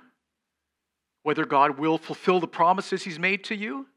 whether 1.23 1.45
God 1.45 1.77
will 1.77 1.97
fulfill 1.97 2.39
the 2.39 2.47
promises 2.47 3.03
he's 3.03 3.19
made 3.19 3.43
to 3.45 3.55
you. 3.55 3.87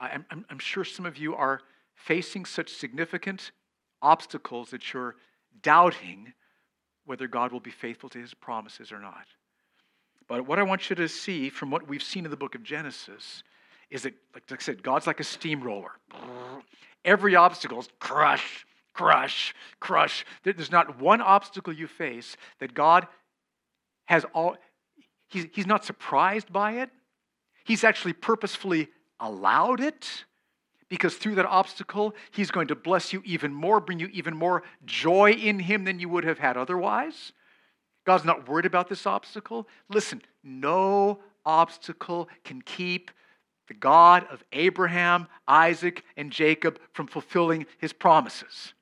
I'm, 0.00 0.24
I'm, 0.30 0.58
sure 0.58 0.84
some 0.84 1.06
of 1.06 1.16
you 1.16 1.34
are 1.34 1.60
facing 1.94 2.44
such 2.44 2.70
significant 2.70 3.50
obstacles 4.02 4.70
that 4.70 4.92
you're 4.92 5.16
doubting 5.62 6.32
whether 7.04 7.26
God 7.26 7.52
will 7.52 7.60
be 7.60 7.70
faithful 7.70 8.08
to 8.10 8.18
his 8.18 8.34
promises 8.34 8.92
or 8.92 8.98
not. 8.98 9.26
But 10.28 10.46
what 10.46 10.58
I 10.58 10.62
want 10.62 10.90
you 10.90 10.96
to 10.96 11.08
see 11.08 11.48
from 11.48 11.70
what 11.70 11.88
we've 11.88 12.02
seen 12.02 12.24
in 12.24 12.30
the 12.30 12.36
book 12.36 12.54
of 12.54 12.62
Genesis 12.62 13.42
is 13.90 14.02
that, 14.02 14.14
like 14.34 14.52
I 14.52 14.56
said, 14.62 14.82
God's 14.82 15.06
like 15.06 15.20
a 15.20 15.24
steamroller. 15.24 15.92
Every 17.04 17.34
obstacle 17.34 17.80
is 17.80 17.88
crush, 17.98 18.66
crush, 18.92 19.54
crush. 19.80 20.26
There's 20.42 20.70
not 20.70 21.00
one 21.00 21.22
obstacle 21.22 21.72
you 21.72 21.86
face 21.86 22.36
that 22.60 22.74
God 22.74 23.06
has 24.04 24.26
all, 24.34 24.56
he's, 25.28 25.46
he's 25.52 25.66
not 25.66 25.84
surprised 25.84 26.52
by 26.52 26.72
it. 26.72 26.90
He's 27.64 27.84
actually 27.84 28.12
purposefully 28.12 28.88
allowed 29.20 29.80
it 29.80 30.24
because 30.88 31.16
through 31.16 31.34
that 31.36 31.46
obstacle, 31.46 32.14
He's 32.30 32.50
going 32.50 32.68
to 32.68 32.74
bless 32.74 33.12
you 33.12 33.22
even 33.24 33.52
more, 33.52 33.80
bring 33.80 33.98
you 33.98 34.08
even 34.12 34.36
more 34.36 34.62
joy 34.84 35.32
in 35.32 35.58
Him 35.58 35.84
than 35.84 35.98
you 35.98 36.08
would 36.08 36.24
have 36.24 36.38
had 36.38 36.56
otherwise. 36.56 37.32
God's 38.06 38.24
not 38.24 38.48
worried 38.48 38.66
about 38.66 38.88
this 38.88 39.06
obstacle. 39.06 39.68
Listen, 39.90 40.22
no 40.42 41.20
obstacle 41.44 42.28
can 42.44 42.62
keep 42.62 43.10
the 43.68 43.74
God 43.74 44.26
of 44.30 44.42
Abraham, 44.52 45.28
Isaac, 45.46 46.02
and 46.16 46.32
Jacob 46.32 46.80
from 46.92 47.06
fulfilling 47.06 47.66
His 47.78 47.92
promises. 47.92 48.72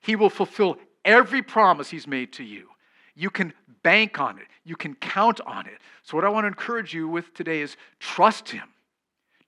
He 0.00 0.16
will 0.16 0.30
fulfill 0.30 0.76
every 1.04 1.42
promise 1.42 1.90
He's 1.90 2.06
made 2.06 2.32
to 2.34 2.44
you. 2.44 2.68
You 3.16 3.28
can 3.28 3.52
bank 3.82 4.20
on 4.20 4.38
it, 4.38 4.46
you 4.64 4.76
can 4.76 4.94
count 4.94 5.40
on 5.42 5.66
it. 5.66 5.78
So, 6.04 6.16
what 6.16 6.24
I 6.24 6.28
want 6.28 6.44
to 6.44 6.48
encourage 6.48 6.94
you 6.94 7.08
with 7.08 7.34
today 7.34 7.60
is 7.60 7.76
trust 7.98 8.48
Him. 8.50 8.68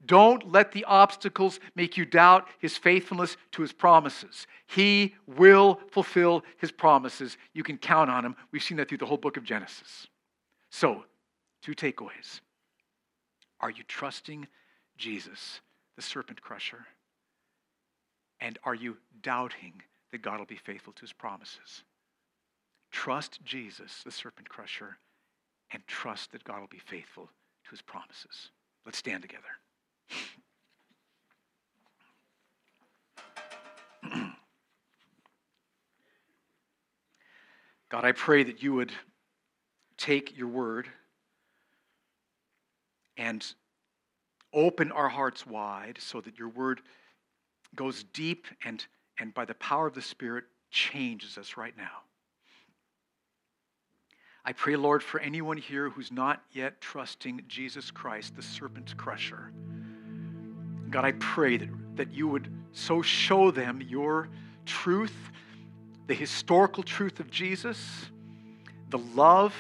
Don't 0.05 0.50
let 0.50 0.72
the 0.72 0.84
obstacles 0.84 1.61
make 1.76 1.96
you 1.96 2.05
doubt 2.05 2.48
his 2.59 2.76
faithfulness 2.76 3.36
to 3.53 3.62
his 3.62 3.72
promises. 3.72 4.46
He 4.66 5.14
will 5.26 5.80
fulfill 5.90 6.42
his 6.59 6.72
promises. 6.72 7.36
You 7.53 7.62
can 7.62 7.78
count 7.78 8.11
on 8.11 8.24
him. 8.24 8.34
We've 8.50 8.62
seen 8.62 8.78
that 8.78 8.88
through 8.88 8.98
the 8.98 9.07
whole 9.07 9.16
book 9.16 9.36
of 9.36 9.44
Genesis. 9.44 10.09
So, 10.70 11.05
two 11.62 11.74
takeaways. 11.74 12.40
Are 13.61 13.70
you 13.70 13.84
trusting 13.86 14.48
Jesus, 14.96 15.61
the 15.94 16.03
serpent 16.03 16.42
crusher? 16.42 16.84
And 18.40 18.59
are 18.64 18.74
you 18.74 18.96
doubting 19.22 19.82
that 20.11 20.22
God 20.22 20.40
will 20.40 20.46
be 20.46 20.57
faithful 20.57 20.92
to 20.94 21.03
his 21.03 21.12
promises? 21.12 21.84
Trust 22.90 23.38
Jesus, 23.44 24.03
the 24.05 24.11
serpent 24.11 24.48
crusher, 24.48 24.98
and 25.70 25.86
trust 25.86 26.32
that 26.32 26.42
God 26.42 26.61
will 26.61 26.66
be 26.66 26.78
faithful 26.78 27.30
to 27.64 27.70
his 27.70 27.82
promises. 27.82 28.50
Let's 28.84 28.98
stand 28.98 29.22
together. 29.22 29.62
God, 37.89 38.05
I 38.05 38.13
pray 38.13 38.43
that 38.45 38.63
you 38.63 38.75
would 38.75 38.93
take 39.97 40.37
your 40.37 40.49
word 40.49 40.89
and 43.17 43.45
open 44.53 44.93
our 44.93 45.09
hearts 45.09 45.47
wide 45.47 45.99
so 46.01 46.21
that 46.21 46.39
your 46.39 46.49
word 46.49 46.83
goes 47.75 48.05
deep 48.13 48.47
and, 48.65 48.85
and 49.19 49.33
by 49.33 49.45
the 49.45 49.55
power 49.55 49.87
of 49.87 49.95
the 49.95 50.03
Spirit 50.03 50.45
changes 50.71 51.39
us 51.39 51.57
right 51.57 51.77
now. 51.77 52.03
I 54.45 54.53
pray, 54.53 54.75
Lord, 54.75 55.05
for 55.05 55.21
anyone 55.21 55.57
here 55.57 55.89
who's 55.89 56.11
not 56.11 56.43
yet 56.51 56.81
trusting 56.81 57.43
Jesus 57.47 57.93
Christ, 57.93 58.35
the 58.35 58.43
serpent 58.43 58.97
crusher. 58.97 59.53
God, 60.93 61.05
I 61.05 61.12
pray 61.12 61.57
that, 61.57 61.97
that 61.97 62.12
you 62.12 62.28
would 62.28 62.53
so 62.72 63.03
show 63.03 63.51
them 63.51 63.82
your 63.88 64.28
truth, 64.66 65.30
the 66.07 66.14
historical 66.14 66.82
truth 66.82 67.18
of 67.18 67.30
Jesus, 67.30 68.07
the 68.90 68.99
love 68.99 69.55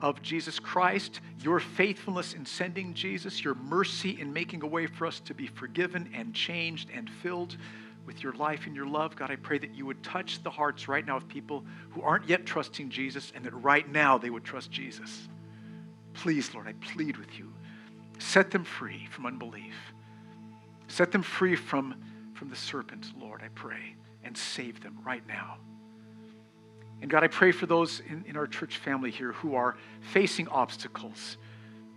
of 0.00 0.22
Jesus 0.22 0.58
Christ, 0.58 1.20
your 1.42 1.58
faithfulness 1.58 2.34
in 2.34 2.46
sending 2.46 2.94
Jesus, 2.94 3.44
your 3.44 3.56
mercy 3.56 4.20
in 4.20 4.32
making 4.32 4.62
a 4.62 4.66
way 4.66 4.86
for 4.86 5.06
us 5.06 5.20
to 5.20 5.34
be 5.34 5.48
forgiven 5.48 6.08
and 6.14 6.32
changed 6.34 6.88
and 6.94 7.10
filled 7.10 7.56
with 8.06 8.22
your 8.22 8.32
life 8.34 8.66
and 8.66 8.74
your 8.74 8.86
love. 8.86 9.16
God, 9.16 9.30
I 9.30 9.36
pray 9.36 9.58
that 9.58 9.74
you 9.74 9.84
would 9.86 10.02
touch 10.02 10.42
the 10.42 10.50
hearts 10.50 10.88
right 10.88 11.04
now 11.04 11.16
of 11.16 11.28
people 11.28 11.64
who 11.90 12.00
aren't 12.00 12.28
yet 12.28 12.46
trusting 12.46 12.90
Jesus 12.90 13.32
and 13.34 13.44
that 13.44 13.54
right 13.54 13.90
now 13.90 14.18
they 14.18 14.30
would 14.30 14.44
trust 14.44 14.70
Jesus. 14.70 15.28
Please, 16.14 16.54
Lord, 16.54 16.68
I 16.68 16.72
plead 16.74 17.16
with 17.16 17.38
you. 17.38 17.52
Set 18.18 18.50
them 18.50 18.64
free 18.64 19.08
from 19.10 19.26
unbelief. 19.26 19.74
Set 20.90 21.12
them 21.12 21.22
free 21.22 21.54
from, 21.54 21.94
from 22.34 22.50
the 22.50 22.56
serpent, 22.56 23.12
Lord, 23.16 23.42
I 23.44 23.48
pray, 23.54 23.94
and 24.24 24.36
save 24.36 24.82
them 24.82 24.98
right 25.06 25.22
now. 25.28 25.56
And 27.00 27.08
God, 27.08 27.22
I 27.22 27.28
pray 27.28 27.52
for 27.52 27.66
those 27.66 28.02
in, 28.08 28.24
in 28.26 28.36
our 28.36 28.48
church 28.48 28.78
family 28.78 29.12
here 29.12 29.30
who 29.32 29.54
are 29.54 29.76
facing 30.00 30.48
obstacles. 30.48 31.36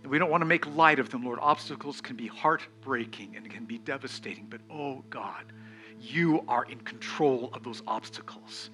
And 0.02 0.12
we 0.12 0.18
don't 0.18 0.30
want 0.30 0.42
to 0.42 0.46
make 0.46 0.64
light 0.76 1.00
of 1.00 1.10
them, 1.10 1.24
Lord. 1.24 1.40
Obstacles 1.42 2.00
can 2.00 2.14
be 2.14 2.28
heartbreaking 2.28 3.34
and 3.36 3.50
can 3.50 3.64
be 3.64 3.78
devastating, 3.78 4.46
but 4.48 4.60
oh 4.70 5.02
God, 5.10 5.44
you 6.00 6.44
are 6.46 6.64
in 6.64 6.78
control 6.78 7.50
of 7.52 7.64
those 7.64 7.82
obstacles. 7.88 8.70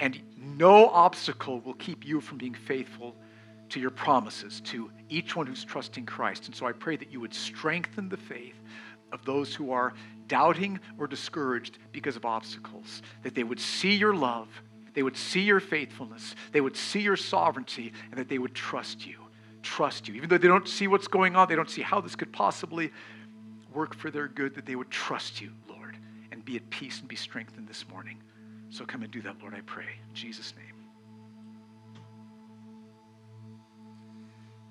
And 0.00 0.20
no 0.36 0.90
obstacle 0.90 1.60
will 1.60 1.74
keep 1.74 2.06
you 2.06 2.20
from 2.20 2.36
being 2.36 2.54
faithful 2.54 3.16
to 3.70 3.80
your 3.80 3.90
promises 3.90 4.60
to 4.62 4.90
each 5.08 5.34
one 5.34 5.46
who's 5.46 5.64
trusting 5.64 6.04
Christ. 6.04 6.46
And 6.46 6.54
so 6.54 6.66
I 6.66 6.72
pray 6.72 6.96
that 6.96 7.10
you 7.10 7.20
would 7.20 7.32
strengthen 7.32 8.10
the 8.10 8.18
faith 8.18 8.56
of 9.12 9.24
those 9.24 9.54
who 9.54 9.72
are 9.72 9.94
doubting 10.28 10.78
or 10.98 11.06
discouraged 11.06 11.78
because 11.92 12.16
of 12.16 12.24
obstacles, 12.24 13.02
that 13.22 13.34
they 13.34 13.42
would 13.42 13.60
see 13.60 13.94
your 13.94 14.14
love, 14.14 14.48
they 14.94 15.02
would 15.02 15.16
see 15.16 15.42
your 15.42 15.60
faithfulness, 15.60 16.34
they 16.52 16.60
would 16.60 16.76
see 16.76 17.00
your 17.00 17.16
sovereignty, 17.16 17.92
and 18.10 18.18
that 18.18 18.28
they 18.28 18.38
would 18.38 18.54
trust 18.54 19.06
you. 19.06 19.16
Trust 19.62 20.08
you. 20.08 20.14
Even 20.14 20.28
though 20.28 20.38
they 20.38 20.48
don't 20.48 20.68
see 20.68 20.86
what's 20.86 21.08
going 21.08 21.36
on, 21.36 21.48
they 21.48 21.56
don't 21.56 21.68
see 21.68 21.82
how 21.82 22.00
this 22.00 22.16
could 22.16 22.32
possibly 22.32 22.90
work 23.74 23.94
for 23.94 24.10
their 24.10 24.28
good, 24.28 24.54
that 24.54 24.66
they 24.66 24.76
would 24.76 24.90
trust 24.90 25.40
you, 25.40 25.52
Lord, 25.68 25.96
and 26.32 26.44
be 26.44 26.56
at 26.56 26.68
peace 26.70 27.00
and 27.00 27.08
be 27.08 27.16
strengthened 27.16 27.68
this 27.68 27.86
morning. 27.88 28.22
So 28.70 28.84
come 28.84 29.02
and 29.02 29.10
do 29.10 29.20
that, 29.22 29.36
Lord, 29.40 29.54
I 29.54 29.60
pray. 29.62 29.84
In 30.08 30.14
Jesus' 30.14 30.54
name. 30.56 30.69